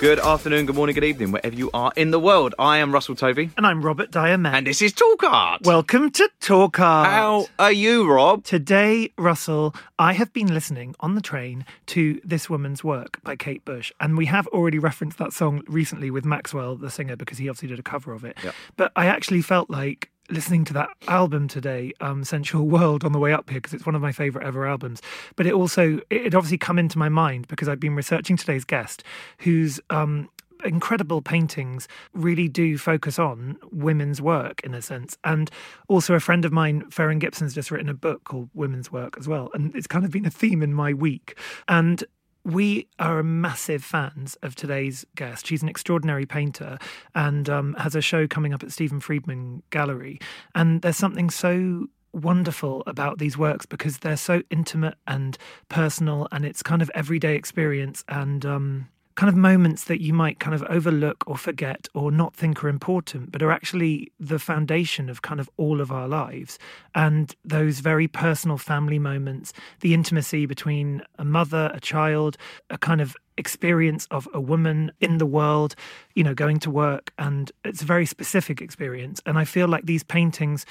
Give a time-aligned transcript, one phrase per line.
[0.00, 2.54] Good afternoon, good morning, good evening, wherever you are in the world.
[2.56, 4.54] I am Russell Tovey, And I'm Robert Diamond.
[4.54, 5.62] and this is Talk Art.
[5.64, 7.08] Welcome to Talk Art.
[7.08, 8.44] How are you, Rob?
[8.44, 13.64] Today, Russell, I have been listening on the train to This Woman's Work by Kate
[13.64, 13.90] Bush.
[13.98, 17.68] And we have already referenced that song recently with Maxwell, the singer, because he obviously
[17.68, 18.36] did a cover of it.
[18.44, 18.54] Yep.
[18.76, 23.18] But I actually felt like listening to that album today, um, Sensual World, on the
[23.18, 25.00] way up here, because it's one of my favourite ever albums.
[25.36, 29.02] But it also, it obviously come into my mind because I've been researching today's guest,
[29.38, 29.80] who's.
[29.90, 30.28] Um,
[30.64, 35.16] incredible paintings really do focus on women's work in a sense.
[35.22, 35.50] And
[35.86, 39.28] also, a friend of mine, Ferren Gipson's just written a book called Women's Work as
[39.28, 39.50] well.
[39.54, 41.38] And it's kind of been a theme in my week.
[41.68, 42.02] And
[42.44, 45.46] we are massive fans of today's guest.
[45.46, 46.78] She's an extraordinary painter
[47.14, 50.18] and um, has a show coming up at Stephen Friedman Gallery.
[50.54, 55.36] And there's something so wonderful about these works because they're so intimate and
[55.68, 60.38] personal and it's kind of everyday experience and um, kind of moments that you might
[60.38, 65.10] kind of overlook or forget or not think are important, but are actually the foundation
[65.10, 66.56] of kind of all of our lives.
[66.94, 72.36] And those very personal family moments, the intimacy between a mother, a child,
[72.70, 75.74] a kind of experience of a woman in the world,
[76.14, 77.12] you know, going to work.
[77.18, 79.20] And it's a very specific experience.
[79.26, 80.64] And I feel like these paintings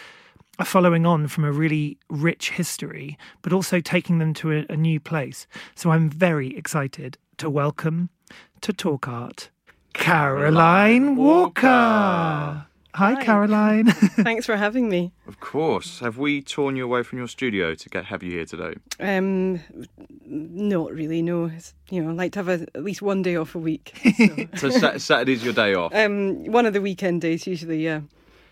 [0.57, 4.77] are following on from a really rich history, but also taking them to a, a
[4.77, 5.47] new place.
[5.75, 8.09] So I'm very excited to welcome
[8.61, 9.49] to Talk Art
[9.93, 12.65] Caroline Walker.
[12.95, 13.85] Hi, Caroline.
[13.91, 15.11] Thanks for having me.
[15.27, 15.99] Of course.
[15.99, 18.73] Have we torn you away from your studio to get have you here today?
[18.99, 19.59] Um,
[20.25, 21.21] not really.
[21.21, 23.59] No, it's, you know, I like to have a, at least one day off a
[23.59, 23.93] week.
[24.17, 24.47] So.
[24.57, 25.93] So Sat- Saturday's your day off.
[25.93, 27.83] um, one of the weekend days usually.
[27.83, 28.01] Yeah.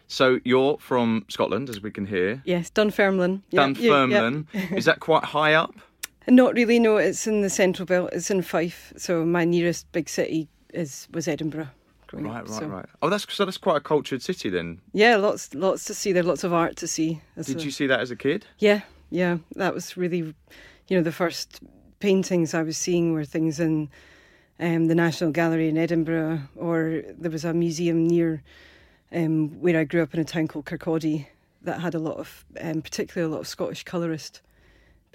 [0.07, 2.43] So you're from Scotland, as we can hear.
[2.45, 3.41] Yes, Dunfermline.
[3.49, 4.47] Yeah, yeah, Dunfermline.
[4.75, 5.73] Is that quite high up?
[6.27, 6.79] Not really.
[6.79, 8.09] No, it's in the central belt.
[8.13, 8.93] It's in Fife.
[8.97, 11.69] So my nearest big city is was Edinburgh.
[12.07, 12.85] growing Right, up, right, so- right.
[13.01, 14.81] Oh, that's so that's quite a cultured city then.
[14.93, 16.11] Yeah, lots lots to see.
[16.13, 17.21] There, lots of art to see.
[17.41, 18.45] Did a- you see that as a kid?
[18.59, 19.37] Yeah, yeah.
[19.55, 20.19] That was really,
[20.87, 21.59] you know, the first
[21.99, 23.89] paintings I was seeing were things in
[24.59, 28.43] um, the National Gallery in Edinburgh, or there was a museum near
[29.11, 31.27] um, where I grew up in a town called Kirkcaldy
[31.63, 34.41] that had a lot of, um, particularly a lot of Scottish colourist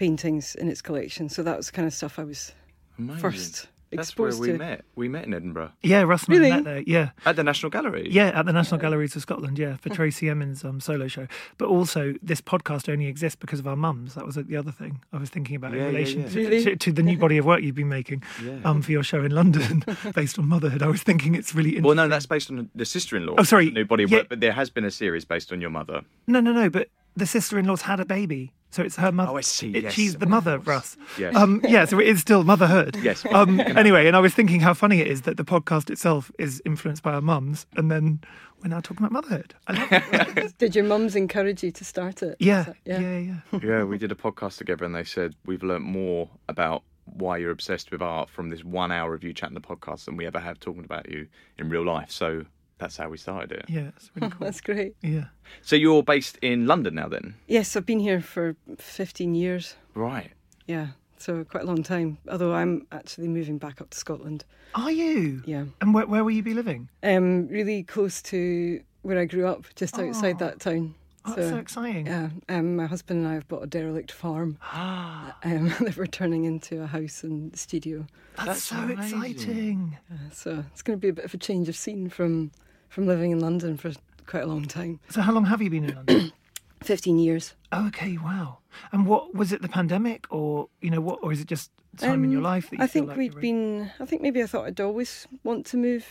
[0.01, 1.29] paintings in its collection.
[1.29, 2.53] So that was the kind of stuff I was
[2.99, 3.21] Amazing.
[3.21, 4.59] first That's where we to.
[4.59, 4.85] met.
[4.95, 6.83] We met in Edinburgh yeah, Russ and I met there.
[6.87, 7.11] Yeah.
[7.27, 8.09] at the National Gallery.
[8.11, 11.27] Yeah, at the National Galleries of Scotland, yeah, for Tracey Emin's um, solo show.
[11.59, 14.15] But also, this podcast only exists because of our mums.
[14.15, 16.29] That was the other thing I was thinking about Yeah, in relation yeah.
[16.29, 16.65] To, Really?
[16.65, 18.23] to, to the new body of work you've been making
[18.65, 19.85] um, for your show in London
[20.15, 20.83] based on motherhood.
[20.83, 21.85] I was thinking it's really interesting.
[21.87, 23.35] Well, no, that's based on the sister-in-law.
[23.39, 23.67] Oh, sorry.
[23.67, 24.19] the New body of Yeah.
[24.19, 26.03] work, but there has been a series based on your mother.
[26.29, 28.53] No, no, no, but the sister in law's had a baby.
[28.73, 29.33] So it's her mother.
[29.33, 30.67] Oh, I see, It- yes, she's the mother, course.
[30.69, 30.97] Russ.
[31.19, 31.35] Yes.
[31.35, 32.95] Um, yeah, so it is still motherhood.
[33.03, 33.27] Yes.
[33.33, 36.63] Um, anyway, and I was thinking how funny it is that the podcast itself is
[36.65, 38.21] influenced by our mums, and then
[38.63, 39.55] we're now talking about motherhood.
[39.67, 40.55] I love it.
[40.59, 42.37] Did your mums encourage you to start it?
[42.39, 43.19] Yeah, that- yeah, yeah,
[43.53, 43.59] yeah.
[43.61, 47.51] yeah, we did a podcast together, and they said we've learnt more about why you're
[47.51, 50.39] obsessed with art from this one hour of you chatting the podcast than we ever
[50.39, 51.27] have talking about you
[51.59, 52.13] in real life.
[52.13, 52.45] So
[52.81, 53.65] that's how we started it.
[53.69, 54.45] Yeah, it's really cool.
[54.47, 54.95] That's great.
[55.03, 55.27] Yeah.
[55.63, 57.35] So you're based in London now, then?
[57.47, 59.77] Yes, I've been here for 15 years.
[59.95, 60.33] Right.
[60.67, 60.89] Yeah,
[61.19, 62.19] so quite a long time.
[62.29, 64.45] Although I'm actually moving back up to Scotland.
[64.75, 65.43] Are you?
[65.47, 66.89] Yeah, And where, where will you be living?
[67.03, 70.95] um, really close to where I grew up, just outside that town.
[71.27, 72.07] Oh, that's so exciting.
[72.07, 75.33] Yeah, um, my husband and I have bought a derelict farm um,
[75.81, 78.07] that we're turning into a house and studio.
[78.37, 79.23] That's, That's so amazing.
[79.23, 79.97] exciting.
[80.33, 82.53] So it's going to be a bit of a change of scene from
[82.91, 83.93] from living in London for
[84.27, 85.01] quite a long time.
[85.09, 86.33] So how long have you been in London?
[86.83, 87.55] 15 years.
[87.73, 88.59] Oh, okay, wow.
[88.93, 89.63] And what was it?
[89.63, 92.71] The pandemic, or you know, what, or is it just time in your Um, life
[92.71, 93.91] that you I think like we'd been.
[94.01, 96.05] I think maybe I thought I'd always want to move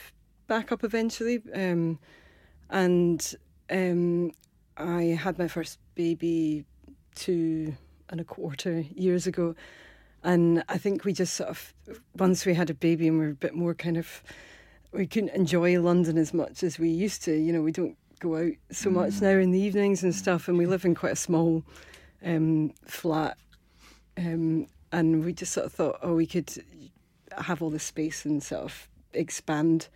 [0.48, 2.00] back up eventually, um,
[2.70, 3.36] and
[3.70, 4.32] um,
[4.78, 6.66] I had my first baby
[7.16, 7.75] two
[8.10, 9.56] and a quarter years ago,
[10.24, 11.74] and I think we just sort of
[12.18, 14.24] once we had a baby and we were a bit more kind of
[14.91, 17.33] we couldn't enjoy London as much as we used to.
[17.33, 20.57] You know, we don't go out so much now in the evenings and stuff, and
[20.57, 21.63] we live in quite a small
[22.24, 23.38] um, flat.
[24.18, 26.51] Um, and we just sort of thought, oh, we could
[27.38, 29.88] have all this space and sort of expand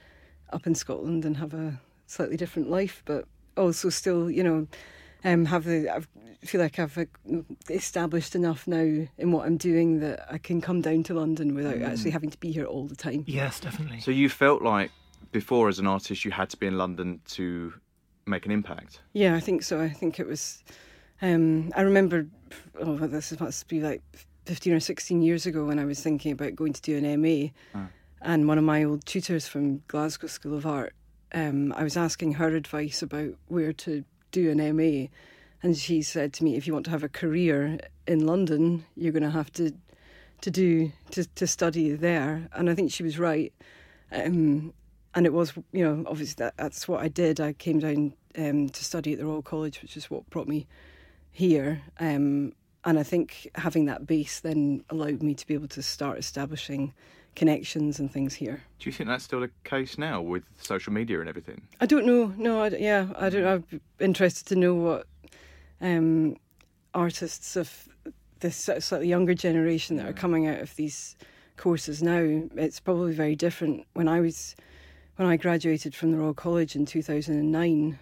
[0.51, 3.25] up in Scotland and have a slightly different life, but
[3.57, 4.67] also still, you know,
[5.23, 5.89] um, have the.
[5.89, 7.07] I feel like I've
[7.69, 11.81] established enough now in what I'm doing that I can come down to London without
[11.81, 13.23] actually having to be here all the time.
[13.27, 14.01] Yes, definitely.
[14.01, 14.91] So you felt like
[15.31, 17.73] before, as an artist, you had to be in London to
[18.25, 19.01] make an impact.
[19.13, 19.81] Yeah, I think so.
[19.81, 20.63] I think it was.
[21.21, 22.27] Um, I remember,
[22.79, 24.01] oh, well, this must be like
[24.45, 27.49] 15 or 16 years ago when I was thinking about going to do an MA.
[28.21, 30.93] And one of my old tutors from Glasgow School of Art,
[31.33, 35.07] um, I was asking her advice about where to do an MA.
[35.61, 39.13] And she said to me, if you want to have a career in London, you're
[39.13, 39.71] going to have to
[40.41, 42.49] to do to, to study there.
[42.51, 43.53] And I think she was right.
[44.11, 44.73] Um,
[45.15, 47.39] and it was, you know, obviously that, that's what I did.
[47.39, 50.67] I came down um, to study at the Royal College, which is what brought me
[51.31, 51.81] here.
[51.99, 52.51] Um,
[52.83, 56.93] and I think having that base then allowed me to be able to start establishing
[57.35, 58.61] connections and things here.
[58.79, 61.61] Do you think that's still the case now with social media and everything?
[61.81, 62.33] I don't know.
[62.37, 63.45] No, I, yeah, I don't.
[63.45, 65.07] I'm interested to know what
[65.81, 66.37] um,
[66.93, 67.89] artists of
[68.39, 71.15] this sort of slightly younger generation that are coming out of these
[71.57, 72.19] courses now.
[72.55, 73.85] It's probably very different.
[73.93, 74.55] When I was
[75.15, 77.99] when I graduated from the Royal College in 2009,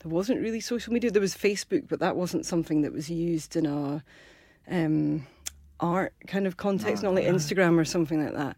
[0.00, 1.10] there wasn't really social media.
[1.10, 4.02] There was Facebook, but that wasn't something that was used in a
[4.70, 5.26] um,
[5.80, 8.56] art kind of context, not like Instagram or something like that.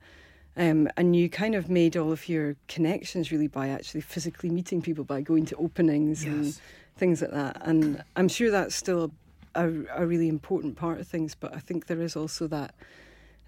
[0.56, 4.82] Um, and you kind of made all of your connections really by actually physically meeting
[4.82, 6.58] people, by going to openings and
[6.96, 7.62] things like that.
[7.62, 9.12] And I'm sure that's still
[9.55, 12.75] a, a, a really important part of things, but I think there is also that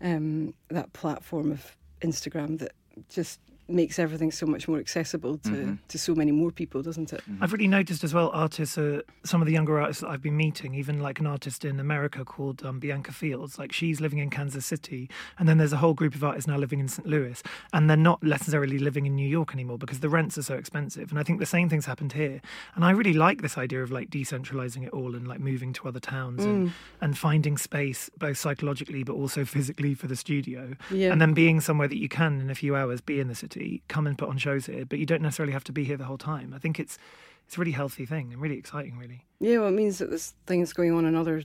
[0.01, 2.73] um, that platform of Instagram that
[3.09, 7.23] just makes everything so much more accessible to, to so many more people, doesn't it?
[7.41, 10.37] I've really noticed as well artists, uh, some of the younger artists that I've been
[10.37, 14.31] meeting, even like an artist in America called um, Bianca Fields, like she's living in
[14.31, 15.09] Kansas City.
[15.39, 17.07] And then there's a whole group of artists now living in St.
[17.07, 17.43] Louis.
[17.73, 21.11] And they're not necessarily living in New York anymore because the rents are so expensive.
[21.11, 22.41] And I think the same thing's happened here.
[22.75, 25.89] And I really like this idea of like decentralizing it all and like moving to
[25.89, 30.77] other towns and, and finding space, both psychologically but also physically for the studio.
[30.91, 31.13] Yeah.
[31.13, 33.52] And then being somewhere that you can in a few hours be in the city,
[33.89, 36.05] come and put on shows here, but you don't necessarily have to be here the
[36.05, 36.53] whole time.
[36.55, 36.99] I think it's
[37.47, 39.25] it's a really healthy thing and really exciting, really.
[39.41, 41.43] Yeah, well, it means that there's things going on in other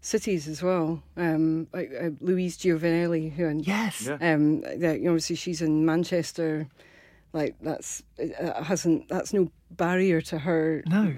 [0.00, 1.02] cities as well.
[1.16, 4.06] Um, like uh, Louise Giovanelli, who and Yes.
[4.06, 4.14] Yeah.
[4.34, 6.68] um, that, you obviously she's in Manchester.
[7.32, 11.14] Like that's it uh, hasn't that's no barrier to her No.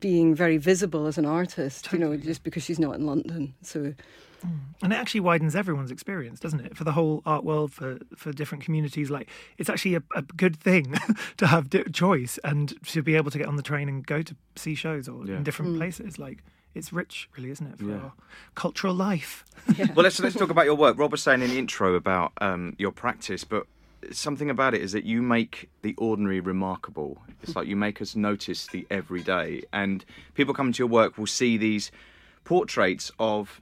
[0.00, 1.92] being very visible as an artist.
[1.92, 3.54] You know, just because she's not in London.
[3.62, 3.94] So
[4.82, 6.76] And it actually widens everyone's experience, doesn't it?
[6.76, 9.28] For the whole art world, for for different communities, like
[9.58, 10.94] it's actually a, a good thing
[11.36, 14.22] to have di- choice and to be able to get on the train and go
[14.22, 15.36] to see shows or Yeah.
[15.36, 16.18] in different places.
[16.18, 16.42] Like
[16.74, 17.96] it's rich, really, isn't it, for Yeah.
[17.96, 18.12] our
[18.54, 19.44] cultural life?
[19.94, 20.98] Well, let's let's talk about your work.
[20.98, 23.66] Rob was saying in the intro about um, your practice, but
[24.12, 27.18] something about it is that you make the ordinary remarkable.
[27.42, 30.04] It's like you make us notice the everyday, and
[30.34, 31.90] people coming to your work will see these
[32.44, 33.60] portraits of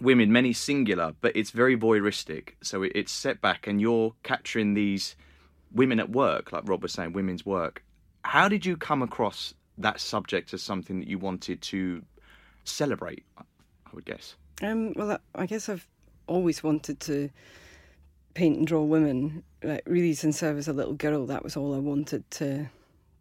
[0.00, 2.50] women, many singular, but it's very voyeuristic.
[2.62, 5.16] So it, it's set back, and you're capturing these
[5.72, 7.82] women at work, like Rob was saying, women's work.
[8.24, 12.02] How did you come across that subject as something that you wanted to
[12.64, 13.24] celebrate?
[13.38, 13.44] I
[13.92, 14.36] would guess.
[14.62, 15.86] Um, well, I- guess I've
[16.26, 17.30] always wanted to
[18.34, 19.42] paint and draw women.
[19.62, 22.68] Like really, since I was a little girl, that was all I wanted to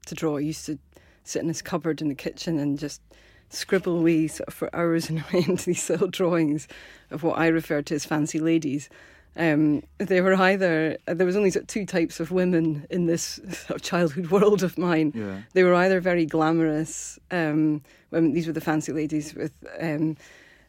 [0.08, 0.38] to draw.
[0.38, 0.80] I used to
[1.24, 3.02] sit in this cupboard in the kitchen and just
[3.50, 6.68] scribble away sort of for hours and into these little drawings
[7.12, 8.90] of what I refer to as fancy ladies.
[9.36, 13.40] Um, they were either there was only sort of two types of women in this
[13.52, 15.14] sort of childhood world of mine.
[15.16, 15.42] Yeah.
[15.54, 17.20] They were either very glamorous.
[17.30, 20.18] Um, women, these were the fancy ladies with um,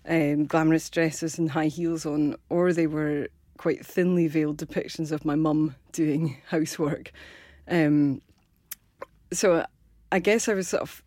[0.06, 5.24] um, glamorous dresses and high heels on, or they were quite thinly veiled depictions of
[5.24, 7.10] my mum doing housework.
[7.68, 8.20] Um,
[9.32, 9.64] so
[10.12, 11.02] I guess I was sort of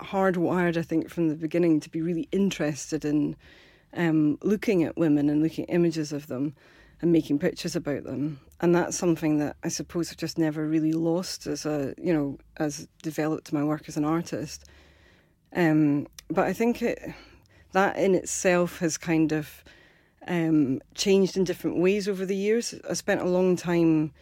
[0.00, 3.36] hardwired, I think, from the beginning to be really interested in
[3.94, 6.54] um, looking at women and looking at images of them
[7.00, 8.40] and making pictures about them.
[8.60, 12.38] And that's something that I suppose I've just never really lost as a, you know,
[12.58, 14.64] as developed my work as an artist.
[15.54, 16.98] Um, but I think it,
[17.72, 19.64] that in itself has kind of
[20.28, 22.74] um, changed in different ways over the years.
[22.88, 24.12] I spent a long time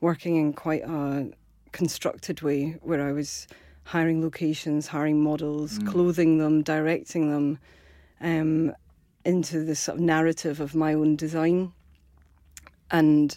[0.00, 1.30] working in quite a
[1.72, 3.46] constructed way where I was
[3.86, 5.86] hiring locations, hiring models, Mm.
[5.86, 7.58] clothing them, directing them
[8.20, 8.72] um,
[9.24, 11.72] into this sort of narrative of my own design.
[12.90, 13.36] And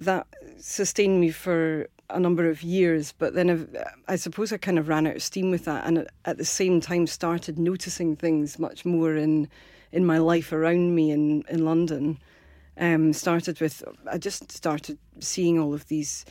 [0.00, 0.26] that
[0.58, 3.66] sustained me for a number of years, but then I've,
[4.08, 6.80] I suppose I kind of ran out of steam with that, and at the same
[6.80, 9.48] time started noticing things much more in
[9.92, 12.18] in my life around me in in London.
[12.78, 16.24] Um, started with I just started seeing all of these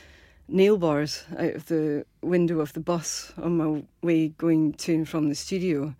[0.47, 5.09] nail bars out of the window of the bus on my way going to and
[5.09, 5.95] from the studio,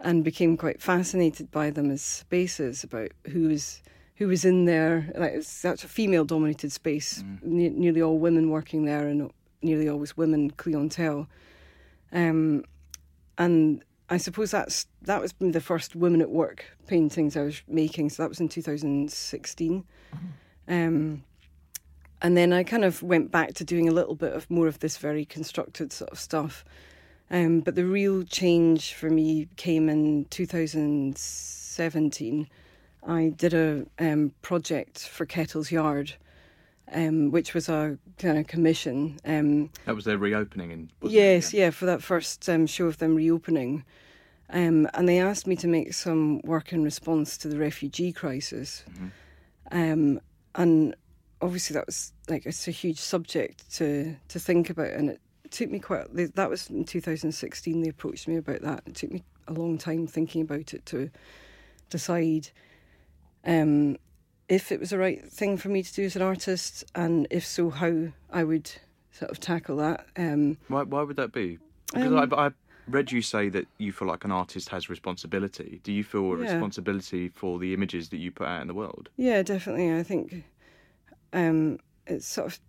[0.00, 3.82] and became quite fascinated by them as spaces about who was
[4.16, 5.10] who was in there.
[5.16, 9.30] Like it's such a female-dominated space, ne- nearly all women working there, and
[9.62, 11.28] nearly always women clientele.
[12.12, 12.64] Um,
[13.38, 18.10] and I suppose that's that was the first women at work paintings I was making.
[18.10, 19.84] So that was in 2016.
[20.68, 21.24] Um,
[22.22, 24.80] and then I kind of went back to doing a little bit of more of
[24.80, 26.64] this very constructed sort of stuff.
[27.30, 32.48] Um, but the real change for me came in 2017.
[33.06, 36.14] I did a um, project for Kettle's Yard,
[36.92, 39.18] um, which was a kind of commission.
[39.24, 40.90] Um, That was their reopening in.
[41.02, 41.70] yes, yeah.
[41.70, 43.84] for that first um, show of them reopening.
[44.52, 48.84] Um, and they asked me to make some work in response to the refugee crisis.
[49.70, 50.20] Um,
[50.56, 50.96] and
[51.42, 55.20] obviously, that was like it's a huge subject to to think about, and it
[55.50, 56.06] took me quite.
[56.34, 57.82] That was in 2016.
[57.82, 58.82] They approached me about that.
[58.86, 61.10] It took me a long time thinking about it to
[61.88, 62.50] decide
[63.44, 63.96] um,
[64.48, 67.46] if it was the right thing for me to do as an artist, and if
[67.46, 68.70] so, how I would
[69.12, 70.06] sort of tackle that.
[70.16, 71.58] Um, Why, why would that be?
[71.92, 72.50] Because Um, I, I
[72.86, 75.80] read you say that you feel like an artist has responsibility.
[75.82, 76.52] Do you feel a Yeah.
[76.52, 79.08] responsibility for the images that you put out in the world?
[79.16, 79.92] Yeah, definitely.
[79.92, 80.44] I think
[81.32, 82.60] um, it's sort of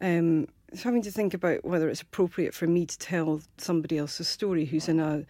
[0.00, 4.28] um, it's having to think about whether it's appropriate for me to tell somebody else's
[4.28, 5.24] story who's in a,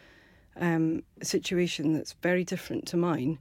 [0.60, 3.38] um, situation that's very different to mine,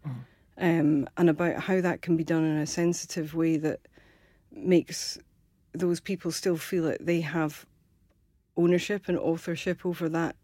[0.58, 3.80] um, and about how that can be done in a sensitive way that
[4.52, 5.18] makes
[5.74, 7.66] those people still feel that they have
[8.58, 10.36] ownership and authorship over that,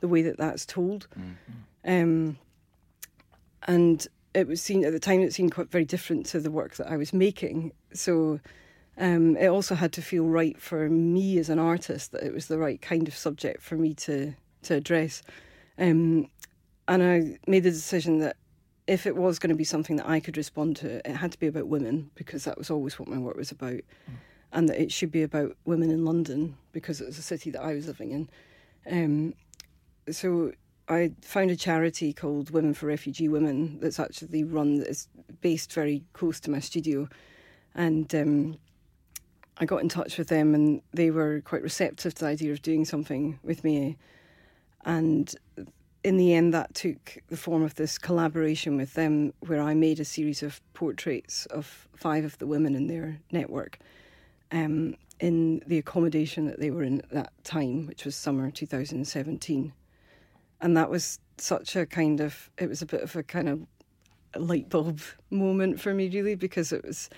[0.00, 1.08] the way that that's told.
[1.84, 2.38] Um,
[3.66, 6.76] and it was seen at the time it seemed quite very different to the work
[6.76, 7.72] that I was making.
[7.92, 8.40] So
[8.98, 12.46] um, it also had to feel right for me as an artist that it was
[12.46, 15.22] the right kind of subject for me to to address.
[15.78, 16.28] Um,
[16.86, 18.36] and I made the decision that
[18.86, 21.38] if it was going to be something that I could respond to, it had to
[21.38, 23.80] be about women because that was always what my work was about,
[24.52, 27.62] and that it should be about women in London because it was a city that
[27.62, 28.28] I was living in.
[28.90, 29.34] Um,
[30.12, 30.52] so
[30.90, 35.06] I found a charity called Women for Refugee Women that's actually run that is
[35.40, 37.08] based very close to my studio,
[37.76, 38.58] and um,
[39.58, 42.60] I got in touch with them and they were quite receptive to the idea of
[42.62, 43.98] doing something with me,
[44.84, 45.32] and
[46.02, 50.00] in the end that took the form of this collaboration with them where I made
[50.00, 53.78] a series of portraits of five of the women in their network.
[54.50, 59.72] Um, in the accommodation that they were in at that time, which was summer 2017
[60.60, 63.66] and that was such a kind of it was a bit of a kind of
[64.36, 65.00] light bulb
[65.30, 67.08] moment for me really because it was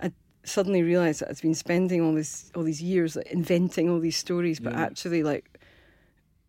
[0.00, 0.12] I
[0.44, 4.16] suddenly realized that I'd been spending all this all these years like, inventing all these
[4.16, 5.58] stories but actually like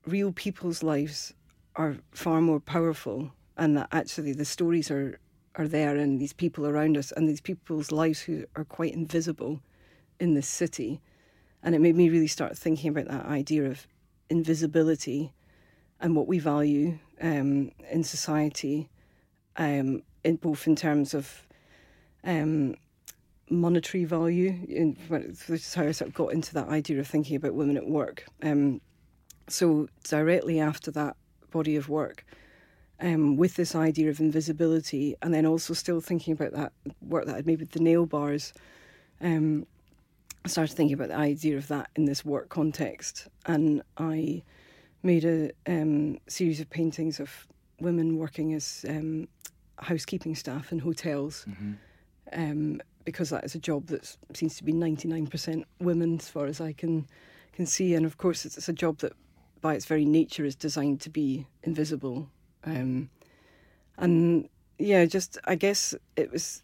[0.05, 1.33] real people's lives
[1.75, 5.19] are far more powerful and that actually the stories are
[5.55, 9.59] are there and these people around us and these people's lives who are quite invisible
[10.19, 11.01] in this city.
[11.63, 13.85] And it made me really start thinking about that idea of
[14.29, 15.33] invisibility
[16.01, 18.89] and what we value um, in society,
[19.57, 21.47] um, in both in terms of
[22.23, 22.75] um,
[23.49, 27.35] monetary value, in, which is how I sort of got into that idea of thinking
[27.35, 28.25] about women at work.
[28.41, 28.81] Um,
[29.47, 31.15] so directly after that
[31.51, 32.25] body of work,
[32.99, 37.35] um, with this idea of invisibility, and then also still thinking about that work that
[37.35, 38.53] I'd made with the nail bars,
[39.21, 39.65] um,
[40.43, 44.43] I started thinking about the idea of that in this work context, and I
[45.03, 47.47] made a um, series of paintings of
[47.79, 49.27] women working as um,
[49.79, 51.45] housekeeping staff in hotels,
[52.33, 56.29] um, because that is a job that seems to be ninety nine percent women, as
[56.29, 57.07] far as I can
[57.53, 59.13] can see, and of course it's, it's a job that,
[59.61, 62.27] by its very nature, is designed to be invisible.
[62.63, 63.09] Um,
[63.97, 66.63] and yeah, just I guess it was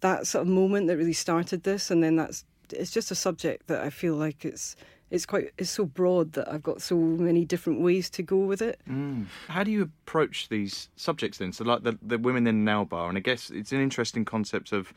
[0.00, 3.66] that sort of moment that really started this, and then that's it's just a subject
[3.68, 4.76] that I feel like it's
[5.10, 8.60] it's quite it's so broad that I've got so many different ways to go with
[8.62, 8.80] it.
[9.48, 11.52] How do you approach these subjects then?
[11.52, 14.24] So, like the, the women in the nail bar, and I guess it's an interesting
[14.24, 14.92] concept of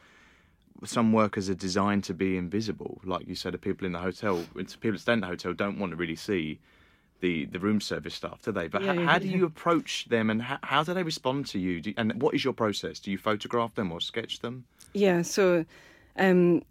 [0.84, 3.00] some workers are designed to be invisible.
[3.04, 5.54] Like you said, the people in the hotel, it's people that stay in the hotel
[5.54, 6.60] don't want to really see
[7.20, 8.68] the, the room service staff, do they?
[8.68, 11.46] But Yeah, h- yeah, how do you approach them, and how, how do they respond
[11.48, 11.82] to you?
[11.82, 13.00] Do, and what is your process?
[13.00, 14.66] Do you photograph them or sketch them?
[14.94, 15.66] Yeah, so
[16.18, 16.64] um,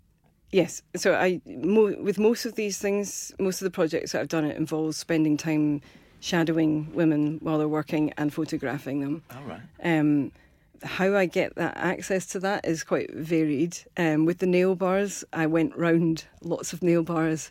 [0.52, 4.28] yes, so I mo- with most of these things, most of the projects that I've
[4.28, 5.80] done, it involves spending time
[6.21, 9.23] shadowing women while they're working and photographing them.
[9.35, 9.61] All right.
[9.83, 10.33] Um,
[10.83, 13.78] how I get that access to that is quite varied.
[13.97, 17.50] Um, with the nail bars, I went round lots of nail bars,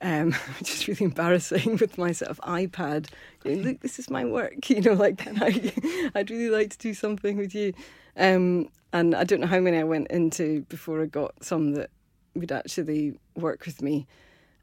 [0.00, 3.08] um, which is really embarrassing with my sort of iPad.
[3.42, 4.54] Going, Look, this is my work.
[4.68, 5.72] You know, like I,
[6.14, 7.72] I'd really like to do something with you.
[8.16, 11.90] Um, and I don't know how many I went into before I got some that
[12.34, 14.06] would actually work with me.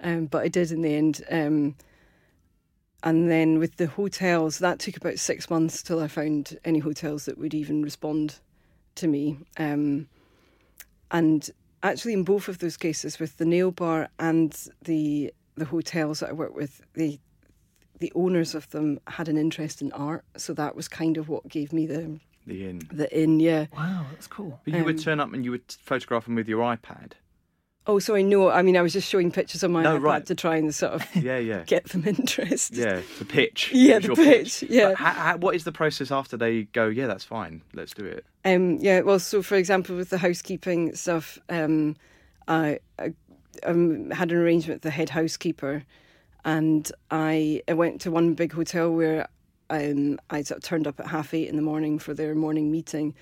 [0.02, 1.24] Um, but I did in the end.
[1.30, 1.76] Um,
[3.04, 7.26] and then with the hotels, that took about six months till I found any hotels
[7.26, 8.40] that would even respond
[8.96, 9.38] to me.
[9.58, 10.08] Um,
[11.12, 11.50] and
[11.82, 16.30] actually, in both of those cases, with the nail bar and the the hotels that
[16.30, 17.20] I worked with, the
[18.00, 21.48] the owners of them had an interest in art, so that was kind of what
[21.50, 22.82] gave me the The inn.
[22.92, 23.40] the in.
[23.42, 23.66] Yeah.
[23.76, 24.60] Wow, that's cool.
[24.64, 27.14] But you would Um, turn up and you would photograph them with your iPad.
[27.90, 28.50] Oh, so I know.
[28.52, 30.26] I mean, I was just showing pictures on my No, iPad right.
[30.28, 31.64] to try and sort of Yeah, yeah.
[31.66, 32.78] get them interested.
[32.78, 33.72] Yeah, the pitch.
[33.74, 34.94] Yeah, the your pitch, yeah.
[34.94, 36.88] How, how, what is the process after they go?
[36.88, 37.62] Yeah, that's fine.
[37.74, 38.26] Let's do it.
[38.46, 41.96] Um, yeah, well, so for example, with the housekeeping stuff, um,
[42.48, 43.14] I, I
[43.64, 45.84] um, had an arrangement with the head housekeeper,
[46.46, 49.28] and I, I went to one big hotel where
[49.72, 52.72] um, I sort of turned up at half eight in the morning for their morning
[52.72, 53.16] meeting,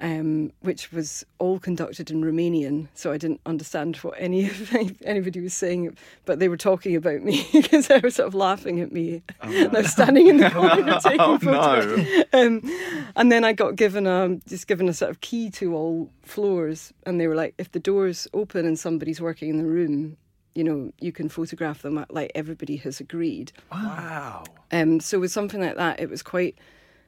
[0.00, 5.40] um, which was all conducted in Romanian, so I didn't understand what any of anybody
[5.40, 8.92] was saying, but they were talking about me because they were sort of laughing at
[8.92, 9.22] me.
[9.42, 11.98] and I was standing in the corner taking Oh, photos.
[11.98, 12.24] no.
[12.32, 16.10] Um, and then I got given a just given a sort of key to all
[16.22, 20.16] floors, and they were like, if the doors open and somebody's working in the room,
[20.54, 22.04] you know, you can photograph them.
[22.08, 23.52] Like everybody has agreed.
[23.70, 24.44] Wow.
[24.72, 26.56] Um, so with something like that, it was quite.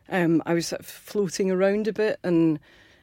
[0.09, 2.59] Um, I was sort of floating around a bit, and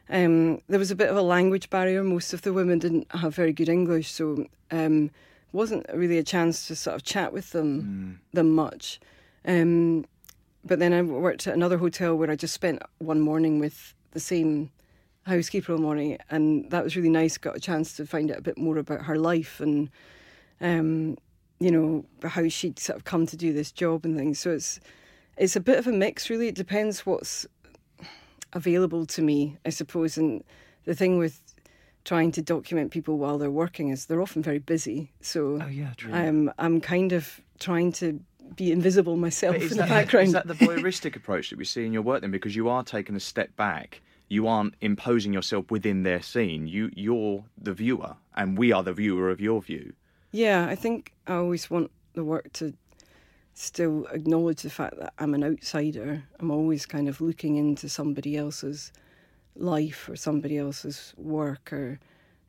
[0.10, 2.04] um, there was a bit of a language barrier.
[2.04, 5.12] Most of the women didn't have very good English, so um,
[5.52, 9.00] wasn't really a chance to sort of chat with them them much.
[9.46, 10.06] Um,
[10.66, 14.20] but then I worked at another hotel where I just spent one morning with the
[14.20, 14.72] same
[15.26, 17.38] housekeeper all morning, and that was really nice.
[17.38, 19.90] Got a chance to find out a bit more about her life and,
[20.60, 21.18] um,
[21.60, 24.40] you know, how she'd sort of come to do this job and things.
[24.40, 24.80] So it's
[25.38, 26.50] it's a bit of a mix, really.
[26.50, 27.48] It depends what's
[28.54, 30.18] available to me, I suppose.
[30.18, 30.44] And
[30.86, 31.42] the thing with
[32.06, 35.12] trying to document people while they're working is they're often very busy.
[35.22, 36.14] So Oh yeah, true.
[36.14, 38.20] um, I'm kind of trying to
[38.56, 40.28] be invisible myself in is, the that, background.
[40.28, 42.32] is that the voyeuristic approach that we see in your work then?
[42.32, 44.02] Because you are taking a step back.
[44.28, 46.68] You aren't imposing yourself within their scene.
[46.68, 49.94] You, you're the viewer, and we are the viewer of your view.
[50.32, 52.74] Yeah, I think I always want the work to
[53.60, 56.24] still acknowledge the fact that I'm an outsider.
[56.40, 58.92] I'm always kind of looking into somebody else's
[59.56, 62.00] life or somebody else's work or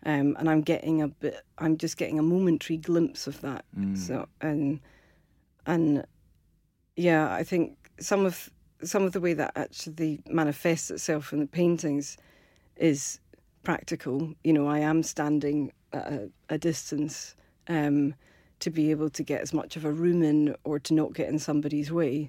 [0.07, 3.65] um, and I'm getting a bit I'm just getting a momentary glimpse of that.
[3.97, 4.81] So and
[5.67, 6.05] and
[6.97, 8.49] yeah, I think some of
[8.83, 12.17] some of the way that actually manifests itself in the paintings
[12.77, 13.21] is
[13.65, 14.35] practical.
[14.45, 17.35] You know, I am standing at a, a distance
[17.69, 18.15] um,
[18.61, 21.29] to be able to get as much of a room in or to not get
[21.29, 22.29] in somebody's way.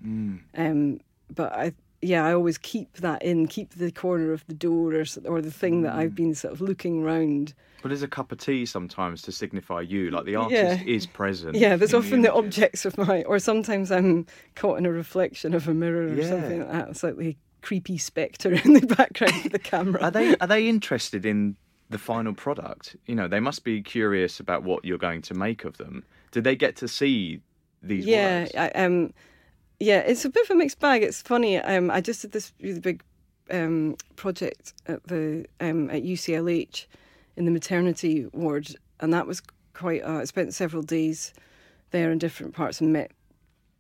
[0.56, 1.00] Um,
[1.34, 5.06] but I, yeah, I always keep that in, keep the corner of the door or,
[5.26, 7.54] or the thing that I've been sort of looking round.
[7.82, 10.94] But there's a cup of tea sometimes to signify you, like the artist Yeah.
[10.94, 11.56] is present.
[11.56, 12.46] Yeah, there's often the images.
[12.58, 16.30] objects of my, or sometimes I'm caught in a reflection of a mirror or Yeah.
[16.30, 16.98] something like that.
[16.98, 20.02] Slightly creepy spectre in the background of the camera.
[20.04, 21.56] Are they are they interested in
[21.90, 22.96] the final product?
[23.06, 26.04] You know, they must be curious about what you're going to make of them.
[26.32, 27.42] Did they get to see
[27.82, 28.56] these yeah, works?
[28.56, 29.14] I, um,
[29.80, 31.04] yeah, it's a bit of a mixed bag.
[31.04, 31.58] It's funny.
[31.58, 33.04] Um, I just did this really big
[33.50, 36.86] um, project at the um, at UCLH
[37.36, 39.42] in the maternity ward, and that was
[39.74, 40.04] quite.
[40.04, 41.34] Uh, I spent several days
[41.92, 43.12] there in different parts and met,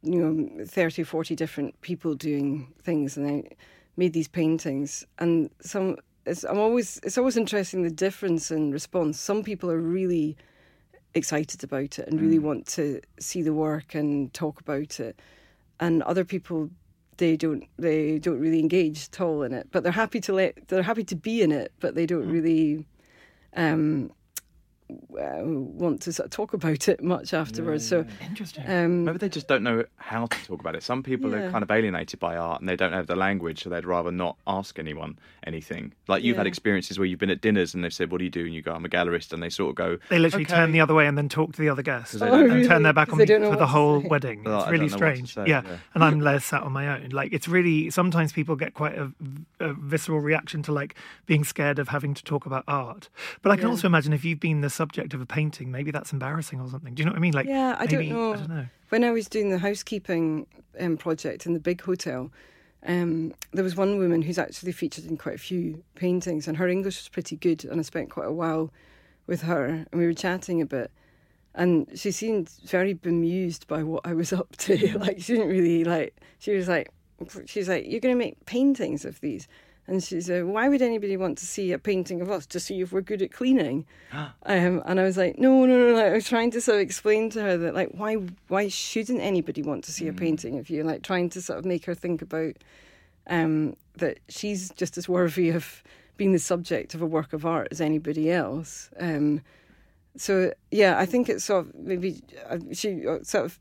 [0.04, 3.44] you know, 30, 40 different people doing things, and I
[3.98, 5.06] made these paintings.
[5.20, 9.20] And some, it's, I'm always, it's always interesting the difference in response.
[9.20, 10.38] Some people are really
[11.13, 15.19] excited about it and really want to see the work and talk about it.
[15.80, 16.69] And other people
[17.17, 20.67] they don't they don't really engage at all in it but they're happy to let
[20.69, 22.84] they're happy to be in it but they don't really
[23.56, 24.12] um
[25.19, 27.88] uh, want to sort of talk about it much afterwards.
[27.88, 28.69] So Interesting.
[28.69, 30.84] um, Maybe they just don't know how to talk about it.
[30.84, 33.69] Some people are kind of alienated by art and they don't have the language, so
[33.69, 35.93] they'd rather not ask anyone anything.
[36.08, 38.30] Like you've had experiences where you've been at dinners and they've said, "What do you
[38.30, 40.54] do?" and you go, "I'm a gallerist," and they sort of go, They literally "Okay."
[40.56, 42.84] turn the other way and then talk to the other guests they and don't turn
[42.84, 44.08] their back on me for the whole say.
[44.08, 44.43] wedding.
[44.45, 45.34] Oh, it's I really don't know what to strange.
[45.34, 45.62] say, yeah.
[45.65, 45.77] yeah.
[45.93, 47.10] and I'm less sat on my own.
[47.10, 49.12] Like it's really sometimes people get quite a,
[49.60, 53.10] a visceral reaction to like being scared of having to talk about art.
[53.41, 53.71] But I can Yeah.
[53.71, 56.96] also imagine if you've been the subject of a painting, maybe that's embarrassing or something.
[56.96, 57.34] Do you know what I mean?
[57.34, 58.34] Like yeah, I maybe, don't know.
[58.34, 58.65] I don't know.
[58.89, 60.48] When I was doing the housekeeping
[60.80, 62.32] um, project in the big hotel,
[62.88, 66.67] um, there was one woman who's actually featured in quite a few paintings, and her
[66.67, 67.63] English was pretty good.
[67.65, 68.74] And I spent quite a while
[69.28, 70.89] with her, and we were chatting a bit.
[71.54, 74.98] And she seemed very bemused by what I was up to.
[74.98, 76.15] like she didn't really like.
[76.39, 76.91] She was like,
[77.46, 79.48] she's like, you're going to make paintings of these.
[79.88, 82.82] And she said, why would anybody want to see a painting of us to see
[82.82, 83.86] if we're good at cleaning?
[84.13, 85.94] um, and I was like, no, no, no.
[85.96, 88.15] Like, I was trying to sort of explain to her that, like, why,
[88.48, 90.84] why shouldn't anybody want to see a painting of you?
[90.84, 92.56] Like, trying to sort of make her think about
[93.28, 95.84] um, that she's just as worthy of
[96.17, 98.89] being the subject of a work of art as anybody else.
[99.00, 99.41] Um,
[100.17, 103.60] so yeah, I think it's sort of maybe uh, she uh, sort of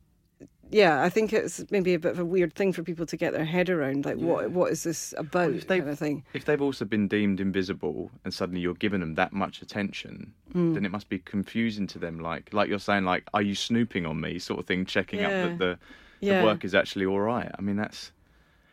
[0.70, 3.32] yeah, I think it's maybe a bit of a weird thing for people to get
[3.32, 4.04] their head around.
[4.04, 5.52] Like, what what is this about?
[5.52, 6.24] if they've- kind of thing.
[6.32, 10.74] If they've also been deemed invisible and suddenly you're giving them that much attention, Mm.
[10.74, 12.18] then it must be confusing to them.
[12.20, 15.30] Like, like you're saying, like, are you snooping on me, sort of thing, checking up
[15.30, 15.46] Yeah.
[15.48, 15.78] that the,
[16.20, 16.44] Yeah.
[16.44, 17.50] work is actually all right.
[17.58, 18.12] I mean, that's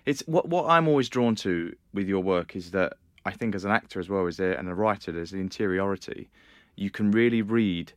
[0.05, 2.93] it's what what I'm always drawn to with your work is that
[3.25, 6.29] I think as an actor as well as there and a writer, there's the interiority.
[6.75, 7.91] You can really read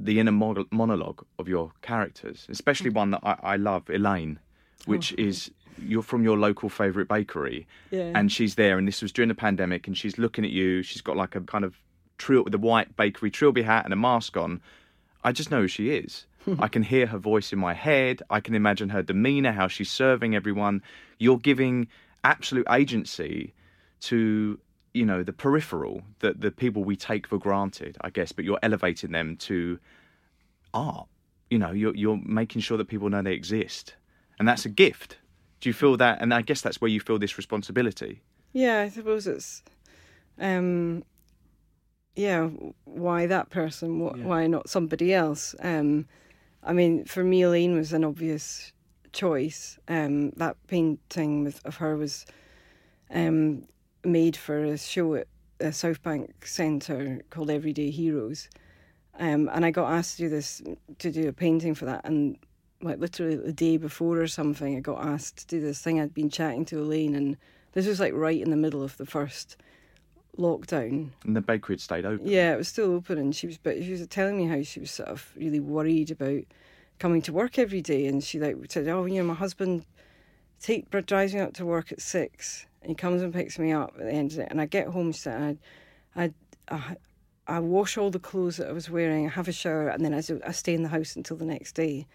[0.00, 2.94] the inner monologue of your characters, especially Mm.
[2.94, 4.38] one that I, I love, Elaine,
[4.86, 7.96] which is you're from your local favourite bakery, Oh.
[7.96, 8.12] Yeah.
[8.14, 10.82] and she's there, and this was during the pandemic, and she's looking at you.
[10.82, 11.76] She's got like a kind of
[12.18, 14.60] trill with a white bakery trilby hat and a mask on.
[15.24, 16.26] I just know who she is.
[16.58, 18.20] I can hear her voice in my head.
[18.30, 20.82] I can imagine her demeanour, how she's serving everyone.
[21.18, 21.88] You're giving
[22.22, 23.54] absolute agency
[24.02, 24.58] to
[24.94, 28.32] you know the peripheral, that the people we take for granted, I guess.
[28.32, 29.78] But you're elevating them to
[30.72, 31.06] art.
[31.50, 33.94] You know, you're you're making sure that people know they exist,
[34.38, 35.18] and that's a gift.
[35.60, 36.20] Do you feel that?
[36.22, 38.22] And I guess that's where you feel this responsibility.
[38.52, 39.62] Yeah, I suppose it's,
[40.38, 41.02] um,
[42.14, 42.48] yeah,
[42.84, 43.98] why that person?
[44.00, 45.54] Wh- Why not somebody else?
[45.60, 46.06] Um,
[46.62, 48.72] I mean, for me, Elaine was an obvious
[49.12, 49.78] choice.
[49.88, 52.26] Um, that painting with, of her was
[53.10, 53.64] um,
[54.04, 58.48] made for a show at the South Bank Centre called Everyday Heroes,
[59.18, 60.62] um, and I got asked to do this
[60.98, 62.36] to do a painting for that, and
[62.82, 66.00] like literally the day before or something, I got asked to do this thing.
[66.00, 67.36] I'd been chatting to Elaine, and
[67.72, 69.56] this was like right in the middle of the first
[70.38, 71.10] lockdown.
[71.24, 72.26] And the bakery had stayed open.
[72.26, 74.80] Yeah, it was still open, and she was, but she was telling me how she
[74.80, 76.42] was sort of really worried about
[76.98, 79.84] coming to work every day, and she like said, "Oh, you know, my husband
[80.60, 83.94] take drives me up to work at six, and he comes and picks me up
[83.98, 85.58] at the end of it, and I get home, said,
[86.14, 86.32] I, I,
[86.68, 86.96] I,
[87.46, 90.12] I wash all the clothes that I was wearing, I have a shower, and then
[90.14, 92.06] I, I stay in the house until the next day,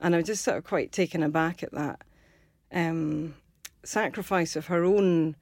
[0.00, 2.00] and I was just sort of quite taken aback at that
[2.72, 3.34] um,
[3.84, 5.36] sacrifice of her own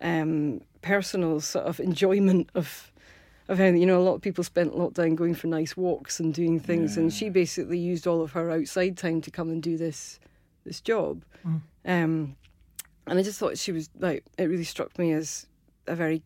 [0.00, 2.90] um, personal sort of enjoyment of
[3.46, 6.32] of how you know a lot of people spent lockdown going for nice walks and
[6.32, 9.76] doing things, and she basically used all of her outside time to come and do
[9.76, 10.18] this
[10.64, 11.22] this job.
[11.84, 12.36] Um,
[13.06, 15.46] and I just thought she was like it really struck me as
[15.86, 16.22] a very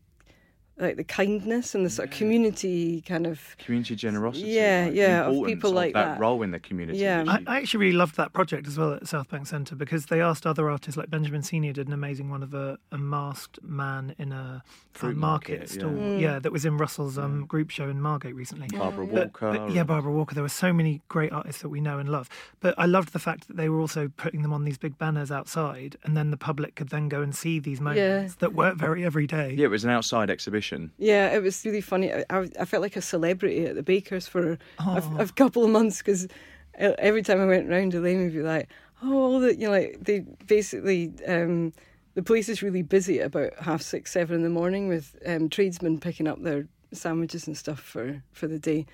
[0.79, 4.47] like the kindness and the sort of community kind of Community generosity.
[4.49, 6.21] Yeah, like, yeah, of importance people like that, that.
[6.21, 6.99] role in the community.
[6.99, 7.25] Yeah.
[7.27, 10.21] I, I actually really loved that project as well at South Bank Centre because they
[10.21, 14.15] asked other artists like Benjamin Senior did an amazing one of a, a masked man
[14.19, 14.63] in a,
[15.03, 15.97] a market, market, stall.
[15.97, 16.17] yeah.
[16.19, 16.39] Yeah.
[16.39, 18.69] that was in Russell's um, group show in Margate recently.
[18.69, 19.53] Barbara But- Walker.
[19.59, 20.35] but yeah, Barbara Walker.
[20.35, 22.29] There were so many great artists that we know and love.
[22.61, 25.31] But I loved the fact that they were also putting them on these big banners
[25.33, 29.05] outside, and then the public could then go and see these moments that weren't very
[29.05, 29.55] everyday.
[29.55, 30.68] Yeah, it was an outside exhibition.
[30.99, 32.13] Yeah, it was really funny.
[32.13, 35.71] I, I, I felt like a celebrity at the Bakers for a, a couple of
[35.71, 36.29] months because
[36.75, 38.69] every time I went round, Elaine would be like,
[39.03, 41.73] "Oh, all the you know, like they basically." Um,
[42.15, 45.49] the place is really busy at about half six, seven in the morning with um,
[45.49, 48.87] tradesmen picking up their sandwiches and stuff for, for the day.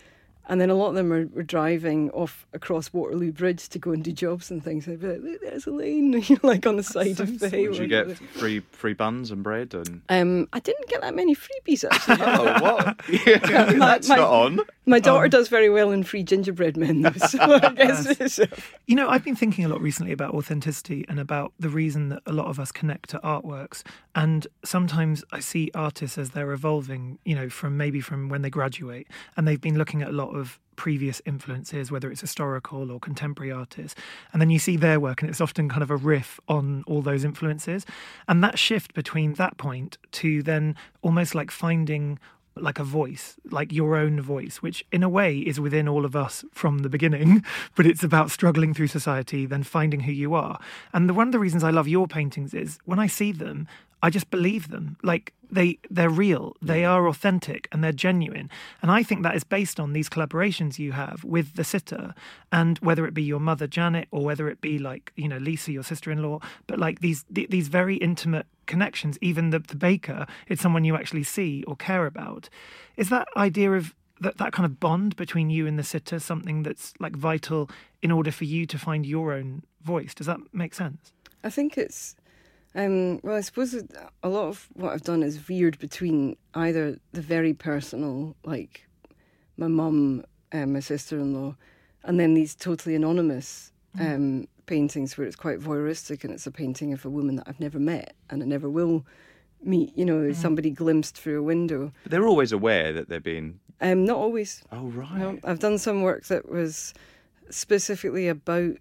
[0.46, 3.92] And then a lot of them were, were driving off across Waterloo Bridge to go
[3.92, 4.86] and do jobs and things.
[4.86, 8.18] I'd be like, "Look, there's Elaine, like on the side of the Did you get
[8.18, 10.02] free free buns and bread and?
[10.10, 12.16] Um, I didn't get that many freebies actually.
[12.26, 13.00] Oh, what?
[13.08, 13.38] Yeah,
[13.78, 14.60] that's my- not on.
[14.86, 17.10] My daughter Um, does very well in free gingerbread men, though.
[17.28, 18.38] So I guess
[18.86, 22.22] You know, I've been thinking a lot recently about authenticity and about the reason that
[22.26, 23.82] a lot of us connect to artworks.
[24.14, 28.50] And sometimes I see artists as they're evolving, you know, from maybe from when they
[28.50, 32.98] graduate and they've been looking at a lot of previous influences, whether it's historical or
[32.98, 33.98] contemporary artists.
[34.32, 37.00] And then you see their work and it's often kind of a riff on all
[37.00, 37.86] those influences.
[38.28, 42.18] And that shift between that point to then almost like finding
[42.56, 46.14] like a voice, like your own voice, which in a way is within all of
[46.14, 50.58] us from the beginning, but it's about struggling through society, then finding who you are.
[50.92, 53.66] And the, one of the reasons I love your paintings is when I see them,
[54.02, 54.96] I just believe them.
[55.02, 58.50] Like they they're real, they are authentic, and they're genuine.
[58.82, 62.14] And I think that is based on these collaborations you have with the sitter,
[62.52, 65.72] and whether it be your mother Janet or whether it be like you know Lisa,
[65.72, 69.18] your sister-in-law, but like these th- these very intimate connections.
[69.20, 72.48] Even the, the baker, it's someone you actually see or care about.
[72.96, 76.62] Is that idea of that, that kind of bond between you and the sitter something
[76.62, 77.70] that's like vital
[78.02, 80.14] in order for you to find your own voice?
[80.14, 81.12] Does that make sense?
[81.42, 82.16] I think it's
[82.74, 83.36] um, well.
[83.36, 83.74] I suppose
[84.22, 88.86] a lot of what I've done is veered between either the very personal, like
[89.56, 91.56] my mum and my sister-in-law,
[92.04, 96.92] and then these totally anonymous um, paintings where it's quite voyeuristic and it's a painting
[96.92, 99.06] of a woman that I've never met and I never will
[99.62, 99.96] meet.
[99.96, 101.92] You know, somebody glimpsed through a window.
[102.02, 103.60] But they're always aware that they're being.
[103.80, 104.62] Um, not always.
[104.72, 105.18] Oh right.
[105.18, 106.94] No, I've done some work that was
[107.50, 108.76] specifically about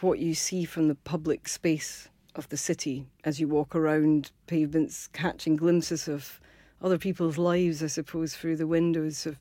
[0.00, 5.08] what you see from the public space of the city as you walk around pavements,
[5.12, 6.40] catching glimpses of
[6.82, 9.38] other people's lives, I suppose, through the windows of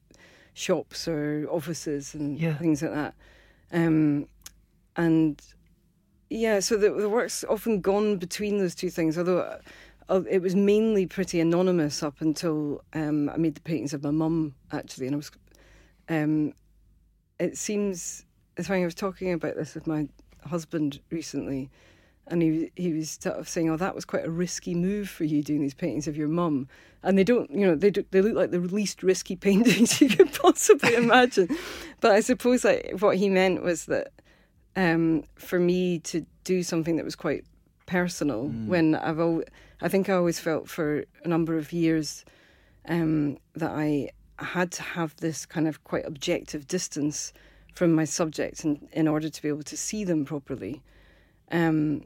[0.54, 2.58] shops or offices and Yeah.
[2.58, 3.14] things like that.
[3.72, 4.28] Um,
[4.96, 5.42] and
[6.30, 9.60] yeah, so the, the work's often gone between those two things, although
[10.10, 14.12] uh, it was mainly pretty anonymous up until um, I made the paintings of my
[14.12, 15.08] mum, actually.
[15.08, 15.32] And I was,
[16.08, 16.54] um,
[17.40, 20.08] it seems, it's funny, I was talking about this with my
[20.46, 21.70] husband recently,
[22.28, 25.24] and he he was sort of saying, "Oh, that was quite a risky move for
[25.24, 26.68] you doing these paintings of your mum."
[27.04, 30.10] And they don't, you know, they do, they look like the least risky paintings you
[30.10, 31.56] could possibly imagine.
[32.02, 34.12] but I suppose like what he meant was that
[34.76, 37.46] um, for me to do something that was quite
[37.86, 39.20] personal when I've
[39.82, 42.26] I think I always felt for a number of years
[42.88, 44.10] um, that I
[44.40, 47.34] had to have this kind of quite objective distance
[47.74, 50.82] from my subjects in, in order to be able to see them properly.
[51.52, 52.04] Um,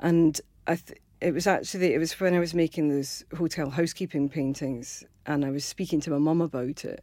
[0.00, 4.28] and I th- it was actually it was when I was making those hotel housekeeping
[4.28, 7.02] paintings and I was speaking to my mum about it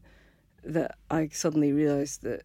[0.63, 2.43] that I suddenly realised that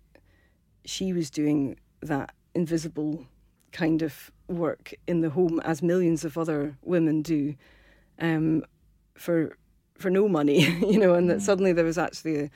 [0.84, 3.26] she was doing that invisible
[3.72, 7.54] kind of work in the home as millions of other women do
[8.18, 8.64] um,
[9.14, 9.56] for
[9.98, 12.50] for no money, you know, and that suddenly there was actually a,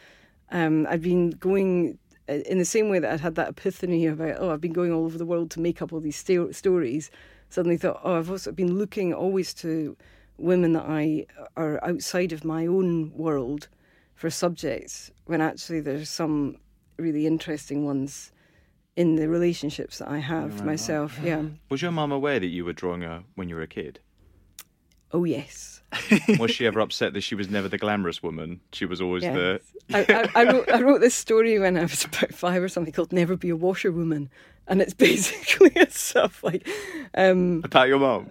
[0.50, 1.98] um, I'd been going
[2.28, 4.92] uh, in the same way that I'd had that epiphany about oh I've been going
[4.92, 7.10] all over the world to make up all these sto- stories.
[7.50, 9.96] Suddenly thought oh I've also been looking always to
[10.38, 13.68] women that I uh, are outside of my own world
[14.14, 16.56] for subjects when actually there's some
[16.96, 18.32] really interesting ones
[18.96, 21.18] in the relationships that I have myself.
[21.24, 21.44] Yeah.
[21.68, 24.00] Was your mum aware that you were drawing her when you were a kid?
[25.12, 25.82] Oh yes.
[26.38, 28.60] Was she ever upset that she was never the glamorous woman?
[28.72, 29.34] She was always Yes.
[29.34, 29.60] the.
[29.92, 32.92] I, I, I, wrote, I wrote this story when I was about five or something
[32.92, 34.30] called "Never Be a Washerwoman,"
[34.68, 36.64] and it's basically it's stuff like,
[37.14, 38.28] um, About your mum.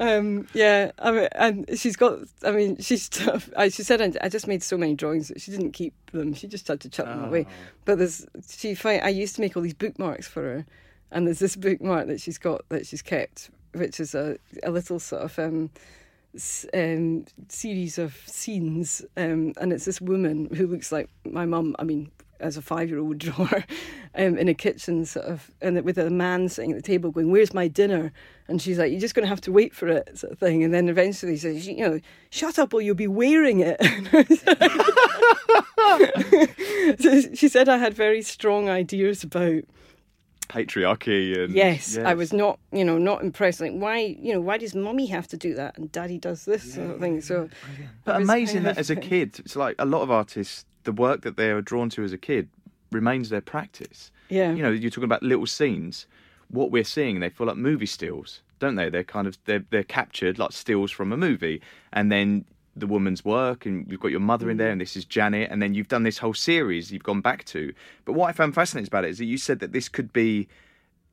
[0.00, 0.90] um, yeah.
[0.98, 2.18] I mean, and she's got.
[2.44, 3.08] I mean, she's.
[3.56, 6.34] I, she said I, I just made so many drawings that she didn't keep them.
[6.34, 7.46] She just had to chuck them away.
[7.84, 8.74] But there's she.
[8.74, 10.66] Find, I used to make all these bookmarks for her,
[11.10, 14.98] and there's this bookmark that she's got that she's kept, which is a a little
[14.98, 15.38] sort of.
[15.38, 15.70] Um,
[16.74, 21.74] um, series of scenes, um, and it's this woman who looks like my mum.
[21.78, 23.64] I mean, as a five-year-old would draw her,
[24.14, 27.30] um, in a kitchen, sort of, and with a man sitting at the table going,
[27.30, 28.12] "Where's my dinner?"
[28.46, 30.62] And she's like, "You're just going to have to wait for it," sort of thing.
[30.62, 32.00] And then eventually he says, "You know,
[32.30, 33.80] shut up, or you'll be wearing it."
[37.00, 39.62] so she said I had very strong ideas about
[40.48, 41.54] Patriarchy and.
[41.54, 43.60] Yes, I was not, you know, not impressed.
[43.60, 46.74] Like, why, you know, why does mummy have to do that and daddy does this
[46.74, 47.20] sort of thing?
[47.20, 47.48] So,
[48.04, 51.22] But amazing kind that as a kid, it's like a lot of artists, the work
[51.22, 52.48] that they are drawn to as a kid
[52.90, 54.10] remains their practice.
[54.28, 54.52] Yeah.
[54.52, 56.06] You know, you're talking about little scenes.
[56.50, 58.88] What we're seeing, they feel like movie stills, don't they?
[58.88, 61.60] They're kind of they're they're captured like stills from a movie,
[61.92, 62.46] and then
[62.80, 64.72] the woman's work, and you've got your mother in there, mm.
[64.72, 67.72] and this is Janet, and then you've done this whole series you've gone back to.
[68.04, 70.48] But what I found fascinating about it is that you said that this could be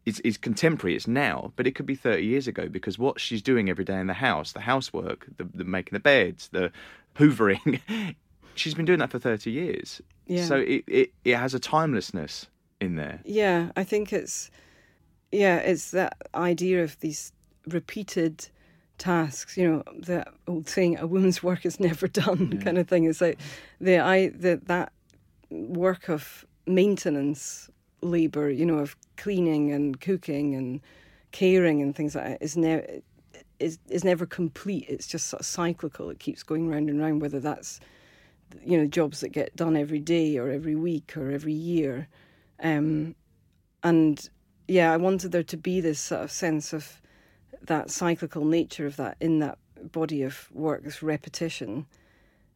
[0.06, 3.41] is, is contemporary, it's now, but it could be 30 years ago because what she's
[3.41, 6.71] doing every day in the house, the housework, the, the making the beds, the
[7.15, 7.82] hoovering,
[8.56, 10.01] she's been doing that for 30 years.
[10.28, 10.45] Yeah.
[10.45, 12.47] So it, it, it has a timelessness
[12.80, 13.19] in there.
[13.25, 14.51] Yeah, I think it's
[15.32, 17.34] yeah, it's that idea of these
[17.67, 18.47] repeated
[18.97, 19.58] tasks.
[19.58, 23.05] You know, the old saying, "A woman's work is never done," kind of thing.
[23.05, 23.39] It's like
[23.79, 24.91] the I the that
[25.49, 27.69] work of maintenance
[28.01, 28.49] labor.
[28.49, 30.81] You know, of cleaning and cooking and
[31.31, 32.86] caring and things like that is never
[33.60, 34.86] is is never complete.
[34.88, 36.10] It's just sort of cyclical.
[36.10, 37.21] It keeps going round and round.
[37.21, 37.79] Whether that's
[38.63, 42.08] you know jobs that get done every day or every week or every year,
[42.62, 43.15] um,
[43.84, 44.29] and
[44.67, 47.01] yeah, I wanted there to be this sort of sense of
[47.63, 49.58] that cyclical nature of that in that
[49.91, 51.86] body of work, this repetition,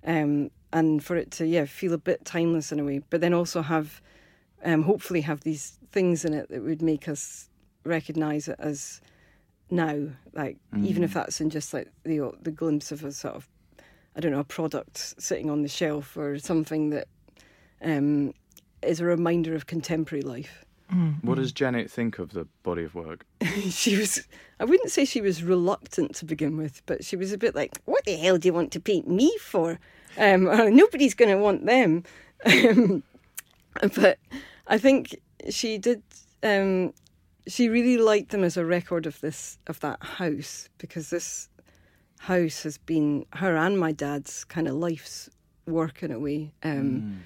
[0.05, 3.33] um, and for it to yeah feel a bit timeless in a way, but then
[3.33, 4.01] also have
[4.63, 7.49] um, hopefully have these things in it that would make us
[7.83, 9.01] recognize it as
[9.71, 13.47] now, like even if that's in just like the the glimpse of a sort of
[14.15, 17.07] I don't know a product sitting on the shelf or something that
[17.81, 18.33] um,
[18.81, 20.65] is a reminder of contemporary life.
[21.21, 23.25] What does Janet think of the body of work?
[23.69, 24.25] she was
[24.59, 27.79] I wouldn't say she was reluctant to begin with, but she was a bit like,
[27.85, 29.79] "What the hell do you want to paint me for?
[30.17, 32.03] Um, nobody's going to want them."
[32.45, 33.03] Um,
[33.95, 34.17] but
[34.67, 36.01] I think she did.
[36.41, 36.93] Um,
[37.47, 41.49] she really liked them as a record of this of that house because this
[42.19, 45.29] house has been her and my dad's kind of life's
[45.65, 46.51] work in a way.
[46.63, 47.23] Um,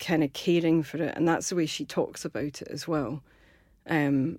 [0.00, 3.22] Kind of caring for it, and that's the way she talks about it as well.
[3.86, 4.38] Um,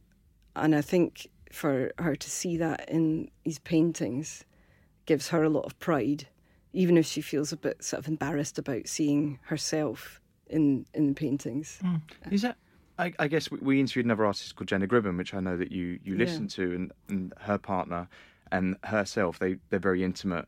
[0.56, 4.44] and I think for her to see that in these paintings
[5.06, 6.28] gives her a lot of pride,
[6.74, 11.14] even if she feels a bit sort of embarrassed about seeing herself in in the
[11.14, 11.80] paintings.
[12.30, 12.58] Is that?
[13.00, 15.72] I, I guess we, we interviewed another artist called Jenna Gribbon, which I know that
[15.72, 16.20] you you Yeah.
[16.26, 18.08] listen to, and, and her partner
[18.52, 19.40] and herself.
[19.40, 20.48] They they're very intimate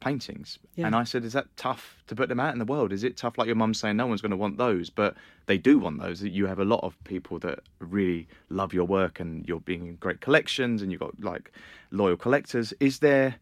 [0.00, 0.58] paintings.
[0.76, 0.86] Yeah.
[0.86, 2.92] And I said, is that tough to put them out in the world?
[2.92, 3.38] Is it tough?
[3.38, 5.14] Like your mum's saying, no one's going to want those, but
[5.46, 6.22] they do want those.
[6.22, 9.96] You have a lot of people that really love your work, and you're being in
[9.96, 11.52] great collections, and you've got like
[11.90, 12.72] loyal collectors.
[12.80, 13.36] Is there?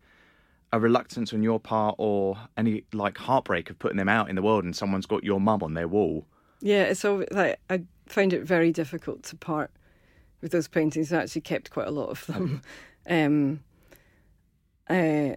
[0.75, 4.41] a reluctance on your part or any like heartbreak of putting them out in the
[4.41, 6.25] world and someone's got your mum on their wall
[6.63, 9.71] Yeah, it's all like I find it very difficult to part
[10.41, 11.13] with those paintings.
[11.13, 12.63] I actually kept quite a lot of them.
[13.09, 13.61] um,
[14.89, 15.35] uh,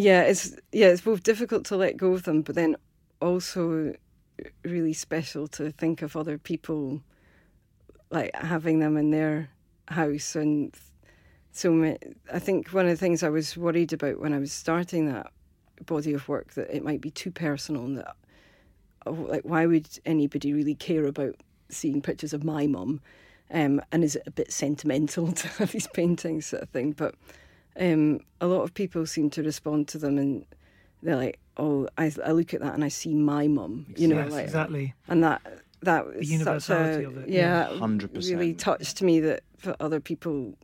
[0.00, 2.76] yeah, it's yeah, it's both difficult to let go of them, but then
[3.20, 3.94] also
[4.64, 7.02] really special to think of other people
[8.10, 9.50] like having them in their
[9.88, 10.74] house and
[11.52, 11.96] so
[12.32, 15.30] I think one of the things I was worried about when I was starting that
[15.84, 18.16] body of work that it might be too personal and that
[19.04, 21.34] oh, like why would anybody really care about
[21.68, 23.00] seeing pictures of my mum?
[23.50, 27.14] Um, and is it a bit sentimental to have these paintings sort of thing but
[27.78, 30.44] um, a lot of people seem to respond to them and
[31.02, 34.16] they're like oh I, I look at that and I see my mum you know
[34.16, 34.94] yes, like exactly.
[35.08, 35.42] and that
[35.82, 37.78] that was such universality a, of it, yeah, yeah.
[37.78, 38.30] 100%.
[38.30, 40.54] really touched me that for other people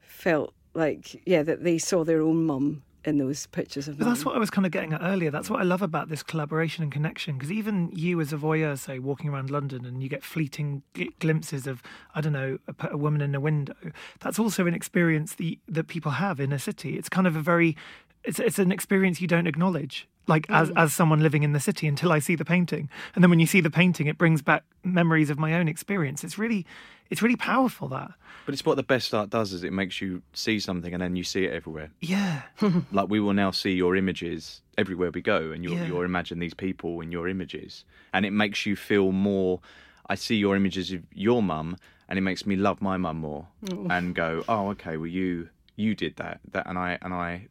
[0.00, 4.34] felt like yeah that they saw their own mum in those pictures of that's what
[4.34, 5.30] I was kind of getting at earlier.
[5.30, 7.36] That's what I love about this collaboration and connection.
[7.36, 10.82] Because even you, as a voyeur, say, walking around London and you get fleeting
[11.20, 11.82] glimpses of,
[12.14, 12.58] I don't know,
[12.90, 13.74] a woman in a window,
[14.20, 16.98] that's also an experience that, that people have in a city.
[16.98, 17.76] It's kind of a very,
[18.24, 20.08] it's, it's an experience you don't acknowledge.
[20.26, 20.74] Like as, mm.
[20.76, 23.46] as someone living in the city until I see the painting, and then when you
[23.46, 26.22] see the painting, it brings back memories of my own experience.
[26.22, 26.66] It's really,
[27.08, 27.88] it's really powerful.
[27.88, 28.10] That,
[28.48, 31.16] but it's what the best art does is it makes you see something and then
[31.16, 32.44] you see it everywhere yeah,
[32.92, 35.86] like we will now see your images everywhere we go and you'll, Yeah.
[35.86, 39.60] you'll imagine these people in your images and it makes you feel more
[40.06, 41.76] i see your images of your mum
[42.08, 43.90] and it makes me love my mum more mm.
[43.90, 47.46] and go oh okay well you you did that that and i and i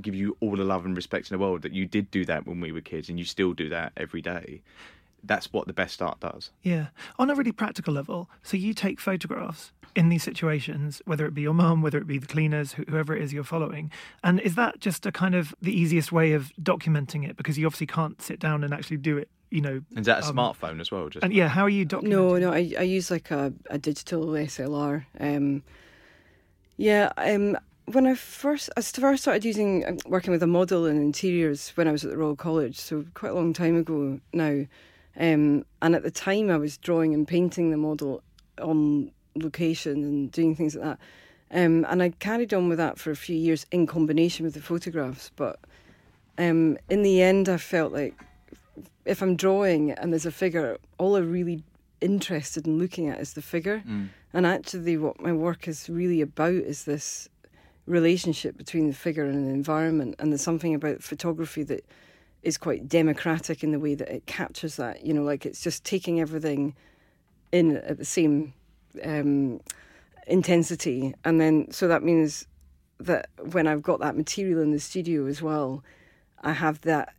[0.00, 2.46] give you all the love and respect in the world that you did do that
[2.46, 4.62] when we were kids and you still do that every day
[5.26, 6.88] that's what the best art does Yeah.
[7.18, 11.42] On a really practical level, so you take photographs in these situations, whether it be
[11.42, 13.90] your mum, whether it be the cleaners, wh- whoever it is you're following.
[14.22, 17.36] And is that just a kind of the easiest way of documenting it?
[17.36, 19.82] Because you obviously can't sit down and actually do it, you know.
[19.96, 22.08] is that a um, smartphone as well just And yeah, how are you documenting?
[22.08, 25.04] No, no, I, I use like a, a digital SLR.
[25.20, 25.62] Um,
[26.76, 30.96] yeah, um, when I first I first started using um, working with a model in
[31.00, 34.66] interiors when I was at the Royal College, so quite a long time ago now.
[35.16, 38.22] Um, and at the time, I was drawing and painting the model
[38.60, 40.98] on location and doing things like that.
[41.56, 44.60] Um, and I carried on with that for a few years in combination with the
[44.60, 45.30] photographs.
[45.36, 45.60] But
[46.36, 48.20] um, in the end, I felt like
[49.04, 51.62] if I'm drawing and there's a figure, all I'm really
[52.00, 53.84] interested in looking at is the figure.
[54.32, 57.28] And actually, what my work is really about is this
[57.86, 60.16] relationship between the figure and the environment.
[60.18, 61.84] And there's something about photography that
[62.42, 65.04] is quite democratic in the way that it captures that.
[65.04, 66.74] You know, like it's just taking everything
[67.52, 68.52] in at the same
[69.02, 69.60] um,
[70.26, 72.46] intensity, and then so that means
[73.00, 75.82] that when I've got that material in the studio as well,
[76.42, 77.14] I have that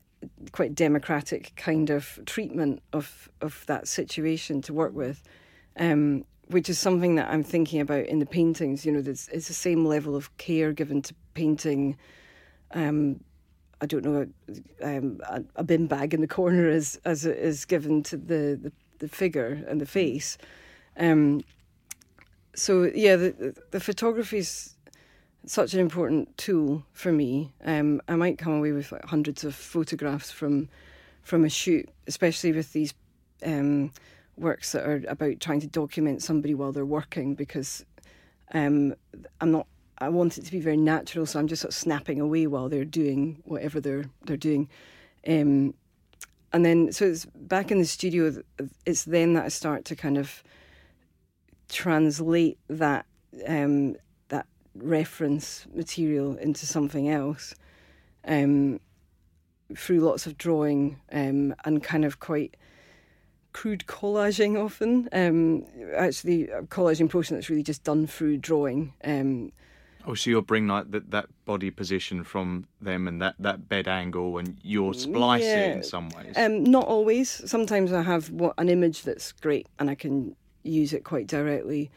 [0.52, 5.24] quite democratic kind of treatment of of that situation to work with,
[5.80, 8.86] um, which is something that I'm thinking about in the paintings.
[8.86, 11.98] You know, it's, it's the same level of care given to painting.
[12.72, 13.22] Um,
[13.82, 14.28] I don't know,
[14.82, 15.20] um,
[15.56, 19.64] a, bin bag in the corner as as is given to the, the, the figure
[19.68, 20.38] and the face.
[20.98, 21.44] Um,
[22.56, 24.76] so yeah, the the photography is
[25.46, 27.52] such an important tool for me.
[27.64, 30.70] Um, I might come away with like hundreds of photographs from
[31.22, 32.94] from a shoot, especially with these
[33.46, 33.92] um,
[34.38, 37.86] works that are about trying to document somebody while they're working, because
[38.54, 38.96] um,
[39.42, 39.68] I'm not
[39.98, 42.68] I want it to be very natural, so I'm just sort of snapping away while
[42.68, 44.70] they're doing whatever they're they're doing.
[45.28, 45.74] Um,
[46.52, 48.42] and then, so it's back in the studio.
[48.86, 50.44] It's then that I start to kind of
[51.70, 53.06] translate that
[53.48, 53.96] um,
[54.30, 57.56] that reference material into something else
[58.28, 58.80] um,
[59.76, 62.56] through lots of drawing um, and kind of quite
[63.56, 65.08] crude collaging often.
[65.14, 68.94] Um, actually, a collaging process that's really just done through drawing.
[69.04, 69.54] Um,
[70.08, 73.88] Oh, so you'll bring like that, that body position from them and that, that bed
[73.88, 75.66] angle, and you'll splice yeah.
[75.66, 76.34] it in some ways.
[76.36, 77.42] Um, not always.
[77.50, 81.90] Sometimes I have what an image that's great, and I can use it quite directly.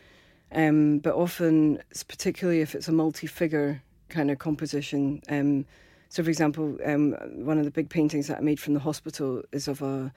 [0.53, 5.21] Um, but often, particularly if it's a multi-figure kind of composition.
[5.29, 5.67] Um,
[6.09, 7.13] so, for example, um,
[7.45, 10.11] one of the big paintings that I made from the hospital is of a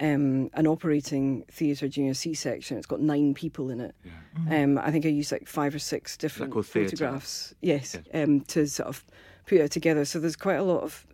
[0.00, 2.76] um, an operating theatre during a C-section.
[2.76, 3.94] It's got nine people in it.
[4.04, 4.10] Yeah.
[4.38, 4.78] Mm-hmm.
[4.78, 7.54] Um, I think I used like five or six different photographs.
[7.60, 9.04] Yes, Um, to sort of
[9.46, 10.04] put it together.
[10.04, 11.06] So there's quite a lot of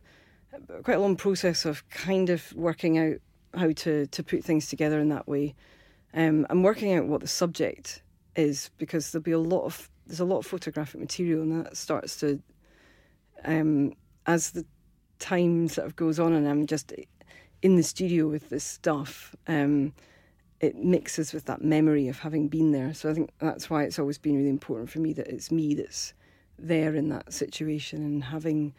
[0.82, 3.16] quite a long process of kind of working out
[3.54, 5.54] how to to put things together in that way.
[6.14, 8.02] Um, I'm working out what the subject
[8.36, 11.76] is because there'll be a lot of there's a lot of photographic material and that
[11.76, 12.40] starts to
[13.44, 13.92] um,
[14.26, 14.64] as the
[15.18, 16.92] time sort of goes on and I'm just
[17.62, 19.92] in the studio with this stuff, um,
[20.60, 22.92] it mixes with that memory of having been there.
[22.94, 25.74] So I think that's why it's always been really important for me that it's me
[25.74, 26.12] that's
[26.58, 28.74] there in that situation and having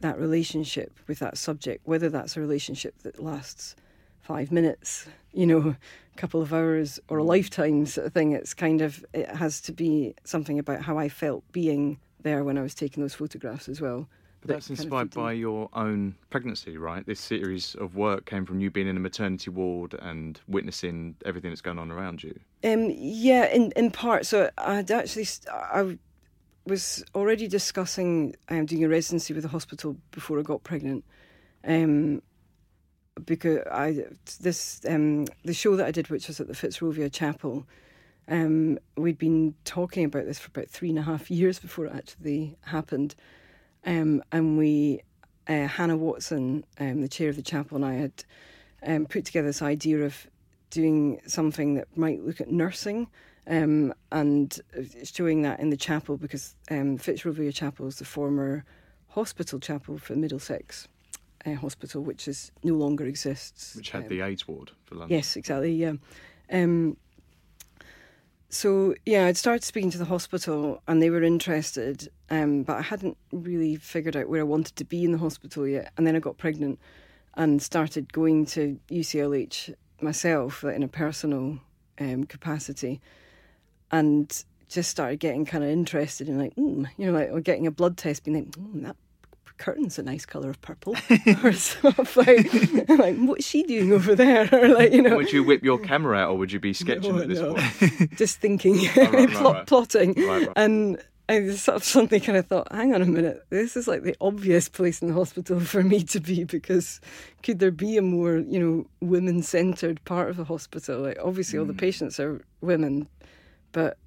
[0.00, 3.76] that relationship with that subject, whether that's a relationship that lasts
[4.22, 5.76] five minutes, you know,
[6.14, 8.32] a couple of hours, or a lifetime sort of thing.
[8.32, 12.56] It's kind of, it has to be something about how I felt being there when
[12.56, 14.08] I was taking those photographs as well.
[14.40, 17.04] But that's inspired by your own pregnancy, right?
[17.04, 21.50] This series of work came from you being in a maternity ward and witnessing everything
[21.50, 22.38] that's going on around you.
[22.64, 24.24] Um, yeah, in in part.
[24.24, 25.98] So I'd actually I
[26.64, 31.04] was already discussing um, doing a residency with the hospital before I got pregnant.
[31.64, 32.22] Um,
[33.26, 34.04] because I
[34.40, 37.66] this um, the show that I did, which was at the Fitzrovia Chapel,
[38.28, 41.94] um, we'd been talking about this for about three and a half years before it
[41.94, 43.14] actually happened.
[43.86, 45.00] Um, and we,
[45.48, 48.24] uh, Hannah Watson, um, the chair of the chapel, and I had
[48.86, 50.26] um, put together this idea of
[50.70, 53.08] doing something that might look at nursing
[53.46, 54.60] um, and
[55.04, 58.64] showing that in the chapel because um, Fitzrovia Chapel is the former
[59.08, 60.86] hospital chapel for Middlesex
[61.44, 63.74] uh, Hospital, which is no longer exists.
[63.74, 65.16] Which had the AIDS ward for London.
[65.16, 65.72] Yes, exactly.
[65.72, 65.94] Yeah.
[66.52, 66.96] Um,
[68.50, 72.82] so yeah, I'd started speaking to the hospital, and they were interested, um, but I
[72.82, 75.92] hadn't really figured out where I wanted to be in the hospital yet.
[75.96, 76.80] And then I got pregnant,
[77.34, 81.60] and started going to UCLH myself, like in a personal
[82.00, 83.00] um, capacity,
[83.92, 87.68] and just started getting kind of interested in like, mm, you know, like or getting
[87.68, 88.96] a blood test, being like, mm, that
[89.60, 90.96] curtain's a nice colour of purple.
[91.44, 92.52] or stuff like,
[92.88, 94.48] like, what's she doing over there?
[94.52, 95.16] or like, you know.
[95.16, 97.54] Would you whip your camera out or would you be sketching no, at this no.
[97.54, 98.16] point?
[98.16, 99.66] Just thinking, oh, right, right, Plot, right.
[99.66, 100.50] plotting.
[100.56, 104.02] And I sort of suddenly kind of thought, hang on a minute, this is like
[104.02, 107.00] the obvious place in the hospital for me to be because
[107.44, 111.00] could there be a more, you know, women centred part of the hospital?
[111.00, 111.60] Like, obviously, mm.
[111.60, 111.78] all the hmm.
[111.78, 113.06] patients are women,
[113.70, 113.98] but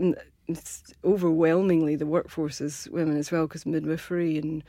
[0.48, 4.64] it's overwhelmingly the workforce is women as well because midwifery and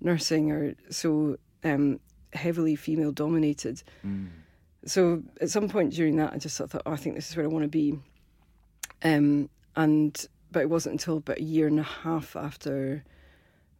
[0.00, 2.00] nursing are so um,
[2.32, 3.82] heavily female dominated.
[4.04, 4.28] Mm.
[4.84, 7.30] So at some point during that, I just sort of thought, oh, I think this
[7.30, 7.98] is where I want to be.
[9.02, 13.04] Um, and but it wasn't until about a year and a half after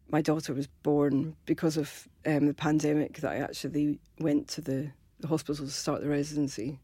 [0.08, 4.90] my daughter was born, because of um, the pandemic, that I actually went to the,
[5.18, 6.78] the hospital to start the residency.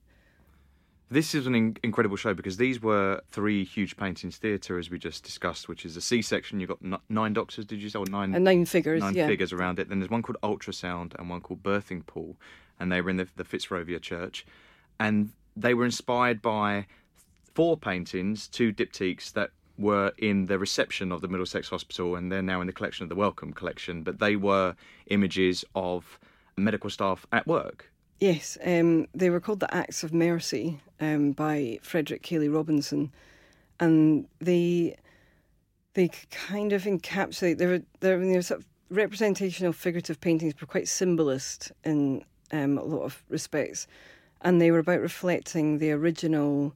[1.13, 4.99] This is an in- incredible show because these were three huge paintings theatre, as we
[4.99, 6.59] just discussed, which is a C section.
[6.59, 7.99] You've got n- nine doctors, did you say?
[7.99, 9.27] Or nine, And nine figures, nine yeah.
[9.27, 9.91] figures around it.
[9.91, 12.37] Then there's one called Ultrasound and one called Birthing Pool,
[12.81, 14.47] and they were in the, the Fitzrovia Church.
[14.99, 16.87] And they were inspired by
[17.53, 22.41] four paintings, two diptychs that were in the reception of the Middlesex Hospital, and they're
[22.41, 24.03] now in the collection of the Wellcome Collection.
[24.03, 24.77] But they were
[25.09, 26.19] images of
[26.57, 27.92] medical staff at work.
[28.21, 33.11] Yes, um, they were called the Acts of Mercy um, by Frederick Cayley Robinson,
[33.81, 34.97] and they
[35.95, 37.59] they kind of encapsulate.
[37.59, 42.25] They were they were, they were sort of representational figurative paintings, but quite symbolist in
[42.53, 43.87] um, a lot of respects,
[44.43, 46.75] and they were about reflecting the original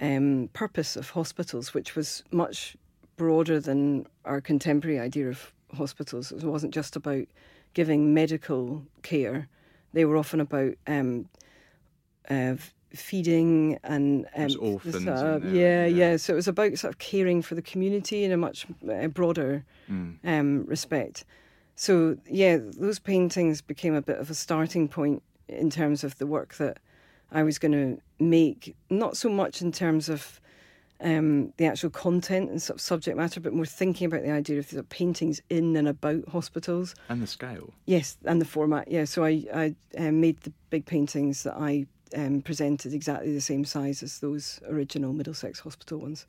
[0.00, 2.76] um, purpose of hospitals, which was much
[3.16, 6.30] broader than our contemporary idea of hospitals.
[6.30, 7.26] It wasn't just about
[7.74, 9.48] giving medical care
[9.96, 11.26] they were often about um,
[12.28, 12.54] uh,
[12.94, 15.86] feeding and um, the orphans sort in yeah, yeah.
[15.86, 16.16] yeah.
[16.18, 19.64] So it was about sort of caring for the community in a much uh, broader
[19.90, 20.16] Mm.
[20.24, 21.24] um, respect.
[21.76, 26.26] So yeah, those paintings became a bit of a starting point in terms of the
[26.26, 26.78] work that
[27.32, 28.74] I was going to make.
[28.90, 30.40] Not so much in terms of
[31.00, 34.58] um, the actual content and sort of subject matter, but more thinking about the idea
[34.58, 36.94] of the paintings in and about hospitals.
[37.08, 37.72] And the scale.
[37.86, 38.90] Yes, and the format.
[38.90, 41.86] Yeah, so I I um, made the big paintings that I
[42.16, 46.26] um, presented exactly the same size as those original Middlesex Hospital ones.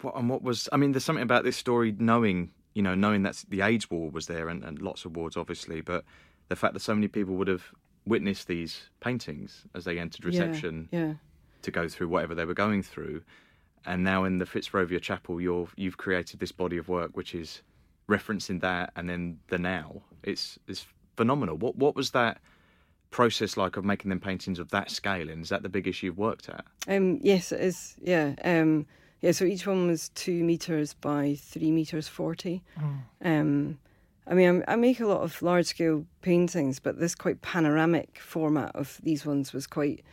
[0.00, 0.68] What, and what was?
[0.72, 4.08] I mean, there's something about this story, knowing you know, knowing that the AIDS war
[4.08, 6.04] was there, and, and lots of wars, obviously, but
[6.48, 7.64] the fact that so many people would have
[8.06, 11.12] witnessed these paintings as they entered reception Yeah, yeah.
[11.62, 13.22] to go through whatever they were going through,
[13.88, 17.62] and now in the Fitzrovia Chapel, you're you've created this body of work which is
[18.08, 20.02] referencing that, and then the now.
[20.22, 20.86] It's it's
[21.16, 21.56] phenomenal.
[21.56, 22.40] What what was that?
[23.10, 26.06] process like of making them paintings of that scale and is that the big issue
[26.06, 27.96] you've worked at Um, yes, it is.
[28.02, 28.86] Yeah, um,
[29.20, 29.32] yeah.
[29.32, 32.62] So each one was two meters by three meters forty.
[33.24, 33.78] Um,
[34.26, 38.18] I mean, I'm, I make a lot of large scale paintings, but this quite panoramic
[38.18, 40.04] format of these ones was quite.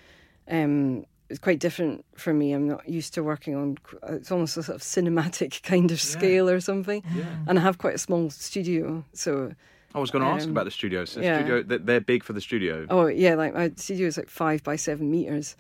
[0.50, 2.54] Um, it's quite different for me.
[2.54, 3.78] I'm not used to working on.
[4.10, 7.04] It's almost a sort of cinematic kind of scale or something.
[7.48, 9.52] And I have quite a small studio, so
[9.94, 11.14] I was going to ask Um, about the studios.
[11.14, 11.38] The yeah.
[11.40, 12.86] studio, they- they're big for the studio.
[12.90, 15.56] Oh yeah, like my studio is like five by seven meters.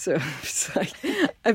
[0.00, 0.94] So it's like,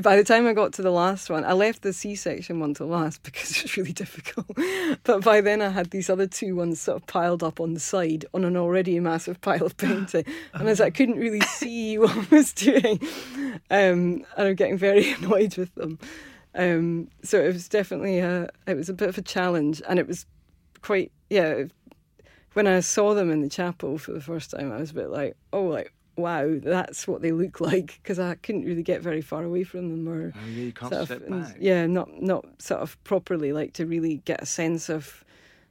[0.02, 2.74] by the time I got to the last one, I left the C section one
[2.74, 4.56] to last because it was really difficult.
[5.02, 7.80] But by then I had these other two ones sort of piled up on the
[7.80, 10.24] side on an already massive pile of painting,
[10.54, 13.00] and as I couldn't really see what I was doing,
[13.68, 15.98] um, and I'm getting very annoyed with them.
[16.54, 20.06] Um, so it was definitely a, it was a bit of a challenge, and it
[20.06, 20.24] was
[20.82, 21.64] quite yeah
[22.52, 25.10] when I saw them in the chapel for the first time, I was a bit
[25.10, 29.20] like, oh, like wow, that's what they look like because I couldn't really get very
[29.22, 32.22] far away from them or Oh, yeah, you can't sort step of, and- yeah, not
[32.22, 35.24] not sort of properly like to really get a sense of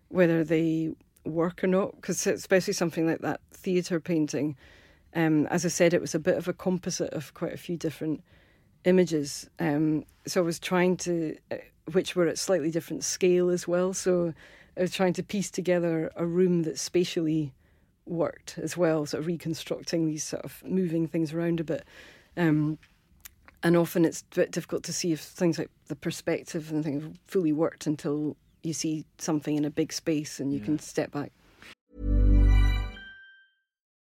[0.10, 0.94] whether they
[1.26, 4.56] work or not because especially something like that theatre painting.
[5.16, 7.78] Um, as I said, it was a bit of a composite of quite a few
[7.78, 8.22] different
[8.84, 9.50] images.
[9.60, 11.56] Um, so I was trying to, uh,
[11.94, 13.94] which were at slightly different scale as well.
[13.94, 14.34] So
[14.78, 17.54] I was trying to piece together a room that spatially
[18.06, 21.86] worked as well, sort of reconstructing these sort of moving things around a bit.
[22.38, 22.78] Um,
[23.64, 27.18] and often it's a bit difficult to see if things like the perspective and things
[27.28, 31.32] fully worked until you see something in a big space and you can step back.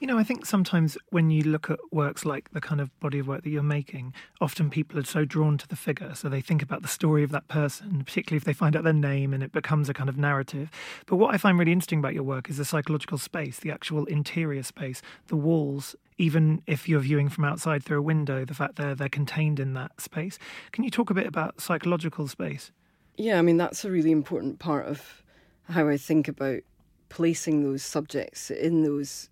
[0.00, 3.18] You know, I think sometimes when you look at works like the kind of body
[3.18, 6.14] of work that you're making, often people are so drawn to the figure.
[6.14, 8.92] So they think about the story of that person, particularly if they find out their
[8.92, 10.70] name and it becomes a kind of narrative.
[11.06, 14.04] But what I find really interesting about your work is the psychological space, the actual
[14.06, 15.96] interior space, the walls.
[16.16, 19.74] Even if you're viewing from outside through a window, the fact that they're contained in
[19.74, 20.38] that space.
[20.72, 22.70] Can you talk a bit about psychological space?
[23.16, 25.22] Yeah, I mean, that's a really important part of
[25.68, 26.60] how I think about
[27.08, 29.28] placing those subjects in those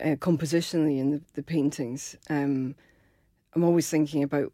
[0.00, 2.16] uh, compositionally in the, the paintings.
[2.28, 2.74] Um,
[3.54, 4.52] I'm always thinking about,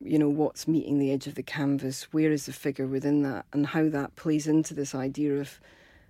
[0.00, 3.46] you know, what's meeting the edge of the canvas, where is the figure within that,
[3.52, 5.60] and how that plays into this idea of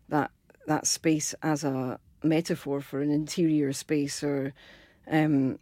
[0.08, 0.30] that
[0.66, 4.54] that space as a metaphor for an interior space, or
[5.10, 5.58] um,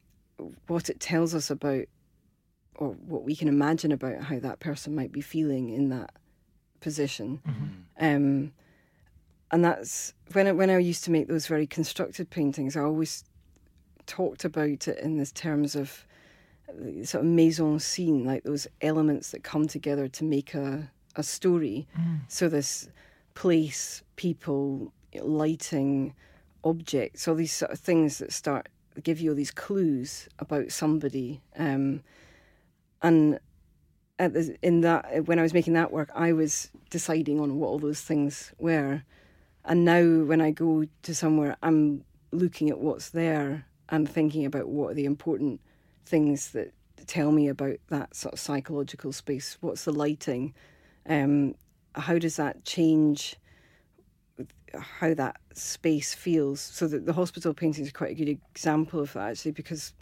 [0.66, 1.86] what it tells us about,
[2.76, 6.12] or what we can imagine about how that person might be feeling in that
[6.80, 7.40] position.
[7.48, 8.16] Mm-hmm.
[8.16, 8.52] Um,
[9.50, 12.76] and that's when I, when I used to make those very constructed paintings.
[12.76, 13.24] I always
[14.06, 16.06] talked about it in this terms of
[17.04, 21.22] sort of mise en scene, like those elements that come together to make a a
[21.22, 21.86] story.
[21.98, 22.20] Mm.
[22.28, 22.88] So this
[23.34, 26.14] place, people, lighting,
[26.64, 28.68] objects, all these sort of things that start
[29.02, 31.40] give you all these clues about somebody.
[31.56, 32.02] Um,
[33.02, 33.38] and
[34.18, 37.78] the, in that, when I was making that work, I was deciding on what all
[37.78, 39.02] those things were.
[39.64, 44.68] And now, when I go to somewhere, I'm looking at what's there and thinking about
[44.68, 45.60] what are the important
[46.06, 46.72] things that
[47.06, 49.58] tell me about that sort of psychological space.
[49.60, 50.54] What's the lighting?
[51.06, 51.54] Um,
[51.94, 53.36] how does that change
[54.72, 56.60] how that space feels?
[56.60, 59.92] So the, the hospital painting is quite a good example of that, actually, because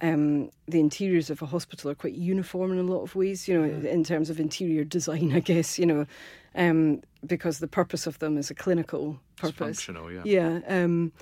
[0.00, 3.58] um, the interiors of a hospital are quite uniform in a lot of ways, you
[3.58, 3.90] know, yeah.
[3.90, 6.06] in terms of interior design, I guess, you know,
[6.54, 9.50] um, because the purpose of them is a clinical purpose.
[9.50, 10.22] It's functional, yeah.
[10.24, 10.60] Yeah.
[10.66, 11.12] Um,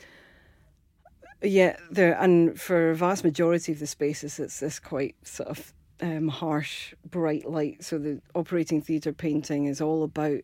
[1.43, 5.73] yeah, there and for a vast majority of the spaces, it's this quite sort of
[6.01, 7.85] um, harsh, bright light.
[7.85, 10.41] So the operating theatre painting is all about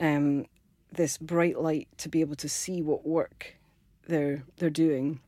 [0.00, 0.46] um,
[0.92, 3.56] this bright light to be able to see what work
[4.06, 5.20] they're they're doing.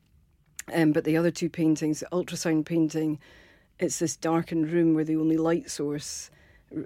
[0.72, 3.18] Um, but the other two paintings, the ultrasound painting,
[3.78, 6.30] it's this darkened room where the only light source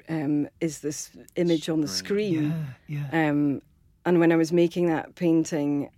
[0.09, 2.75] um, is this image on the screen.
[2.89, 3.29] Yeah, yeah.
[3.29, 3.63] Um,
[4.05, 5.91] and when I was making that painting,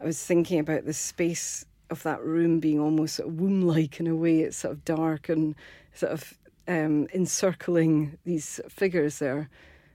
[0.00, 4.06] I was thinking about the space of that room being almost sort of womb-like in
[4.06, 4.40] a way.
[4.40, 5.54] It's sort of dark and
[5.94, 6.34] sort of
[6.68, 9.48] um, encircling these figures there.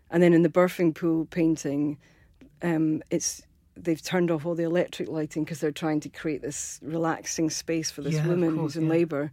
[0.09, 1.97] And then in the birthing pool painting,
[2.61, 3.41] um, it's
[3.83, 7.91] they've turned off all the electric lighting because they're trying to create this relaxing space
[7.91, 8.91] for this yeah, woman course, who's in yeah.
[8.91, 9.31] labour.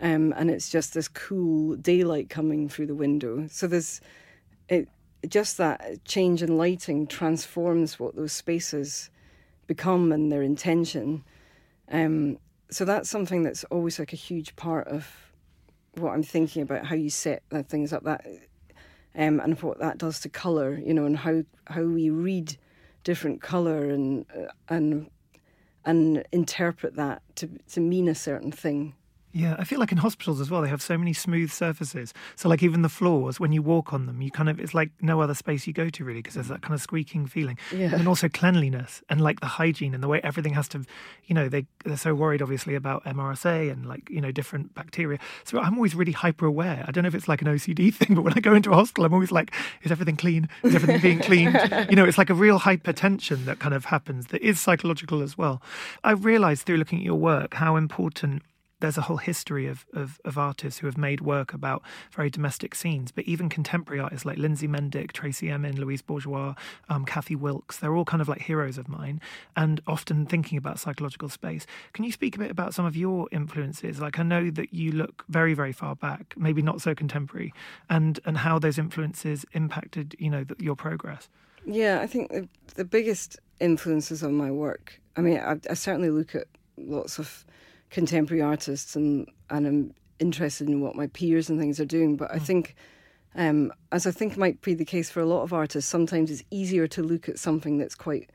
[0.00, 3.46] Um, and it's just this cool daylight coming through the window.
[3.50, 4.00] So there's
[4.68, 4.88] it
[5.28, 9.10] just that change in lighting transforms what those spaces
[9.66, 11.24] become and their intention.
[11.90, 12.38] Um,
[12.70, 15.08] so that's something that's always like a huge part of
[15.94, 18.24] what I'm thinking about how you set things up that
[19.16, 22.56] um, and what that does to color, you know, and how how we read
[23.04, 25.10] different color and uh, and
[25.84, 28.94] and interpret that to to mean a certain thing.
[29.38, 32.12] Yeah, I feel like in hospitals as well, they have so many smooth surfaces.
[32.34, 34.90] So, like even the floors, when you walk on them, you kind of it's like
[35.00, 37.56] no other space you go to really because there's that kind of squeaking feeling.
[37.70, 37.84] Yeah.
[37.84, 40.84] And then also cleanliness and like the hygiene and the way everything has to,
[41.26, 45.20] you know, they they're so worried obviously about MRSA and like you know different bacteria.
[45.44, 46.84] So I'm always really hyper aware.
[46.88, 48.74] I don't know if it's like an OCD thing, but when I go into a
[48.74, 50.48] hospital, I'm always like, is everything clean?
[50.64, 51.54] Is everything being cleaned?
[51.90, 55.38] you know, it's like a real hypertension that kind of happens that is psychological as
[55.38, 55.62] well.
[56.02, 58.42] I realised through looking at your work how important
[58.80, 62.74] there's a whole history of, of, of, artists who have made work about very domestic
[62.74, 66.54] scenes, but even contemporary artists like Lindsey Mendick, Tracey Emin, Louise Bourgeois,
[66.88, 69.20] um, Cathy Wilkes, they're all kind of like heroes of mine
[69.56, 71.66] and often thinking about psychological space.
[71.92, 74.00] Can you speak a bit about some of your influences?
[74.00, 77.52] Like I know that you look very, very far back, maybe not so contemporary,
[77.90, 81.28] and, and how those influences impacted, you know, the, your progress.
[81.66, 86.10] Yeah, I think the, the biggest influences on my work, I mean, I, I certainly
[86.10, 87.44] look at lots of
[87.90, 92.16] contemporary artists and and I'm interested in what my peers and things are doing.
[92.16, 92.74] But I think,
[93.34, 96.44] um, as I think might be the case for a lot of artists, sometimes it's
[96.50, 98.30] easier to look at something that's quite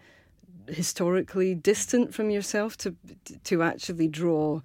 [0.67, 2.95] historically distant from yourself to
[3.43, 4.61] to actually draw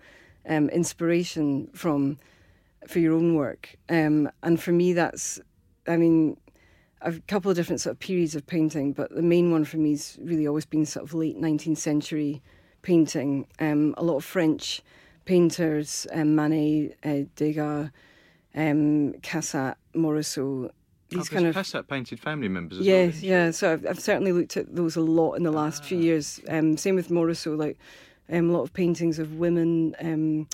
[0.49, 2.19] um, inspiration from
[2.87, 3.77] for your own work.
[3.89, 5.41] Um, and for me, that's
[5.87, 6.37] I mean.
[7.01, 9.93] A couple of different sort of periods of painting, but the main one for me
[9.93, 12.43] has really always been sort of late 19th century
[12.93, 13.47] painting.
[13.67, 14.83] Um, a lot of French
[15.25, 17.91] painters, um, Manet, uh, Degas,
[18.55, 20.71] um, Cassatt, Morisot.
[21.11, 23.13] These oh, kind of Cassatt painted family members as yeah, well.
[23.33, 23.51] yeah.
[23.53, 25.89] So I've, I've certainly looked at those a lot in the last Ah.
[25.89, 26.41] few years.
[26.49, 27.77] Um, same with Morisot, like
[28.31, 30.47] Um, a lot of paintings of women, um,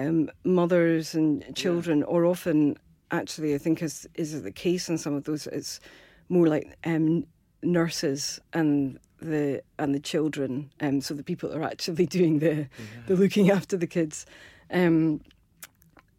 [0.00, 2.76] um, mothers, and children, or often,
[3.10, 5.42] actually, I think is is the case in some of those.
[5.58, 5.80] It's
[6.28, 7.26] more like um,
[7.62, 12.68] nurses and the and the children, um, so the people that are actually doing the
[13.06, 14.26] the looking after the kids.
[14.70, 15.20] Um,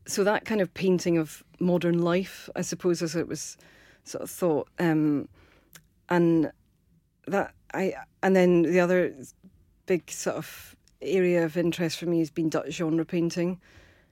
[0.05, 3.57] so that kind of painting of modern life, I suppose, as it was
[4.03, 5.29] sort of thought, um,
[6.09, 6.51] and
[7.27, 9.13] that I and then the other
[9.85, 13.59] big sort of area of interest for me has been Dutch genre painting.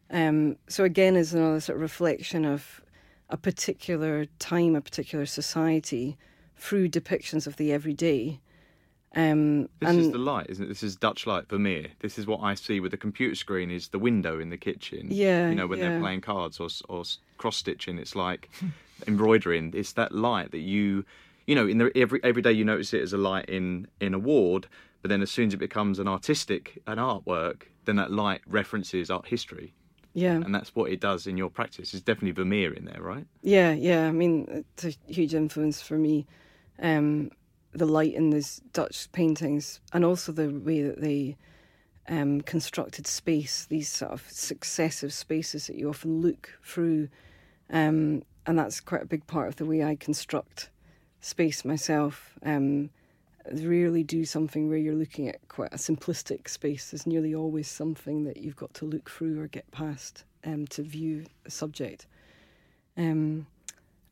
[0.09, 2.81] Um, so again, is another sort of reflection of
[3.29, 6.17] a particular time, a particular society,
[6.57, 8.39] through depictions of the everyday.
[9.15, 10.67] Um, This and is the light, isn't it?
[10.69, 11.87] This is Dutch light, Vermeer.
[11.99, 15.07] This is what I see with the computer screen is the window in the kitchen.
[15.09, 15.89] Yeah, You know, when yeah.
[15.89, 17.03] they're playing cards or, or
[17.37, 18.49] cross stitching, it's like
[19.07, 19.73] embroidering.
[19.75, 21.03] It's that light that you,
[21.45, 24.13] you know, in the, every every day you notice it as a light in in
[24.13, 24.67] a ward,
[25.01, 29.09] but then as soon as it becomes an artistic, an artwork, then that light references
[29.09, 29.73] art history,
[30.13, 31.93] yeah, and that's what it does in your practice.
[31.93, 33.25] It's definitely Vermeer in there, right?
[33.41, 34.07] Yeah, yeah.
[34.07, 36.25] I mean, it's a huge influence for me.
[36.81, 37.31] Um,
[37.73, 41.37] the light in these Dutch paintings, and also the way that they
[42.07, 43.65] um, constructed space.
[43.65, 47.09] These sort of successive spaces that you often look through,
[47.69, 50.69] um, and that's quite a big part of the way I construct
[51.21, 52.33] space myself.
[52.43, 52.89] Um,
[53.53, 56.91] rarely do something where you're looking at quite a simplistic space.
[56.91, 60.83] There's nearly always something that you've got to look through or get past um, to
[60.83, 62.05] view the subject.
[62.97, 63.47] Um,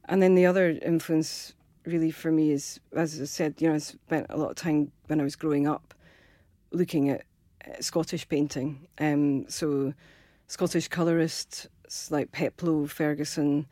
[0.05, 1.53] and then the other influence,
[1.85, 4.91] really, for me is, as I said, you know, I spent a lot of time
[5.07, 5.93] when I was growing up
[6.71, 7.25] looking at
[7.79, 8.87] Scottish painting.
[8.99, 9.93] Um, so,
[10.47, 11.67] Scottish colourists
[12.09, 13.65] like Peploe, Fergusson,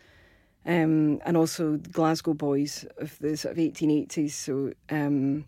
[0.65, 4.31] um, and also Glasgow boys of the sort of 1880s.
[4.31, 5.45] So, um,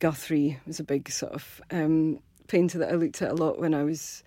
[0.00, 3.74] Guthrie was a big sort of um, painter that I looked at a lot when
[3.74, 4.22] I was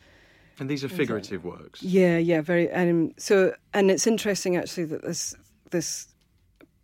[0.60, 1.82] And these are figurative works.
[1.82, 2.72] yeah, yeah, very.
[2.72, 5.36] Um, so, and it's interesting actually that this
[5.72, 6.08] this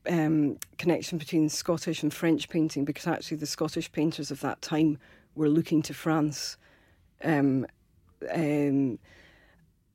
[0.10, 4.98] um, connection between Scottish and French painting, because actually the Scottish painters of that time
[5.36, 6.58] were looking to France,
[7.24, 7.66] um,
[8.34, 9.00] um,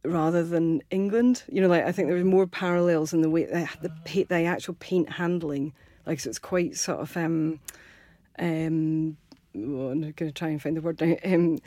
[0.04, 1.44] rather than England.
[1.48, 4.44] You know, like I think there was more parallels in the way the the, the
[4.44, 5.72] actual paint handling.
[6.06, 7.16] Like, so it's quite sort of.
[7.16, 7.60] Um,
[8.38, 9.16] um,
[9.54, 11.16] well, I'm going to try and find the word now.
[11.24, 11.58] Um,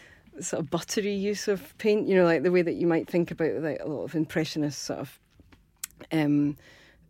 [0.41, 2.07] sort of buttery use of paint.
[2.07, 4.83] You know, like the way that you might think about like a lot of impressionist
[4.83, 5.19] sort of
[6.11, 6.57] um,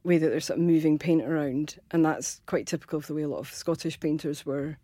[0.06, 3.24] way that they're sort of moving paint around, and that's quite typical of the way
[3.24, 4.78] a lot of Scottish painters were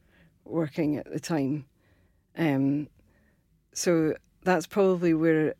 [0.43, 1.65] working at the time.
[2.37, 2.87] Um,
[3.73, 5.53] so that's probably where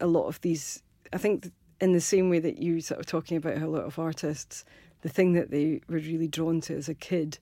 [0.00, 0.82] a lot of these.
[1.12, 3.84] I think in the same way that you sort of talking about how a lot
[3.84, 4.64] of artists,
[5.02, 7.38] the thing that they were really drawn to as a kid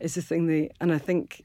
[0.00, 1.44] is the thing they, and I think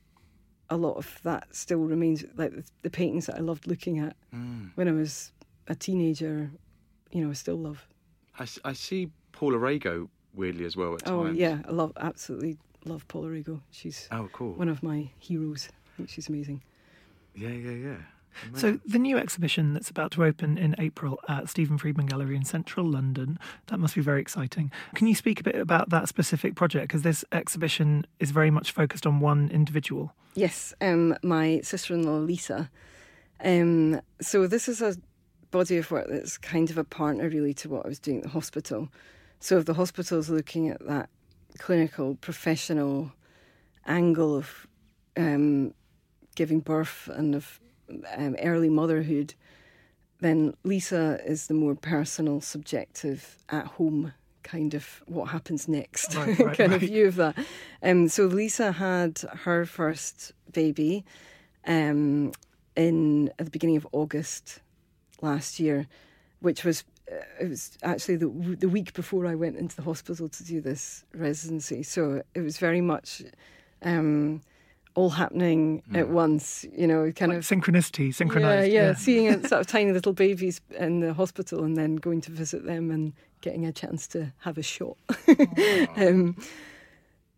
[0.69, 4.15] a lot of that still remains like the, the paintings that I loved looking at
[4.75, 5.31] when I was
[5.67, 6.51] a teenager.
[7.11, 7.87] You know, I still love.
[8.65, 9.09] I see
[9.39, 11.37] Paula Rego weirdly as well at Oh times.
[11.37, 13.61] yeah, I love absolutely love Paula Rego.
[13.71, 14.51] She's Oh, cool.
[14.53, 15.69] one of my heroes.
[15.71, 16.61] I think she's amazing.
[17.33, 17.95] Yeah, yeah, yeah.
[18.53, 22.43] So the new exhibition that's about to open in April at Stephen Friedman Gallery in
[22.43, 24.71] central London, that must be very exciting.
[24.93, 26.89] Can you speak a bit about that specific project?
[26.89, 30.13] Because this exhibition is very much focused on one individual.
[30.35, 32.69] Yes, um, my sister-in-law Lisa.
[33.43, 34.95] Um, so this is a
[35.51, 38.23] body of work that's kind of a partner really to what I was doing at
[38.23, 38.89] the hospital.
[39.39, 41.09] So if the hospital's looking at that
[41.57, 43.11] clinical, professional
[43.85, 44.67] angle of
[45.17, 45.73] um,
[46.35, 47.59] giving birth and of
[48.15, 49.33] um, early motherhood,
[50.21, 54.13] then Lisa is the more personal, subjective, at home
[54.43, 57.37] kind of what happens next Right, right, kind of view of that.
[57.83, 61.05] Um, so Lisa had her first baby
[61.67, 62.31] um,
[62.75, 64.59] in at the beginning of August
[65.21, 65.87] last year,
[66.39, 66.83] which was
[67.39, 68.27] it was actually the
[68.59, 71.83] the week before I went into the hospital to do this residency.
[71.83, 73.23] So it was very much.
[73.81, 74.41] Um,
[74.95, 78.69] all happening at once, you know, kind Like of synchronicity, synchronized.
[78.73, 82.19] yeah, yeah, seeing it, sort of tiny little babies in the hospital and then going
[82.21, 84.97] to visit them and getting a chance to have a shot.
[85.95, 86.35] um,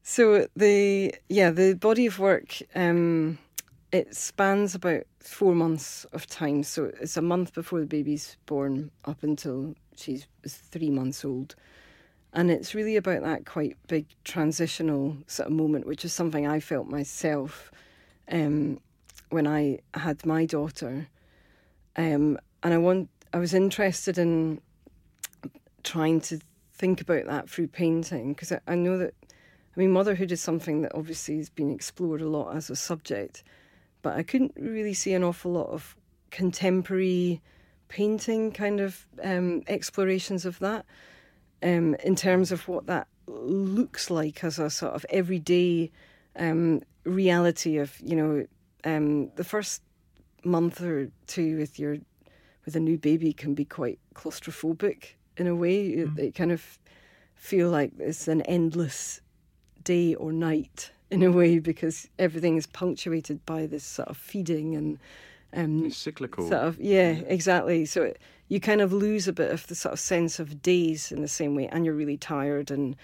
[0.01, 3.38] so the yeah the body of work um,
[3.91, 6.63] it spans about four months of time.
[6.63, 11.55] So it's a month before the baby's born up until she's three months old.
[12.34, 16.59] And it's really about that quite big transitional sort of moment, which is something I
[16.59, 17.72] felt myself
[18.32, 18.80] um,
[19.30, 21.07] when I had my daughter.
[21.97, 24.61] Um, and I want, I was interested in
[25.84, 26.39] trying to
[26.74, 29.13] think about that through painting because I, I know that,
[29.76, 33.43] I mean, motherhood is something that obviously has been explored a lot as a subject,
[34.02, 35.95] but I couldn't really see an awful lot of
[36.30, 37.41] contemporary
[37.88, 40.86] painting kind of um, explorations of that
[41.62, 45.91] um, in terms of what that looks like as a sort of everyday
[46.38, 48.45] um, reality of you know
[48.84, 49.82] um, the first
[50.43, 51.97] month or two with your
[52.66, 55.89] with a new baby can be quite claustrophobic in a way.
[55.89, 56.18] Mm.
[56.18, 56.80] It, it kind of
[57.36, 59.22] feel like it's an endless
[59.84, 64.76] day or night in a way because everything is punctuated by this sort of feeding
[64.76, 64.97] and
[65.53, 66.47] um, it's cyclical.
[66.47, 67.86] Sort of, yeah, exactly.
[67.86, 71.12] So it, you kind of lose a bit of the sort of sense of days
[71.12, 72.95] in the same way, and you're really tired and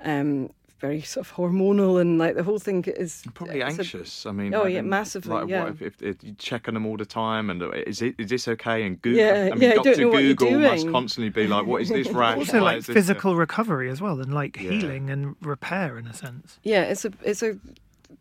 [0.00, 0.50] um,
[0.82, 4.26] very sort of hormonal and like the whole thing is probably anxious.
[4.26, 5.32] A, I mean, oh yeah, massively.
[5.32, 5.64] Like, yeah.
[5.64, 8.16] What, if, if, if, you check on them all the time, and uh, is it
[8.18, 8.84] is this okay?
[8.84, 12.08] And Google, yeah, I mean, yeah, Doctor Google must constantly be like, what is this
[12.22, 12.36] rash?
[12.36, 14.72] also, Why like physical recovery as well, and like yeah.
[14.72, 16.58] healing and repair in a sense.
[16.64, 17.56] Yeah, it's a it's a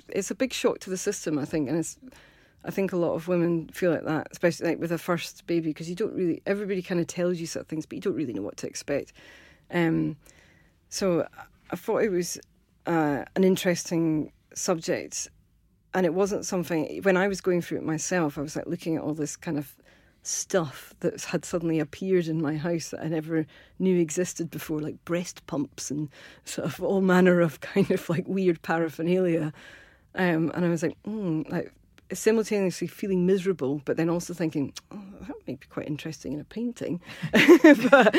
[0.08, 1.98] it's a big shock to the system, I think, and it's.
[2.64, 5.72] I think a lot of women feel like that, especially like with a first baby,
[5.72, 6.44] because you don't really.
[6.46, 8.68] Everybody kind of tells you sort of things, but you don't really know what to
[8.68, 9.14] expect.
[9.72, 10.16] Um,
[10.90, 11.26] so
[11.72, 12.40] I thought it was
[12.86, 15.30] uh, an interesting subject,
[15.94, 17.02] and it wasn't something.
[17.04, 19.58] When I was going through it myself, I was like looking at all this kind
[19.58, 19.76] of
[20.24, 23.46] stuff that had suddenly appeared in my house that I never
[23.80, 26.10] knew existed before, like breast pumps and
[26.46, 29.54] sort of all manner of kind of like weird paraphernalia.
[30.14, 31.74] Um, and I was like, mm, like
[32.14, 36.44] simultaneously feeling miserable, but then also thinking, oh, that might be quite interesting in a
[36.44, 37.02] painting.
[37.32, 38.16] but,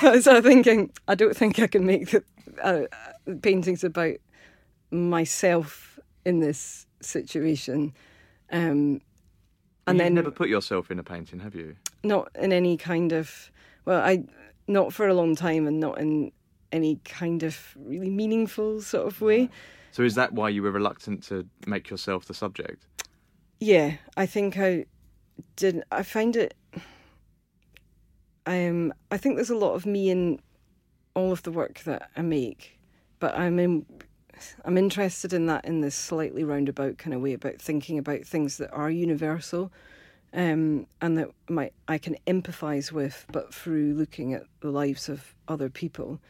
[0.00, 2.24] but, so thinking, I don't think I can make the,
[2.62, 2.82] uh,
[3.42, 4.16] paintings about
[4.90, 7.92] myself in this situation.
[8.50, 9.00] Um,
[9.86, 11.76] and You've then never put yourself in a painting, have you?
[12.02, 13.50] Not in any kind of
[13.84, 14.24] well, I
[14.66, 16.32] not for a long time, and not in
[16.72, 19.50] any kind of really meaningful sort of way.
[19.92, 22.86] So is that why you were reluctant to make yourself the subject?
[23.64, 24.84] Yeah, I think I
[25.56, 25.84] did.
[25.90, 26.52] I find it.
[28.44, 30.40] Um, I think there's a lot of me in
[31.14, 32.78] all of the work that I make,
[33.20, 33.86] but I'm in,
[34.66, 38.58] I'm interested in that in this slightly roundabout kind of way about thinking about things
[38.58, 39.72] that are universal,
[40.34, 45.34] um, and that might I can empathise with, but through looking at the lives of
[45.48, 46.20] other people.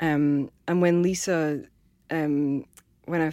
[0.00, 1.64] Um, and when Lisa,
[2.10, 2.64] um,
[3.04, 3.32] when I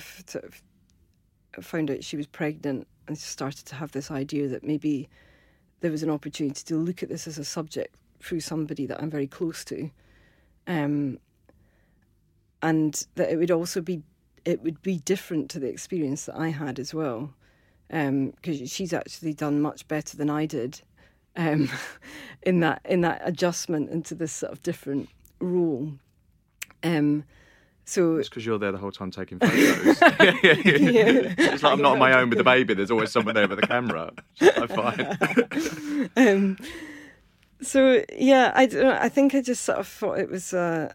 [1.62, 5.10] found out she was pregnant, and started to have this idea that maybe
[5.82, 9.10] there was an opportunity to look at this as a subject through somebody that I'm
[9.10, 9.90] very close to,
[10.68, 11.20] um,
[12.62, 14.04] and that it would also be
[14.46, 17.34] it would be different to the experience that I had as well,
[17.90, 20.82] because um, she's actually done much better than I did
[21.36, 21.70] um,
[22.44, 25.94] in that in that adjustment into this sort of different role.
[26.84, 27.24] Um,
[27.86, 30.02] so it's because you're there the whole time taking photos.
[30.02, 31.34] yeah, yeah, yeah.
[31.38, 32.74] It's like I'm not on my own with the baby.
[32.74, 34.12] There's always someone there with the camera.
[34.40, 36.10] I find.
[36.16, 36.58] um,
[37.62, 38.86] so yeah, I don't.
[38.86, 40.94] I think I just sort of thought it was uh,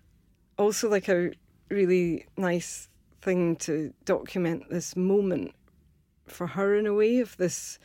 [0.59, 1.33] also like a
[1.69, 2.89] really nice
[3.21, 5.53] thing to document this moment
[6.29, 7.79] for her in a way of this.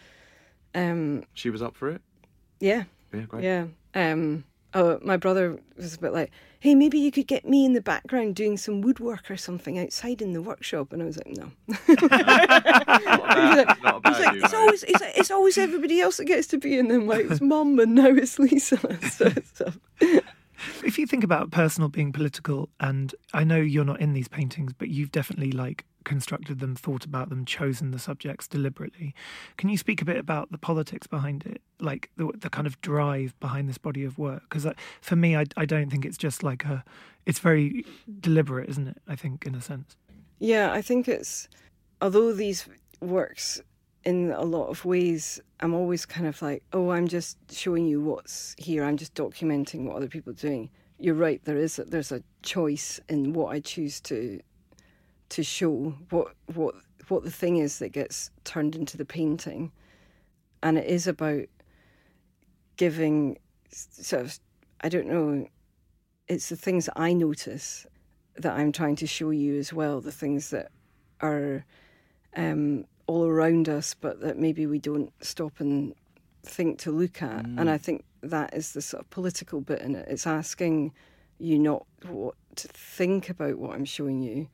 [0.73, 2.01] Um, she was up for it.
[2.59, 2.83] Yeah.
[3.13, 3.21] Yeah.
[3.21, 3.43] Great.
[3.43, 3.65] Yeah.
[3.93, 7.73] Um, oh, my brother was a bit like hey, maybe you could get me in
[7.73, 10.93] the background doing some woodwork or something outside in the workshop.
[10.93, 11.51] And I was like, no.
[14.37, 17.07] it's, always, it's, it's, always everybody else that gets to be in them.
[17.07, 18.77] Like, it's mum and now it's Lisa.
[19.09, 19.73] so, so.
[20.83, 24.71] If you think about personal being political, and I know you're not in these paintings,
[24.71, 29.13] but you've definitely like constructed them, thought about them, chosen the subjects deliberately.
[29.57, 32.79] Can you speak a bit about the politics behind it, like the, the kind of
[32.81, 34.43] drive behind this body of work?
[34.43, 36.83] Because uh, for me, I, I don't think it's just like a,
[37.25, 37.85] it's very
[38.19, 38.97] deliberate, isn't it?
[39.07, 39.95] I think in a sense.
[40.39, 41.47] Yeah, I think it's,
[42.01, 42.67] although these
[42.99, 43.61] works
[44.03, 48.01] in a lot of ways, I'm always kind of like, oh, I'm just showing you
[48.01, 48.83] what's here.
[48.83, 50.71] I'm just documenting what other people are doing.
[50.97, 51.43] You're right.
[51.45, 54.39] There is a, there's a choice in what I choose to
[55.31, 56.75] to show what what
[57.07, 59.71] what the thing is that gets turned into the painting,
[60.61, 61.45] and it is about
[62.77, 63.37] giving
[63.69, 64.39] sort of
[64.81, 65.47] I don't know.
[66.27, 67.85] It's the things that I notice
[68.37, 69.99] that I'm trying to show you as well.
[69.99, 70.71] The things that
[71.19, 71.65] are
[72.35, 75.93] um, all around us, but that maybe we don't stop and
[76.43, 77.45] think to look at.
[77.45, 77.59] Mm.
[77.59, 80.07] And I think that is the sort of political bit in it.
[80.09, 80.93] It's asking
[81.37, 84.47] you not what to think about what I'm showing you,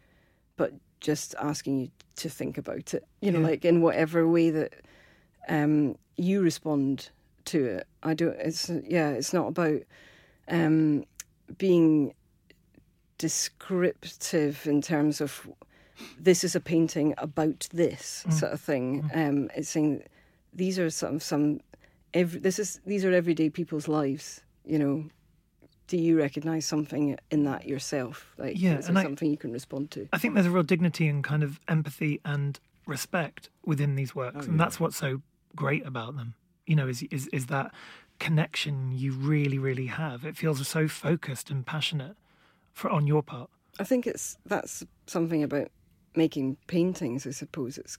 [0.58, 3.47] but just asking you to think about it, you know, yeah.
[3.47, 4.74] like in whatever way that
[5.47, 7.10] um, you respond
[7.45, 7.88] to it.
[8.03, 9.82] I don't, it's, yeah, it's not about
[10.49, 11.05] um,
[11.58, 12.14] being
[13.18, 15.47] descriptive in terms of
[16.20, 18.34] this is a painting about this Mm.
[18.34, 19.10] sort of thing.
[19.14, 20.03] Um, it's saying
[20.53, 21.60] these are some some
[22.14, 24.41] every, this is these are everyday people's lives.
[24.66, 25.05] You know,
[25.88, 28.34] do you recognise something in that yourself?
[28.38, 30.08] Like, Yeah, is I- something you can respond to?
[30.14, 34.46] I think there's a real dignity and kind of empathy and respect within these works,
[34.48, 35.22] Oh, and that's what's so
[35.56, 36.36] great about them.
[36.66, 37.74] You know, is is is that
[38.20, 40.26] connection you really, really have.
[40.26, 42.16] It feels so focused and passionate
[42.74, 43.50] for on your part.
[43.80, 45.70] I think it's that's something about
[46.16, 47.26] making paintings.
[47.28, 47.98] I suppose it's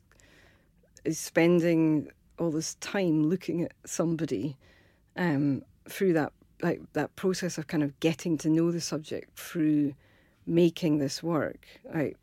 [1.04, 2.08] is spending
[2.38, 4.56] all this time looking at somebody
[5.16, 6.32] um, through that
[6.62, 9.94] like that process of kind of getting to know the subject through
[10.46, 11.66] making this work.
[11.94, 12.14] I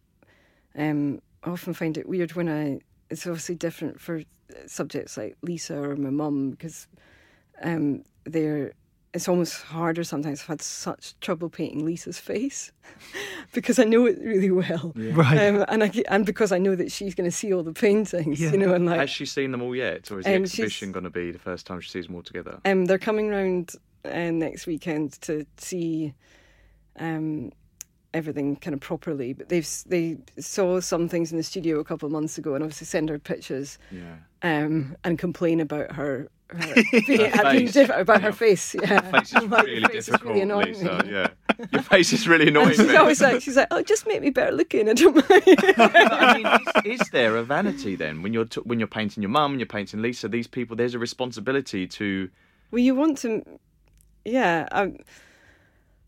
[0.78, 2.80] um, often find it weird when I.
[3.10, 4.24] It's obviously different for
[4.66, 6.88] subjects like Lisa or my mum because
[7.62, 8.74] um, they're.
[9.14, 10.42] It's almost harder sometimes.
[10.42, 12.74] I've had such trouble painting Lisa's face
[13.54, 15.38] because I know it really well, Right.
[15.48, 18.42] um, and I, and because I know that she's going to see all the paintings,
[18.42, 18.52] Yeah.
[18.52, 20.92] you know, and like Has she seen them all yet, or is the Um, exhibition
[20.92, 22.60] going to be the first time she sees them all together?
[22.66, 23.72] Um, they're coming round
[24.06, 26.14] uh, next weekend to see
[27.00, 27.52] um,
[28.14, 29.34] everything kind of properly.
[29.34, 32.64] But they've they saw some things in the studio a couple of months ago, and
[32.64, 34.16] obviously send her pictures Yeah.
[34.42, 36.30] um, and complain about her.
[36.50, 36.76] her
[37.08, 37.74] being, Her being face.
[37.74, 38.26] diff- about Yeah.
[38.28, 38.94] her face, yeah.
[38.94, 41.04] Your face is Like, really face is really annoying Lisa.
[41.10, 41.28] Yeah,
[41.74, 42.68] your face is really annoying.
[42.68, 42.96] And she's me.
[42.96, 44.88] always like, she's like, oh, just make me better looking.
[44.88, 45.26] I don't mind.
[45.78, 49.32] I mean, is, is there a vanity then when you're t- when you're painting your
[49.32, 50.28] mum and you're painting Lisa?
[50.30, 52.30] These people, there's a responsibility to.
[52.72, 53.44] Well, you want to,
[54.26, 54.68] yeah.
[54.72, 54.94] I,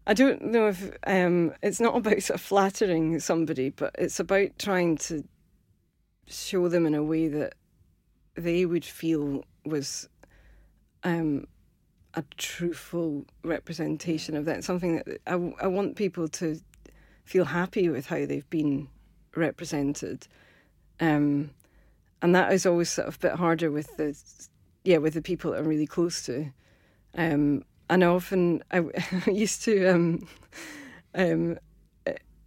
[0.06, 4.58] I don't know if um, it's not about sort of flattering somebody, but it's about
[4.58, 5.24] trying to
[6.28, 7.54] show them in a way that
[8.36, 10.08] they would feel was
[11.04, 11.46] um,
[12.14, 14.64] a truthful representation of that.
[14.64, 16.60] Something that I, I want people to
[17.26, 18.88] feel happy with how they've been
[19.36, 20.28] represented.
[21.00, 21.52] Um,
[22.22, 24.18] and that is always sort of a bit harder with the
[24.84, 26.52] yeah with the people that I'm really close to.
[27.16, 28.84] Um, and often I,
[29.28, 30.28] used to um,
[31.16, 31.58] um,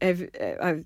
[0.00, 0.82] ev- I,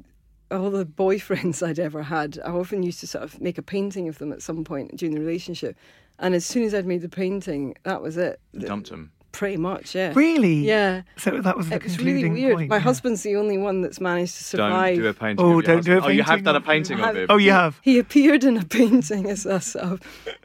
[0.51, 4.09] all the boyfriends I'd ever had, I often used to sort of make a painting
[4.09, 5.77] of them at some point during the relationship.
[6.19, 8.41] And as soon as I'd made the painting, that was it.
[8.57, 9.11] Dumped them.
[9.35, 10.13] Pretty much, yeah.
[10.15, 10.55] Really?
[10.65, 11.03] Yeah.
[11.17, 12.55] So that was the It was really weird.
[12.57, 12.71] point.
[12.71, 12.83] My yeah.
[12.83, 14.95] husband's the only one that's managed to survive.
[14.95, 15.45] Don't do a painting.
[15.45, 16.05] Oh, of your don't do a husband.
[16.05, 17.27] Oh, you have done a of- painting of him.
[17.29, 17.81] Oh, you have.
[17.83, 19.99] He appeared in a painting as a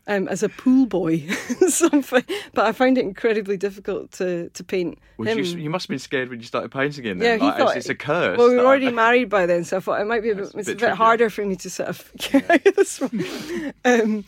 [0.07, 1.19] um, as a pool boy,
[1.67, 2.23] something.
[2.55, 5.37] But I find it incredibly difficult to to paint Was him.
[5.37, 7.21] you, you must have been scared when you started painting him.
[7.21, 7.39] yeah, Then.
[7.41, 8.37] he like, thought it's, it's a curse.
[8.39, 10.31] Well, we were that I- already married by then, so I thought it might be
[10.31, 12.49] a bit, That's a it's a bit bit harder for me to sort of get
[12.49, 13.73] out this one.
[13.85, 14.25] Um,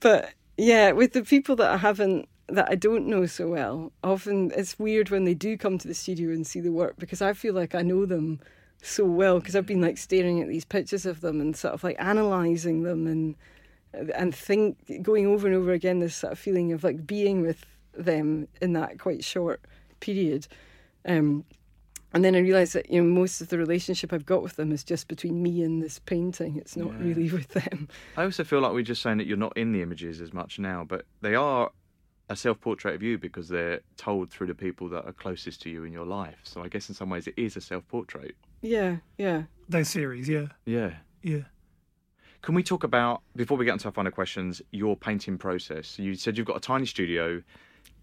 [0.00, 4.50] but yeah, with the people that I haven't, that I don't know so well, often
[4.56, 7.32] it's weird when they do come to the studio and see the work because I
[7.32, 8.40] feel like I know them
[8.82, 11.84] so well because I've been like staring at these pictures of them and sort of
[11.84, 13.36] like analysing them and
[14.14, 17.64] and think going over and over again this sort of feeling of like being with
[17.94, 19.60] them in that quite short
[20.00, 20.46] period.
[21.06, 21.44] Um,
[22.14, 24.72] and then I realised that you know most of the relationship I've got with them
[24.72, 26.56] is just between me and this painting.
[26.56, 27.06] It's not Yeah.
[27.06, 27.88] really with them.
[28.16, 30.58] I also feel like we're just saying that you're not in the images as much
[30.58, 31.70] now, but they are
[32.32, 35.84] a self-portrait of you because they're told through the people that are closest to you
[35.84, 36.38] in your life.
[36.42, 38.34] So I guess in some ways it is a self-portrait.
[38.62, 39.42] Yeah, yeah.
[39.68, 40.46] Those series, yeah.
[40.64, 40.94] Yeah.
[41.22, 41.42] Yeah.
[42.40, 45.98] Can we talk about before we get into our final questions, your painting process?
[45.98, 47.42] You said you've got a tiny studio.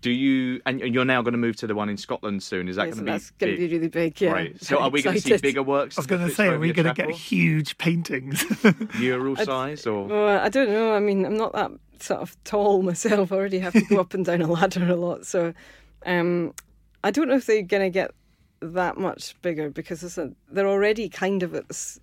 [0.01, 2.69] Do you and you're now going to move to the one in Scotland soon?
[2.69, 4.21] Is that Yes, going to be that's going to be really big.
[4.21, 4.31] Yeah.
[4.31, 4.63] Right.
[4.63, 5.97] So I'm are we going to see bigger works?
[5.97, 8.45] I was going to say, are we going to get huge paintings?
[8.99, 10.05] mural size or?
[10.05, 10.93] Well, I don't know.
[10.93, 13.31] I mean, I'm not that sort of tall myself.
[13.31, 15.25] I already have to go up and down a ladder a lot.
[15.25, 15.53] So
[16.05, 16.53] um,
[17.03, 18.11] I don't know if they're going to get
[18.61, 21.99] that much bigger because it's a, they're already kind of at the,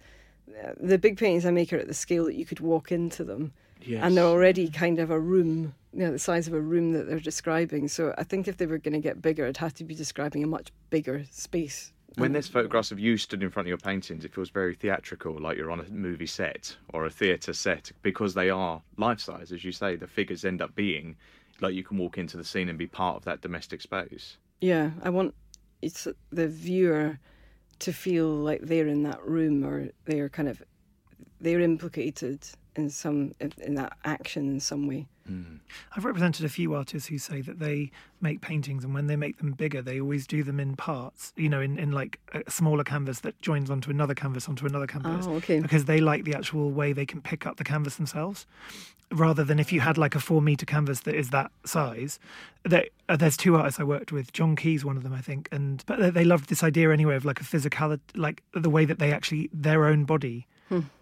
[0.63, 3.25] uh, the big paintings I make are at the scale that you could walk into
[3.25, 3.53] them.
[3.83, 4.03] Yes.
[4.03, 7.09] And they're already kind of a room, you know, the size of a room that
[7.09, 7.89] they're describing.
[7.89, 10.43] So I think if they were going to get bigger, it'd have to be describing
[10.43, 11.93] a much bigger space.
[12.17, 15.39] When there's photographs of you stood in front of your paintings, it feels very theatrical,
[15.39, 19.53] like you're on a movie set or a theatre set, because they are life size,
[19.53, 19.97] as you say.
[19.97, 21.17] The figures end up being
[21.61, 24.39] like you can walk into the scene and be part of that domestic space.
[24.61, 25.35] Yeah, I want
[25.83, 27.19] it's the viewer
[27.81, 30.63] to feel like they're in that room or they're kind of
[31.41, 32.47] they're implicated
[32.77, 35.07] in some in that action in some way.
[35.97, 39.39] I've represented a few artists who say that they make paintings and when they make
[39.39, 42.85] them bigger, they always do them in parts, you know, in, in like a smaller
[42.85, 45.27] canvas that joins onto another canvas, onto another canvas.
[45.29, 45.61] Oh, okay.
[45.61, 48.47] Because they like the actual way they can pick up the canvas themselves.
[49.13, 52.19] Rather than if you had like a four meter canvas that is that size,
[52.65, 54.33] they, uh, there's two artists I worked with.
[54.33, 57.15] John Key's one of them, I think, and but they, they loved this idea anyway
[57.15, 60.49] of like a physicality, like the way that they actually their own body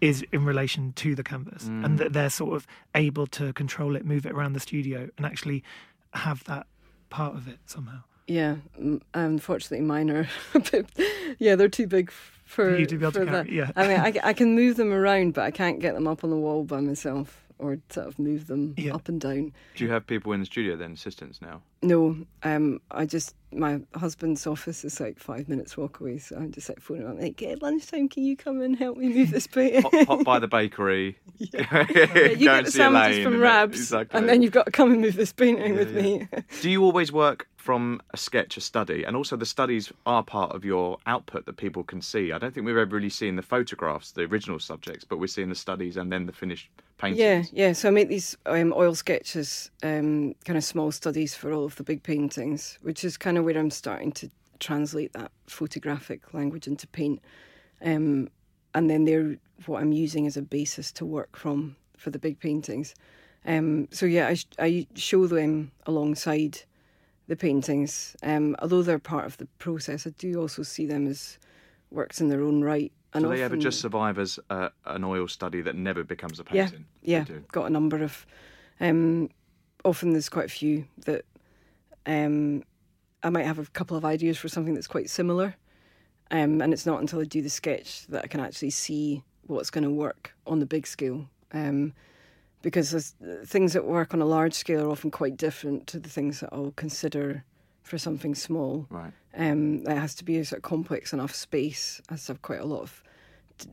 [0.01, 1.85] is in relation to the canvas, Mm.
[1.85, 5.25] and that they're sort of able to control it, move it around the studio, and
[5.25, 5.63] actually
[6.13, 6.67] have that
[7.09, 7.99] part of it somehow.
[8.27, 8.55] Yeah,
[9.13, 10.27] unfortunately, mine are.
[11.37, 13.51] Yeah, they're too big f- for, For you to be able to carry- that.
[13.51, 13.71] yeah.
[13.75, 16.37] I mean, I can move them around, but I can't get them up on the
[16.37, 18.93] wall by myself or sort of move them Yeah.
[18.95, 19.53] up and down.
[19.75, 21.61] Do you have people in the studio then, assistants now?
[21.81, 26.51] No, um, I just my husband's office is like five minutes walk away, so I'm
[26.51, 27.19] just like phoning him.
[27.19, 29.83] Like, at lunchtime, can you come and help me move this paint?
[29.83, 31.17] Pop, pop by the bakery.
[31.39, 34.19] Yeah, Go you get the sandwiches from and then- Rabs, exactly.
[34.19, 36.01] and then you've got to come and move this painting Yeah, with yeah.
[36.01, 36.27] me.
[36.61, 40.51] Do you always work from a sketch, a study, and also the studies are part
[40.55, 42.31] of your output that people can see?
[42.31, 45.49] I don't think we've ever really seen the photographs, the original subjects, but we're seeing
[45.49, 47.19] the studies and then the finished paintings.
[47.19, 47.73] Yeah, yeah.
[47.73, 51.75] So I make these um, oil sketches, um, kind of small studies for all of
[51.75, 56.67] the big paintings, which is kind of where I'm starting to translate that photographic language
[56.67, 57.19] into paint.
[57.83, 58.29] Um,
[58.75, 62.39] and then they're what I'm using as a basis to work from for the big
[62.39, 62.93] paintings.
[63.47, 66.61] Um, so yeah, I, I show them alongside
[67.27, 68.15] the paintings.
[68.23, 71.37] Um, although they're part of the process, I do also see them as
[71.91, 72.91] works in their own right.
[73.13, 76.43] And Do they ever just survive as uh, an oil study that never becomes a
[76.43, 76.85] painting?
[77.01, 77.23] yeah.
[77.23, 77.43] Do.
[77.51, 78.25] Got a number of.
[78.81, 79.29] Um,
[79.85, 81.23] often there's quite a few that
[82.05, 82.63] um,
[83.23, 85.55] I might have a couple of ideas for something that's quite similar,
[86.31, 89.69] um, and it's not until I do the sketch that I can actually see what's
[89.69, 91.29] going to work on the big scale.
[91.53, 91.93] Um,
[92.65, 93.13] because there's,
[93.45, 96.49] things that work on a large scale are often quite different to the things that
[96.51, 97.43] I'll consider
[97.83, 98.87] for something small.
[98.89, 99.11] Right.
[99.37, 102.01] Um, it has to be a sort of complex enough space.
[102.05, 103.03] It has to have quite a lot of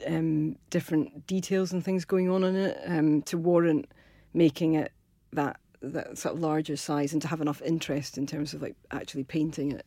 [0.06, 3.90] um, different details and things going on in it um, to warrant
[4.34, 4.92] making it
[5.32, 8.76] that that sort of larger size and to have enough interest in terms of like
[8.90, 9.86] actually painting it.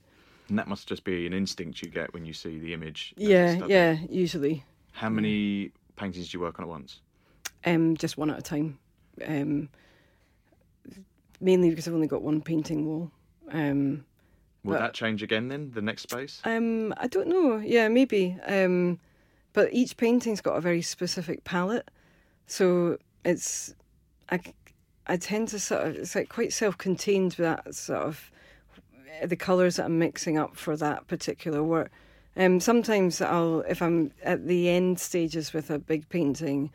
[0.50, 3.14] And that must just be an instinct you get when you see the image.
[3.18, 4.66] Yeah, yeah, usually.
[4.94, 7.02] How many paintings do you work on at once?
[7.66, 8.80] Um, just one at a time.
[9.26, 9.70] Um,
[11.42, 13.12] mainly because I've only got one painting wall.
[13.52, 14.06] Um,
[14.64, 16.42] Will But- that change again then, the next space?
[16.44, 17.58] Um, I don't know.
[17.58, 18.36] Yeah, maybe.
[18.48, 19.00] Um,
[19.54, 21.90] but each painting's got a very specific palette,
[22.48, 23.74] so it's
[24.30, 24.40] I,
[25.08, 28.32] I tend to sort of it's like quite self-contained with that sort of
[29.24, 31.90] the colours that I'm mixing up for that particular work.
[32.36, 36.70] Um, sometimes I'll if I'm at the end stages with a big painting,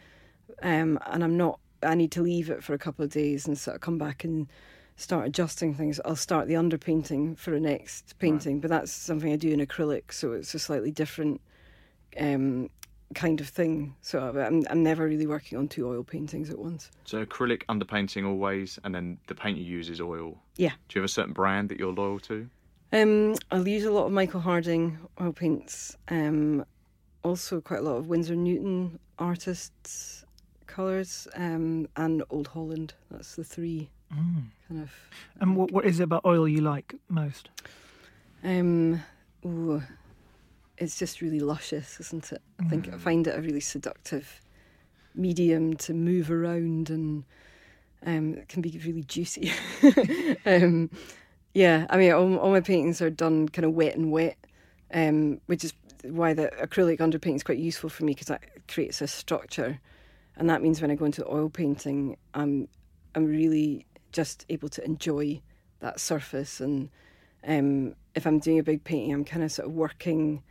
[0.63, 3.57] um, and I'm not I need to leave it for a couple of days and
[3.57, 4.49] sort of come back and
[4.97, 6.01] start adjusting things.
[6.05, 10.13] I'll start the underpainting for a next painting, but that's something I do in acrylic,
[10.13, 11.41] so it's a slightly different
[12.19, 12.69] um,
[13.15, 13.97] kind of thing.
[14.03, 16.91] So I'm, I'm never really working on two oil paintings at once.
[17.05, 20.39] So acrylic underpainting always, and then the paint you use is oil.
[20.57, 20.73] Yeah.
[20.89, 22.49] Do you have a certain brand that you're loyal to?
[22.93, 25.97] Um, I'll use a lot of Michael Harding oil paints.
[26.09, 26.65] Um,
[27.23, 30.20] also, quite a lot of Winsor Newton artists'
[30.71, 32.95] colours um, and Old Holland.
[33.11, 33.91] That's the three
[34.69, 34.93] kind of.
[35.41, 37.49] And what, what is it about oil you like most?
[38.43, 39.03] Um,
[39.45, 39.83] ooh,
[40.79, 42.43] it's just really luscious, isn't it?
[42.59, 44.41] I think I find it a really seductive
[45.15, 47.25] medium to move around and
[48.07, 49.53] um, it can be really juicy.
[50.47, 50.91] um,
[51.53, 54.37] yeah, I mean, all, all my paintings are done kind of wet and wet,
[54.95, 59.03] um, which is why the acrylic underpainting is quite useful for me because that creates
[59.03, 59.81] a structure,
[60.37, 62.69] and that means when I go into oil painting, I'm
[63.15, 65.41] I'm really just able to enjoy
[65.81, 66.91] that surface and
[67.47, 70.43] um, if I'm doing a big painting, I'm kind of sort of working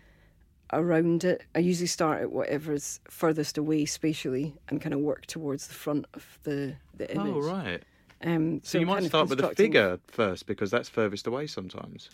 [0.71, 1.43] around it.
[1.55, 6.05] I usually start at whatever's furthest away spatially and kind of work towards the front
[6.13, 7.34] of the, the image.
[7.36, 7.84] Oh, right.
[8.23, 12.09] Um, So, you might start with the figure first because that's furthest away sometimes.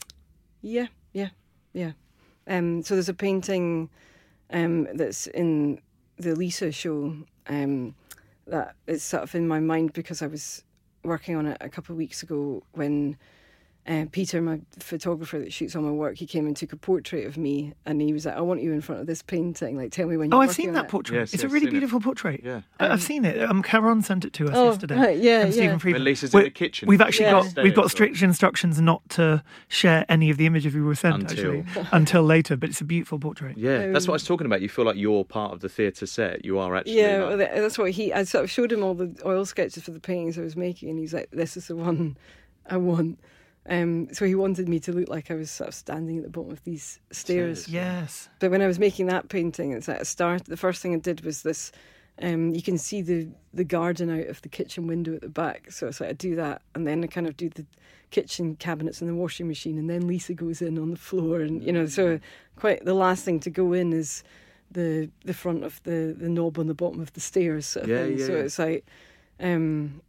[0.62, 1.30] Yeah, yeah,
[1.74, 1.92] yeah.
[2.48, 3.90] Um, so there's a painting
[4.52, 5.80] um, that's in
[6.18, 7.16] the Lisa show
[7.48, 7.96] um,
[8.48, 10.64] that is sort of in my mind because I was
[11.04, 13.18] working on it a couple of weeks ago when
[13.88, 17.28] uh, Peter, my photographer that shoots all my work, he came and took a portrait
[17.28, 19.78] of me, and he was like, "I want you in front of this painting.
[19.78, 21.18] Like, tell me when you're Oh, I've seen on that it." portrait.
[21.20, 21.72] Yes, it's a really seen it.
[21.72, 22.42] beautiful portrait.
[22.44, 22.62] Yeah.
[22.80, 23.40] I- I've seen it.
[23.44, 24.96] Um, Cameron sent it to us Oh, yesterday.
[24.96, 25.78] right, yeah, from Stephen yeah.
[25.78, 26.00] Friedman.
[26.02, 26.88] When Lisa's in We- the kitchen.
[26.88, 27.44] We've actually Yeah.
[27.54, 31.22] got we've got strict instructions not to share any of the images we were sent
[31.30, 32.58] Until- actually until later.
[32.58, 33.56] But it's a beautiful portrait.
[33.56, 34.62] Yeah, that's what I was talking about.
[34.62, 36.44] You feel like you're part of the theatre set.
[36.44, 36.98] You are actually.
[36.98, 38.12] Yeah, like- well, that's what he.
[38.12, 40.90] I sort of showed him all the oil sketches for the paintings I was making,
[40.90, 42.18] and he's like, "This is the one
[42.68, 43.20] I want."
[43.68, 46.30] Um, so he wanted me to look like I was sort of standing at the
[46.30, 47.68] bottom of these stairs.
[47.68, 48.30] Yes.
[48.40, 50.46] But when I was making that painting, it's at a start.
[50.46, 51.72] The first thing I did was this.
[52.22, 55.72] Um, you can see the the garden out of the kitchen window at the back.
[55.72, 57.66] So it's like I do that, and then I kind of do the
[58.12, 61.62] kitchen cabinets and the washing machine, and then Lisa goes in on the floor, and
[61.64, 62.20] you know, so
[62.56, 64.24] quite the last thing to go in is
[64.72, 67.66] the the front of the the knob on the bottom of the stairs.
[67.66, 68.18] Sort of Yeah, thing.
[68.20, 68.86] yeah, So it's like,
[69.42, 70.00] um,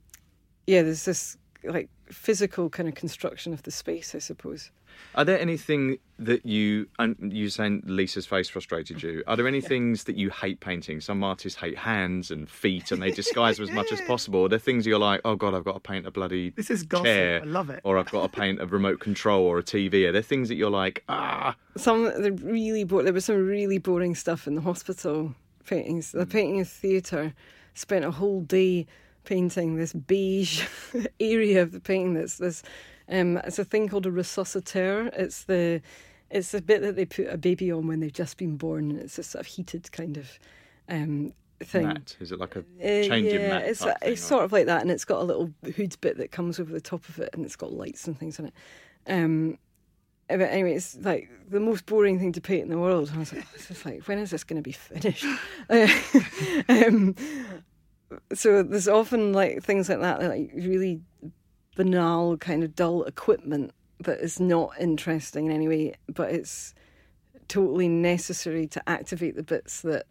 [0.69, 4.70] yeah, there's this like physical kind of construction of the space, I suppose.
[5.15, 9.23] Are there anything that you and you saying Lisa's face frustrated you?
[9.27, 11.03] Are there any things that you hate painting?
[11.03, 14.45] Some artists hate hands and feet, and they disguise them as much as possible.
[14.47, 16.83] Are there things you're like, oh god, I've got to paint a bloody This is
[16.83, 17.05] gossip.
[17.05, 17.81] chair, I love it.
[17.85, 20.07] or I've got to paint a remote control or a TV?
[20.09, 23.77] Are there things that you're like, ah, Some the really bo- there was some really
[23.78, 25.35] boring stuff in the hospital
[25.66, 26.12] paintings.
[26.12, 27.35] The painting of theatre
[27.74, 28.87] spent a whole day
[29.27, 30.65] painting this beige
[31.20, 32.15] area of the painting.
[32.15, 32.62] That's this.
[33.09, 35.12] Um, it's a thing called a resuscitaire.
[35.16, 35.82] It's the
[36.31, 39.01] it's the bit that they put a baby on when they've just been born, and
[39.01, 40.39] it's this sort of heated kind of
[40.89, 41.86] um, thing.
[41.86, 42.16] mat?
[42.19, 43.62] Is it like a Uh, changing yeah, mat?
[43.65, 46.16] it's thing, it's or- sort of like that, and it's got a little hood bit
[46.16, 48.55] that comes over the top of it, and it's got lights and things on it.
[49.07, 49.59] Um,
[50.28, 53.12] but anyway, it's like the most boring thing to paint in the world.
[53.15, 55.24] I was like, this is like, when is this going to be finished?
[55.70, 55.86] Uh,
[56.69, 57.15] um,
[58.33, 61.01] so there's often like things like that, like really
[61.77, 66.74] banal, kind of dull equipment that is not interesting in any way, but it's
[67.49, 70.07] totally necessary to activate the bits that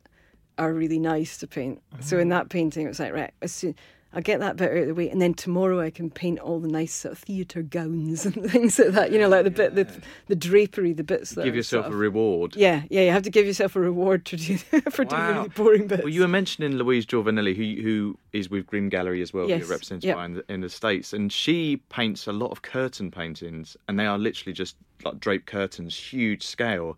[0.57, 1.81] are really nice to paint.
[1.99, 2.30] So in mm-hmm.
[2.30, 3.76] that painting, it was like, right, as soon,
[4.15, 6.61] I'll get that bit out of the way, and then tomorrow I can paint all
[6.61, 9.11] the nice sort of theatre gowns and things like that.
[9.11, 9.87] You know, like the bit, the,
[10.27, 12.55] the drapery, the bits that Give yourself sort a reward.
[12.55, 14.57] Yeah, yeah, you have to give yourself a reward to do
[14.89, 15.37] for doing Wow.
[15.37, 16.03] really boring bits.
[16.03, 19.49] Well, you were mentioning Louise Giovanelli, who who is with Grimm Gallery as well, who
[19.49, 20.17] Yes, you're represented yep.
[20.19, 24.05] in the, in the States, and she paints a lot of curtain paintings, and they
[24.05, 26.97] are literally just like draped curtains, huge scale.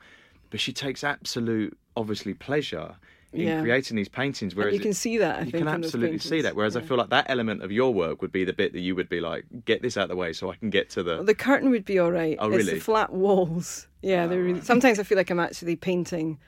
[0.52, 2.96] But she takes absolute, obviously, pleasure
[3.34, 3.62] in Yeah.
[3.62, 4.54] creating these paintings.
[4.54, 5.36] and Whereas you can it- see that.
[5.36, 6.56] I you think can absolutely see that.
[6.56, 8.96] Whereas I feel like that element of your work would be the bit that you
[8.96, 11.16] would be like, get this out of the way so I can get to the.
[11.16, 12.38] Well, the curtain would be all right.
[12.40, 12.74] Oh, It's really?
[12.76, 13.88] the flat walls.
[14.02, 14.60] Yeah, they're really.
[14.60, 14.64] Ah.
[14.64, 16.40] Sometimes I feel like I'm actually painting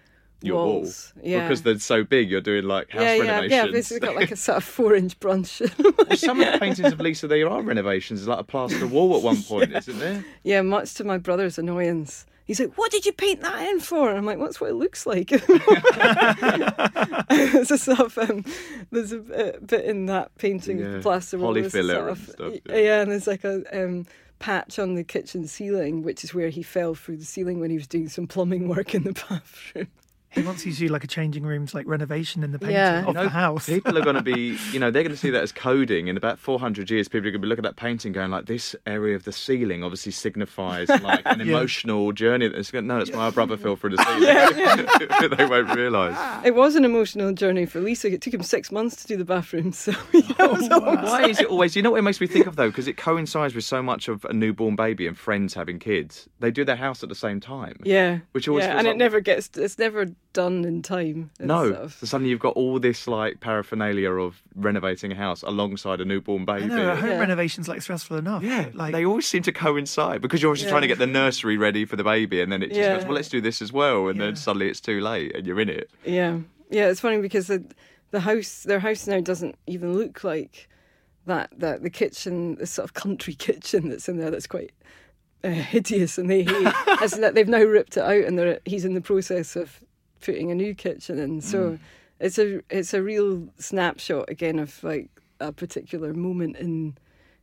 [0.41, 1.11] your walls.
[1.17, 1.43] wall Yeah.
[1.47, 2.29] because they're so big.
[2.31, 3.51] You're doing like house yeah, yeah, renovations.
[3.51, 3.65] yeah.
[3.71, 5.61] Basically, got like a sort of four-inch brush.
[5.61, 8.21] Well, some of the paintings of Lisa, there are renovations.
[8.21, 10.23] There's like a plaster wall at one point, isn't there?
[10.43, 12.25] yeah, much to my brother's annoyance.
[12.49, 14.73] He's like, "What did you paint that in for?" And I'm like, "That's what it
[14.73, 15.29] looks like."
[17.29, 18.43] there's a sort of um,
[18.91, 21.53] there's a bit, bit in that painting Yeah, of plaster wall.
[21.53, 22.75] there's polyfiller sort and stuff, yeah.
[22.75, 24.07] Yeah, and there's like a um,
[24.39, 27.77] patch on the kitchen ceiling, which is where he fell through the ceiling when he
[27.77, 29.87] was doing some plumbing work in the bathroom.
[30.31, 33.07] He wants you to do like a changing rooms, like renovation in the painting Yeah.
[33.07, 33.65] of No, the house.
[33.65, 36.07] People are going to be, you know, they're going to see that as coding.
[36.07, 38.45] In about 400 years, people are going to be looking at that painting going, like,
[38.45, 42.47] this area of the ceiling obviously signifies like an emotional journey.
[42.47, 44.03] That's going, no, it's my brother fell through the
[45.17, 45.35] ceiling.
[45.37, 46.17] they won't realise.
[46.45, 48.11] It was an emotional journey for Lisa.
[48.13, 49.71] It took him six months to do the bathroom.
[49.71, 51.75] So yeah, oh, it was almost- Why is it always?
[51.75, 54.07] You know what it makes me think of though, because it coincides with so much
[54.07, 56.27] of a newborn baby and friends having kids.
[56.39, 57.77] They do their house at the same time.
[57.83, 59.49] yeah, Which always yeah, feels and like- it never gets.
[59.57, 61.31] It's never done in time.
[61.39, 66.05] No, so suddenly you've got all this like paraphernalia of renovating a house alongside a
[66.05, 66.67] newborn I baby.
[66.67, 67.19] know, home Yeah.
[67.19, 68.43] renovation's like stressful enough.
[68.43, 71.57] Yeah, like they always seem to coincide because you're obviously trying to get the nursery
[71.57, 72.95] ready for the baby, and then it just Yeah.
[72.95, 74.25] goes, well, let's do this as well, and Yeah.
[74.27, 75.89] then suddenly it's too late, and you're in it.
[76.05, 76.39] Yeah,
[76.69, 76.89] yeah.
[76.89, 77.63] It's funny because the
[78.11, 80.67] the house, their house now doesn't even look like
[81.25, 81.49] that.
[81.57, 84.71] That the kitchen, the sort of country kitchen that's in there, that's quite
[85.43, 86.73] uh, hideous, and they hate.
[87.01, 89.79] as that they've now ripped it out, and they're, he's in the process of
[90.21, 91.41] putting a new kitchen in.
[91.41, 91.79] So mm.
[92.19, 95.09] it's a it's a real snapshot again of like
[95.39, 96.97] a particular moment in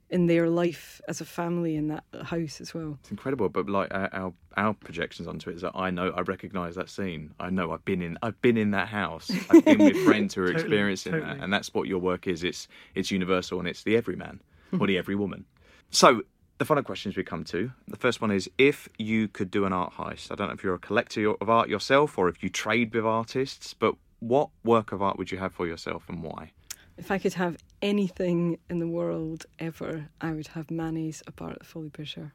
[0.08, 2.96] in their life as a family in that house as well.
[3.00, 6.20] It's incredible, but like our, our our projections onto it is that I know I
[6.20, 7.34] recognise that scene.
[7.40, 9.30] I know I've been in I've been in that house.
[9.50, 12.44] I've been with friends who are Totally, experiencing that, and that's what your work is.
[12.44, 14.40] It's it's universal and it's the everyman
[14.80, 15.44] or the every woman.
[15.90, 16.22] So
[16.58, 17.70] the final questions we come to.
[17.88, 20.30] The first one is if you could do an art heist.
[20.32, 23.04] I don't know if you're a collector of art yourself or if you trade with
[23.04, 26.52] artists, but what work of art would you have for yourself and why?
[26.96, 31.50] If I could have anything in the world ever, I would have Manet's A Bar
[31.50, 32.32] at the Folies-Bergère.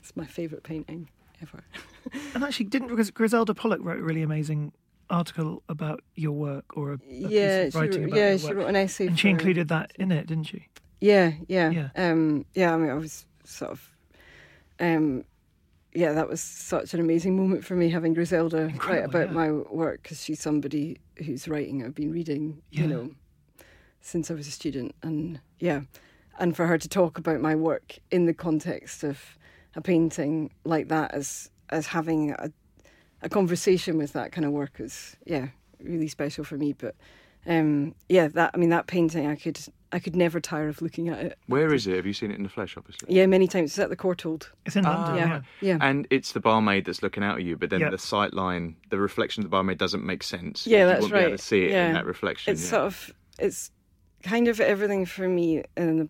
[0.00, 1.08] It's my favourite painting
[1.42, 1.64] ever.
[2.34, 4.72] and actually, didn't Gris- Griselda Pollock wrote a really amazing
[5.08, 8.28] article about your work or a, a yeah, piece she of writing wrote, about yeah,
[8.30, 9.06] your she wrote an essay.
[9.06, 10.68] and she for- included that in it, didn't she?
[11.00, 11.88] Yeah, yeah, Yeah.
[11.94, 12.74] Um, yeah.
[12.74, 13.92] I mean, I was sort of,
[14.80, 15.24] um,
[15.92, 19.32] yeah, that was such an amazing moment for me having Griselda write about yeah.
[19.32, 22.82] my work because she's somebody whose writing I've been reading, Yeah.
[22.82, 23.10] you know,
[24.00, 25.82] since I was a student, and yeah,
[26.38, 29.38] and for her to talk about my work in the context of
[29.74, 32.50] a painting like that as as having a
[33.22, 35.48] a conversation with that kind of work is yeah
[35.80, 36.72] really special for me.
[36.72, 36.94] But
[37.46, 39.58] um, yeah, that I mean that painting, I could
[39.92, 41.38] I could never tire of looking at it.
[41.46, 41.94] Where is it?
[41.96, 42.76] Have you seen it in the flesh?
[42.76, 43.14] Obviously.
[43.14, 43.70] Yeah, many times.
[43.70, 44.46] It's at the Courtauld.
[44.66, 45.04] It's in London.
[45.12, 45.40] Ah, yeah.
[45.60, 45.78] Yeah.
[45.80, 47.90] And it's the barmaid that's looking out at you, but then Yeah.
[47.90, 50.66] the sight line, the reflection of the barmaid doesn't make sense.
[50.66, 51.38] Yeah, you that's won't Be able right.
[51.38, 51.86] to see it Yeah.
[51.86, 52.52] in that reflection.
[52.52, 52.70] It's yeah.
[52.70, 53.70] sort of it's
[54.22, 56.08] kind of everything for me, and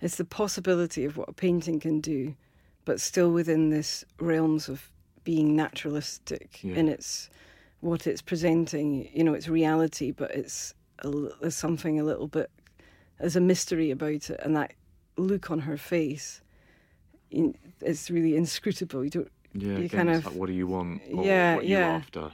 [0.00, 2.36] it's the possibility of what a painting can do,
[2.84, 4.90] but still within this realms of
[5.24, 6.76] being naturalistic Yeah.
[6.76, 7.28] in its
[7.80, 9.08] what it's presenting.
[9.12, 11.10] You know, it's reality, but it's a,
[11.40, 12.50] there's something a little bit
[13.18, 14.74] there's a mystery about it, and that
[15.16, 16.40] look on her face.
[17.30, 19.04] It's really inscrutable.
[19.04, 19.32] You don't.
[19.54, 21.02] Yeah, you again, kind of- like, what do you want?
[21.12, 21.88] Or Yeah, what yeah.
[21.96, 22.30] after.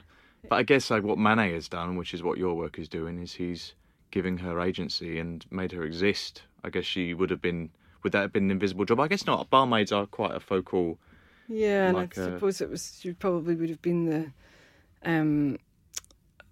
[0.47, 3.19] But I guess like what Manet has done, which is what your work is doing,
[3.19, 3.73] is he's
[4.11, 6.43] giving her agency and made her exist.
[6.63, 7.71] I guess she would have been.
[8.03, 8.99] Would that have been an invisible job?
[8.99, 9.49] I guess not.
[9.49, 10.99] Barmaids are quite a focal.
[11.47, 14.31] Yeah, and like I a- suppose it was you probably would have been the
[15.05, 15.57] um,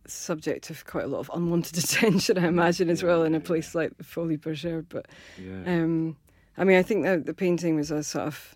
[0.06, 3.74] subject of quite a lot of unwanted attention, I imagine, as well in a place
[3.76, 4.86] like the Folies-Bergère.
[4.90, 5.08] But
[5.42, 5.64] Yeah.
[5.66, 6.18] um,
[6.58, 8.56] I mean, I think that the painting was a sort of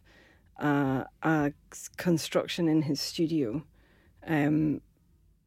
[0.60, 1.54] uh, a
[1.98, 3.64] construction in his studio
[4.28, 4.82] um,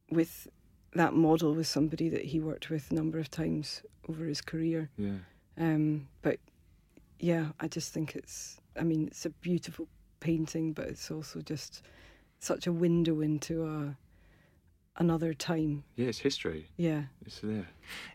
[0.09, 0.47] with
[0.93, 4.89] that model was somebody that he worked with a number of times over his career.
[4.97, 5.17] yeah.
[5.57, 6.39] Um, but
[7.19, 8.59] yeah, I just think it's.
[8.79, 9.87] I mean, it's a beautiful
[10.21, 11.83] painting, but it's also just
[12.39, 13.95] such a window into a
[14.97, 15.83] another time.
[15.95, 16.69] Yeah, it's history.
[16.77, 17.67] Yeah, It's there.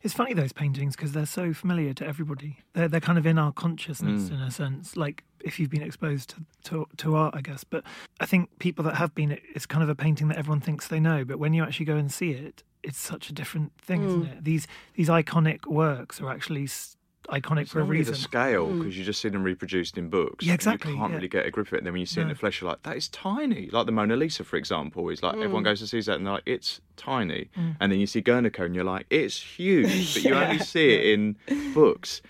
[0.03, 2.59] It's funny those paintings because they're so familiar to everybody.
[2.74, 4.35] They're they're kind of in our consciousness Mm.
[4.35, 4.97] in a sense.
[4.97, 7.65] Like if you've been exposed to, to to art, I guess.
[7.65, 7.85] But
[8.20, 11.01] I think people that have been, it's kind of a painting that everyone thinks they
[11.01, 11.24] know.
[11.24, 14.32] But when you actually go and see it, it's such a different thing, isn't Mm.
[14.39, 14.44] it?
[14.44, 16.97] These these iconic works are actually s-
[17.28, 18.15] iconic It's for a reason.
[18.15, 18.78] the scale Mm.
[18.78, 20.44] because you just see them reproduced in books.
[20.44, 21.16] Yeah, and exactly, You can't yeah.
[21.16, 21.78] really get a grip of it.
[21.78, 23.69] And then when you see it in the flesh, you're like, that is tiny.
[23.70, 26.35] Like the Mona Lisa, for example, is like everyone goes to see that and they're
[26.35, 27.48] like, it's tiny.
[27.57, 27.77] Mm.
[27.81, 31.05] And then you see Guernica and you're like, it's huge, but you only see it
[31.19, 31.36] in
[31.74, 32.23] books.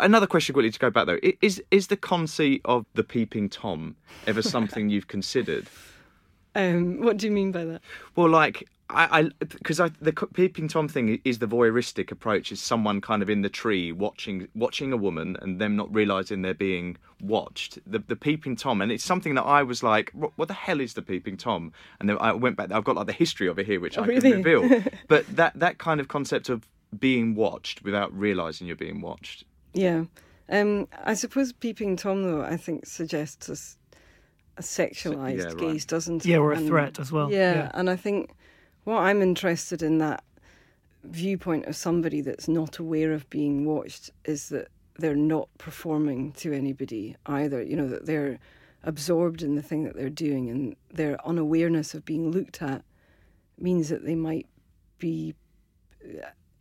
[0.00, 3.96] Another question quickly to go back though is is the conceit of the peeping tom
[4.26, 5.66] ever something you've considered?
[6.54, 7.82] um, what do you mean by that?
[8.16, 12.52] Well, like I, because I, the peeping tom thing is the voyeuristic approach.
[12.52, 16.42] Is someone kind of in the tree watching watching a woman and them not realizing
[16.42, 17.78] they're being watched.
[17.86, 20.80] The the peeping tom, and it's something that I was like, what, what the hell
[20.80, 21.72] is the peeping tom?
[21.98, 22.70] And then I went back.
[22.72, 24.32] I've got like the history of it here, which I really?
[24.32, 24.82] can reveal.
[25.08, 26.66] but that that kind of concept of
[26.98, 29.44] being watched without realizing you're being watched.
[29.72, 30.04] Yeah,
[30.50, 33.48] um, I suppose peeping tom though I think suggests
[34.58, 35.56] a sexualized yeah, right.
[35.58, 36.28] gaze, doesn't it?
[36.28, 37.30] Yeah, or a And- threat as well.
[37.32, 37.70] Yeah, Yeah.
[37.74, 38.30] and I think
[38.84, 40.22] what I'm interested in that
[41.02, 46.52] viewpoint of somebody that's not aware of being watched is that they're not performing to
[46.52, 47.62] anybody either.
[47.62, 48.38] You know that they're
[48.82, 52.82] absorbed in the thing that they're doing, and their unawareness of being looked at
[53.58, 54.46] means that they might
[54.98, 55.34] be.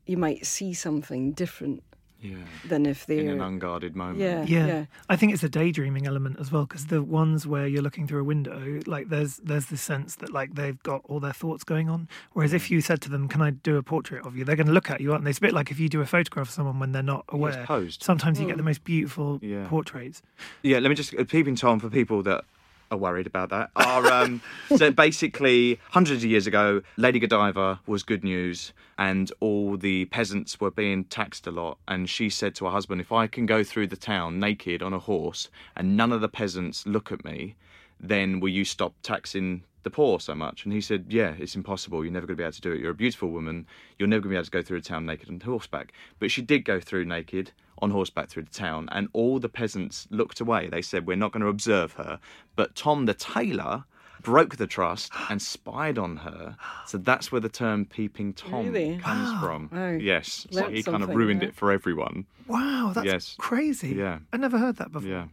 [0.05, 1.83] You might see something different
[2.23, 2.37] Yeah.
[2.67, 4.19] than if they're In an unguarded moment.
[4.19, 4.65] yeah, Yeah.
[4.67, 4.85] yeah.
[5.09, 8.21] I think it's a daydreaming element as well because the ones where you're looking through
[8.21, 11.89] a window, like there's there's this sense that like they've got all their thoughts going
[11.89, 12.07] on.
[12.31, 14.67] Whereas if you said to them, "Can I do a portrait of you?" They're going
[14.67, 15.29] to look at you, aren't they?
[15.31, 17.45] It's a bit like if you do a photograph of someone when they're not Yeah,
[17.47, 17.65] it's aware.
[17.65, 18.03] posed.
[18.03, 19.67] Sometimes you get the most beautiful Yeah.
[19.67, 20.21] portraits.
[20.61, 22.45] Yeah, let me just uh, peeping tom for people that
[22.93, 23.71] are worried about that.
[23.75, 24.41] Are um,
[24.75, 30.61] so basically hundreds of years ago, Lady Godiva was good news, and all the peasants
[30.61, 31.77] were being taxed a lot.
[31.87, 34.93] And she said to her husband, "If I can go through the town naked on
[34.93, 37.55] a horse, and none of the peasants look at me,
[37.99, 42.03] then will you stop taxing?" The poor so much, and he said, "Yeah, it's impossible.
[42.03, 42.79] You're never going to be able to do it.
[42.79, 43.67] You're a beautiful woman.
[43.99, 46.31] You're never going to be able to go through a town naked on horseback." But
[46.31, 50.39] she did go through naked on horseback through the town, and all the peasants looked
[50.39, 50.69] away.
[50.69, 52.19] They said, We're not going to observe her.
[52.55, 53.83] But Tom the tailor
[54.21, 56.55] broke the trust and spied on her.
[56.85, 58.97] So that's where the term peeping Tom Really?
[58.99, 59.69] comes from.
[59.73, 59.97] Wow.
[59.99, 60.47] Yes.
[60.51, 61.49] So he kind of ruined there.
[61.49, 62.25] it for everyone.
[62.47, 63.35] Wow, that's Yes.
[63.37, 63.89] crazy.
[63.95, 64.19] Yeah.
[64.31, 65.09] I never heard that before.
[65.09, 65.25] Yeah.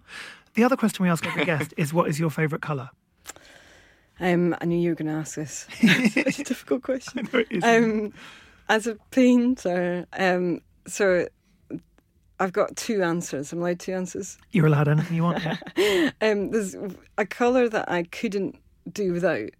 [0.54, 2.90] The other question we ask every guest is, "What is your favourite colour?"
[4.20, 5.66] Um, I knew you were going to ask this.
[5.80, 7.28] it's a difficult question.
[7.32, 7.64] it is.
[7.64, 8.12] Um,
[8.68, 11.26] as a painter, um, so
[12.38, 13.52] I've got two answers.
[13.52, 14.38] I'm allowed two answers.
[14.50, 15.42] You're allowed anything you want.
[15.44, 16.10] Yeah.
[16.22, 16.76] Um, there's
[17.16, 18.56] a colour that I couldn't
[18.90, 19.50] do without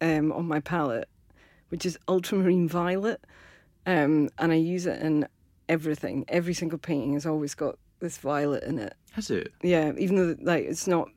[0.00, 1.08] um, on my palette,
[1.68, 3.24] which is ultramarine violet,
[3.86, 5.28] um, and I use it in
[5.68, 6.24] everything.
[6.28, 8.94] Every single painting has always got this violet in it.
[9.12, 9.52] Has it?
[9.62, 11.08] Yeah, even though like it's not,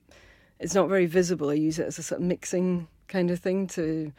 [0.61, 1.49] it's not very visible.
[1.49, 4.13] I use it as a sort of mixing kind of thing to,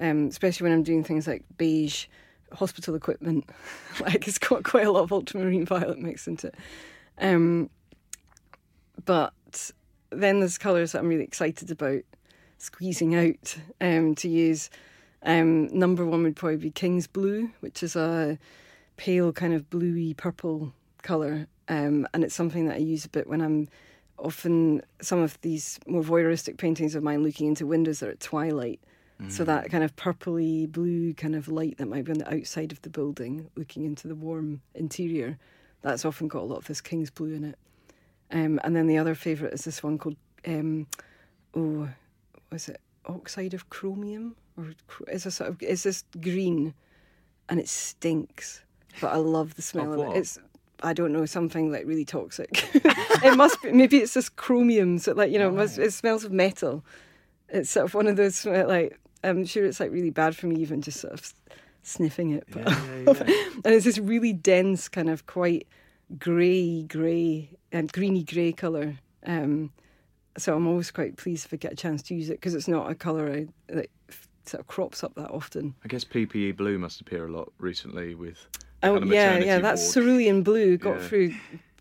[0.00, 2.06] um, especially when I'm doing things like beige
[2.52, 3.50] hospital equipment.
[4.00, 6.54] like it's got quite a lot of ultramarine violet mixed into it.
[7.18, 7.68] Um,
[9.04, 9.32] but
[10.10, 12.02] then there's colours that I'm really excited about
[12.58, 14.70] squeezing out um, to use.
[15.24, 18.38] Um, number one would probably be King's Blue, which is a
[18.96, 20.72] pale kind of bluey purple
[21.02, 23.68] color, um, and it's something that I use a bit when I'm
[24.18, 28.20] often some of these more voyeuristic paintings of mine looking into windows that are at
[28.20, 28.80] twilight.
[29.30, 32.70] So that kind of purpley blue kind of light that might be on the outside
[32.70, 35.40] of the building, looking into the warm interior,
[35.82, 37.58] that's often got a lot of this king's blue in it.
[38.30, 40.14] Um, and then the other favourite is this one called
[40.46, 40.86] um,
[41.56, 41.88] oh,
[42.52, 44.72] was it oxide of chromium or
[45.08, 46.74] is a sort of is this green,
[47.48, 48.62] and it stinks,
[49.00, 50.18] but I love the smell Of of, it.
[50.18, 50.38] It's
[50.82, 52.50] I don't know something like really toxic.
[52.74, 56.24] it must be maybe it's just chromium, so like you know it, must, it smells
[56.24, 56.84] of metal.
[57.48, 60.56] It's sort of one of those like I'm sure it's like really bad for me
[60.56, 61.34] even just sort of
[61.82, 62.66] sniffing it, but
[63.06, 65.66] and it's this really dense kind of quite
[66.18, 68.96] grey, grey and greeny grey colour.
[69.26, 69.72] Um,
[70.36, 72.68] so I'm always quite pleased if I get a chance to use it because it's
[72.68, 73.90] not a colour I, that
[74.44, 75.74] sort of crops up that often.
[75.84, 78.46] I guess PPE blue must appear a lot recently with.
[78.82, 79.92] Oh kind of yeah, maternity yeah, that ward.
[79.92, 81.06] cerulean blue got Yeah.
[81.08, 81.34] through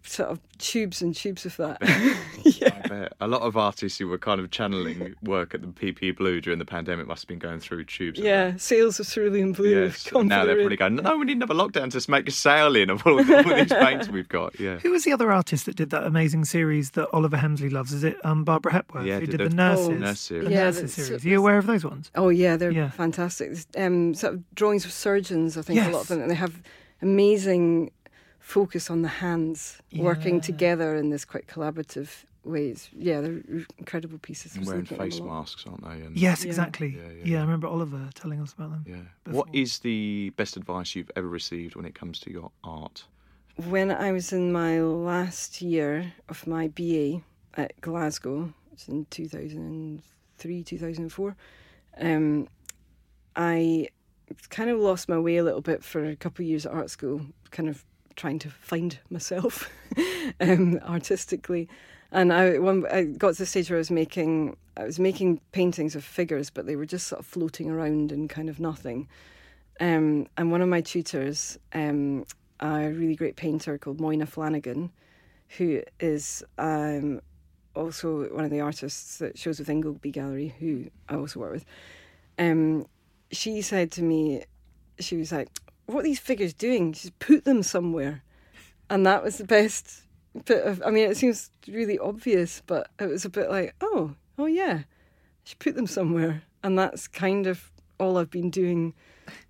[0.03, 1.77] sort of tubes and tubes of that.
[1.81, 3.13] I bet.
[3.19, 6.59] A lot of artists who were kind of channeling work at the PP Blue during
[6.59, 8.17] the pandemic must have been going through tubes.
[8.17, 9.75] of yeah, sales of cerulean blue.
[9.75, 9.81] that.
[9.81, 10.09] have Yes.
[10.09, 12.75] gone Now through they're probably going, no, we need another lockdown to make a sale
[12.77, 14.57] in of all, of all these paints we've got.
[14.59, 14.77] Yeah.
[14.79, 17.91] Who was the other artist that did that amazing series that Oliver Hemsley loves?
[17.91, 19.87] Is it um, Barbara Hepworth Yeah, who did did the- the nurses?
[19.89, 20.45] Oh, Nurse series.
[20.45, 21.25] The Yeah, nurses that's- series.
[21.25, 22.11] Are you aware of those ones?
[22.15, 22.91] Oh yeah, they're Yeah.
[22.91, 23.57] fantastic.
[23.75, 25.57] Um, sort of drawings of surgeons.
[25.57, 26.21] I think a lot of them.
[26.21, 26.61] And they have
[27.01, 27.91] amazing
[28.39, 32.89] focus on the hands working together in this quite collaborative ways.
[32.95, 33.41] Yeah, they're
[33.77, 34.53] incredible pieces.
[34.55, 36.05] I And wearing looking at them face masks, aren't they?
[36.05, 36.47] And, Yes, Yeah.
[36.47, 36.89] exactly.
[36.95, 37.37] Yeah, Yeah, yeah, yeah.
[37.39, 38.85] I remember Oliver telling us about them.
[38.87, 38.95] Yeah.
[39.25, 39.43] before.
[39.45, 43.05] What is the best advice you've ever received when it comes to your art?
[43.57, 47.21] When I was in my last year of my BA
[47.55, 51.35] at Glasgow, it's in 2003, 2004,
[51.99, 52.47] um,
[53.35, 53.89] I
[54.49, 56.89] kind of lost my way a little bit for a couple of years at art
[56.89, 57.21] school,
[57.51, 57.83] kind of
[58.15, 59.69] trying to find myself
[60.39, 61.67] um, artistically.
[62.11, 65.41] And I, one, I got to the stage where I was making, I was making
[65.51, 69.07] paintings of figures, but they were just sort of floating around and kind of nothing.
[69.79, 72.25] Um, and one of my tutors, um,
[72.59, 74.91] a really great painter called Moyna Flannigan,
[75.57, 77.21] who is um,
[77.75, 81.65] also one of the artists that shows with Ingleby Gallery, who I also work with.
[82.39, 82.85] Um,
[83.31, 84.43] she said to me,
[84.99, 85.49] she was like,
[85.85, 86.93] "What are these figures doing?
[86.93, 88.23] Just put them somewhere."
[88.89, 90.03] And that was the best
[90.45, 90.81] bit of.
[90.85, 94.83] I mean, it seems really obvious, but it was a bit like, "Oh, oh yeah,
[95.43, 98.93] she put them somewhere," and that's kind of all I've been doing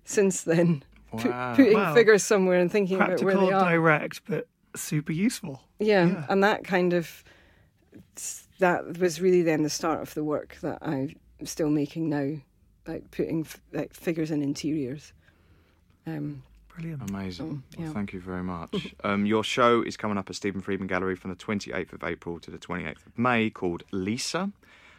[0.04, 0.82] since then.
[1.16, 1.54] Pu- Wow.
[1.56, 1.94] putting Wow.
[1.94, 3.70] figures somewhere and thinking about where they are.
[3.70, 4.46] direct, but
[4.76, 5.62] super useful.
[5.78, 6.26] Yeah, Yeah.
[6.28, 7.24] and that kind of
[8.58, 11.14] that was really then the start of the work that I'm
[11.44, 12.38] still making now,
[12.88, 15.12] like putting f- like figures in interiors.
[16.06, 16.42] Um,
[16.74, 17.10] Brilliant.
[17.10, 17.62] Amazing.
[17.64, 17.84] Oh, yeah.
[17.86, 18.94] Well, thank you very much.
[19.04, 22.38] um, your show is coming up at Stephen Friedman Gallery from the 28th of April
[22.40, 24.52] to the 28th of May called Lisa.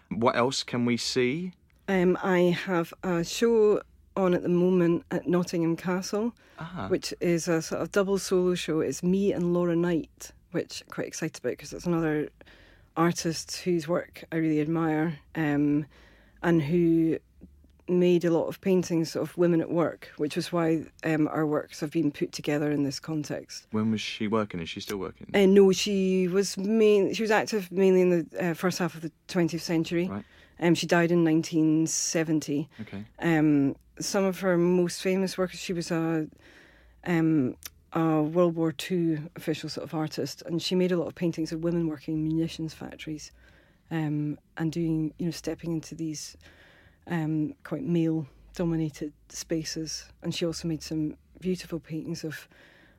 [0.09, 1.53] What else can we see?
[1.87, 3.81] um, I have a show
[4.17, 8.53] on at the moment at Nottingham Castle, Ah, which is a sort of double solo
[8.55, 8.81] show.
[8.81, 12.27] It's me and Laura Knight, which I'm quite excited about because it's another
[12.97, 15.85] artist whose work I really admire um,
[16.43, 17.17] and who
[17.89, 21.79] made a lot of paintings of women at work, which was why um, our works
[21.79, 23.67] have been put together in this context.
[23.71, 24.59] when was she working?
[24.59, 25.27] Is she still working?
[25.33, 29.01] Uh, no, she was main, she was active mainly in the uh, first half of
[29.01, 30.07] the 20th century.
[30.07, 30.25] Right.
[30.59, 32.69] Um, she died in 1970.
[32.81, 33.05] Okay.
[33.19, 36.27] Um, some of her most famous work, she was a,
[37.05, 37.55] um,
[37.93, 41.51] a World War II official sort of artist, and she made a lot of paintings
[41.51, 43.31] of women working in munitions factories,
[43.91, 46.37] um, and doing, you know, stepping into these
[47.07, 50.05] um, quite male-dominated spaces.
[50.21, 52.47] And she also made some beautiful paintings of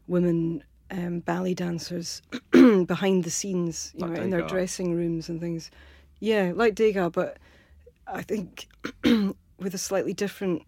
[0.06, 5.40] women um, ballet dancers behind the scenes, you Like know, in their dressing rooms and
[5.40, 5.70] things.
[6.18, 7.38] Yeah, like Degas, but
[8.06, 8.66] I think
[9.04, 10.62] with a slightly different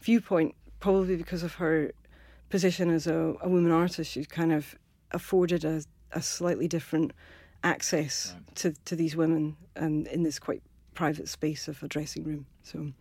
[0.00, 1.92] viewpoint, probably because of her
[2.50, 4.76] position as a, a woman artist, she kind of
[5.10, 5.82] afforded a,
[6.12, 7.12] a slightly different
[7.62, 10.62] access to, to these women and in this quite
[10.94, 12.46] private space of a dressing room.
[12.64, 12.92] So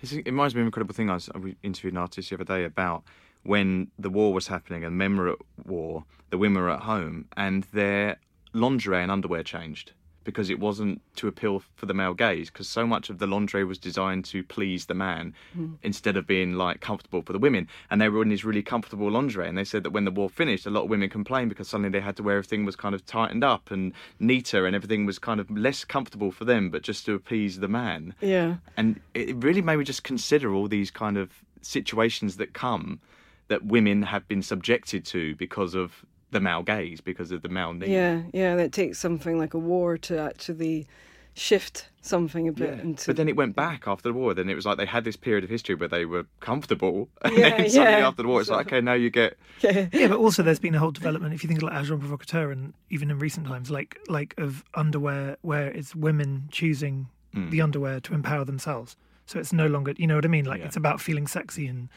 [0.00, 1.10] It reminds me of an incredible thing.
[1.10, 3.04] I, was, I interviewed an artist the other day about
[3.42, 7.26] when the war was happening and men were at war, the women were at home,
[7.36, 8.18] and their
[8.52, 9.92] lingerie and underwear changed
[10.24, 12.50] because it wasn't to appeal for the male gaze.
[12.50, 15.76] Because so much of the lingerie was designed to please the man mm.
[15.82, 17.68] instead of being like comfortable for the women.
[17.90, 19.48] And they were in these really comfortable lingerie.
[19.48, 21.90] And they said that when the war finished, a lot of women complained because suddenly
[21.90, 25.18] they had to wear everything was kind of tightened up and neater, and everything was
[25.18, 29.36] kind of less comfortable for them, but just to appease the man yeah, and it
[29.36, 31.30] really made me just consider all these kind of
[31.62, 33.00] situations that come
[33.48, 37.72] that women have been subjected to because of the male gaze, because of the male
[37.72, 37.88] need.
[37.90, 38.52] Yeah, yeah.
[38.52, 40.86] And it takes something like a war to actually
[41.34, 43.06] shift something a bit into.
[43.06, 44.34] But then it went back after the war.
[44.34, 47.36] Then it was like they had this period of history where they were comfortable, and
[47.36, 48.08] Yeah, then suddenly yeah.
[48.08, 49.86] after the war, it's like okay, now you get yeah.
[49.92, 51.34] Yeah, but also there's been a whole development.
[51.34, 54.64] If you think of like Agent Provocateur, and even in recent times, like like of
[54.74, 57.50] underwear where it's women choosing Mm.
[57.50, 58.96] the underwear to empower themselves.
[59.26, 60.46] So it's no longer, you know what I mean?
[60.46, 60.66] Like Yeah.
[60.66, 61.88] it's about feeling sexy, and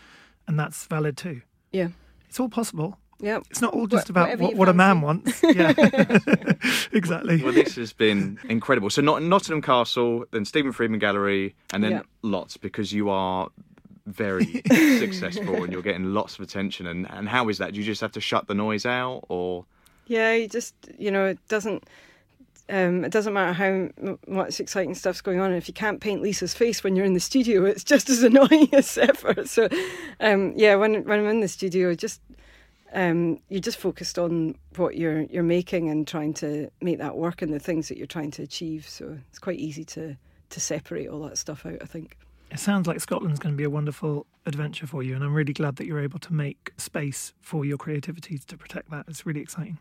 [0.47, 1.41] and that's valid too.
[1.71, 1.87] yeah.
[2.29, 2.97] It's all possible.
[3.23, 3.39] Yeah.
[3.49, 5.41] It's not all just Wha- about whatever what, what a man wants.
[5.55, 5.73] Yeah,
[6.91, 7.41] exactly.
[7.41, 8.89] Well, this has been incredible.
[8.89, 12.01] So, not Nottingham Castle, then Stephen Friedman Gallery, and then Yeah.
[12.21, 13.49] lots because you are
[14.05, 14.45] very
[14.99, 16.87] successful and you're getting lots of attention.
[16.87, 17.73] And, and how is that?
[17.73, 19.65] Do you just have to shut the noise out, or
[20.07, 21.83] Yeah, you just you know it doesn't.
[22.69, 25.47] Um, it doesn't matter how much exciting stuff's going on.
[25.51, 28.23] And if you can't paint Lisa's face when you're in the studio, it's just as
[28.23, 29.45] annoying as ever.
[29.45, 29.67] So,
[30.21, 32.21] um, yeah, when when I'm in the studio, just
[32.93, 37.41] um, you're just focused on what you're you're making and trying to make that work
[37.41, 38.87] and the things that you're trying to achieve.
[38.87, 40.15] So it's quite easy to
[40.49, 41.77] to separate all that stuff out.
[41.81, 42.17] I think.
[42.53, 45.53] It sounds like Scotland's going to be a wonderful adventure for you, and I'm really
[45.53, 49.05] glad that you're able to make space for your creativity to protect that.
[49.07, 49.79] It's really exciting.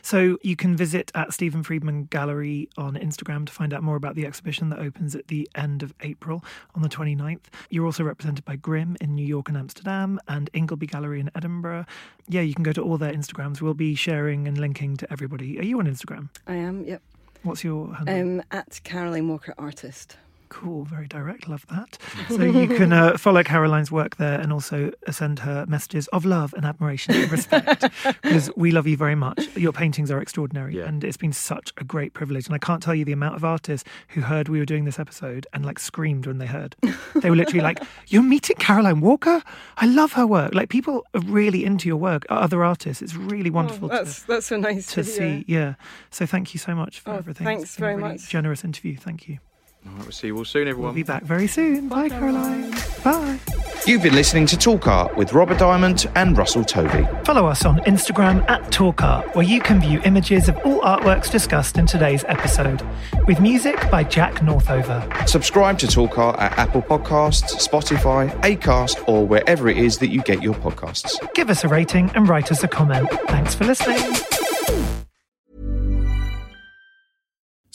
[0.00, 4.14] So you can visit at Stephen Friedman Gallery on Instagram to find out more about
[4.14, 6.42] the exhibition that opens at the end of April
[6.74, 7.44] on the 29th.
[7.68, 11.84] You're also represented by Grimm in New York and Amsterdam, and Ingleby Gallery in Edinburgh.
[12.26, 13.60] Yeah, you can go to all their Instagrams.
[13.60, 15.58] We'll be sharing and linking to everybody.
[15.58, 16.30] Are you on Instagram?
[16.46, 16.86] I am.
[16.86, 17.02] Yep.
[17.42, 18.38] What's your handle?
[18.38, 20.16] Um, at Caroline Walker Artist.
[20.56, 21.48] Cool, very direct.
[21.48, 21.98] Love that.
[22.28, 26.54] So you can uh, follow Caroline's work there and also send her messages of love
[26.54, 27.84] and admiration and respect
[28.22, 29.48] because we love you very much.
[29.56, 30.84] Your paintings are extraordinary Yeah.
[30.84, 32.46] and it's been such a great privilege.
[32.46, 34.98] And I can't tell you the amount of artists who heard we were doing this
[35.00, 36.76] episode and like screamed when they heard.
[37.16, 39.42] They were literally like, You're meeting Caroline Walker?
[39.76, 40.54] I love her work.
[40.54, 43.02] Like people are really into your work, other artists.
[43.02, 45.44] It's really wonderful Oh, that's to, that's so nice to to, see.
[45.48, 45.74] Yeah.
[46.10, 47.44] So thank you so much for Oh, everything.
[47.44, 48.28] thanks It's been a very really much.
[48.28, 48.96] Generous interview.
[48.96, 49.38] Thank you.
[49.86, 50.88] All right, we'll see you all soon, everyone.
[50.88, 51.88] We'll be back very soon.
[51.88, 52.70] Bye, Caroline.
[53.04, 53.38] Bye.
[53.86, 57.06] You've been listening to Talk Art with Robert Diamond and Russell Tovey.
[57.26, 61.76] Follow us on Instagram at TalkArt, where you can view images of all artworks discussed
[61.76, 62.82] in today's episode,
[63.26, 65.06] with music by Jack Northover.
[65.26, 70.22] Subscribe to Talk Art at Apple Podcasts, Spotify, Acast, or wherever it is that you
[70.22, 71.18] get your podcasts.
[71.34, 73.10] Give us a rating and write us a comment.
[73.28, 75.03] Thanks for listening.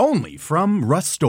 [0.00, 1.20] Only from Rust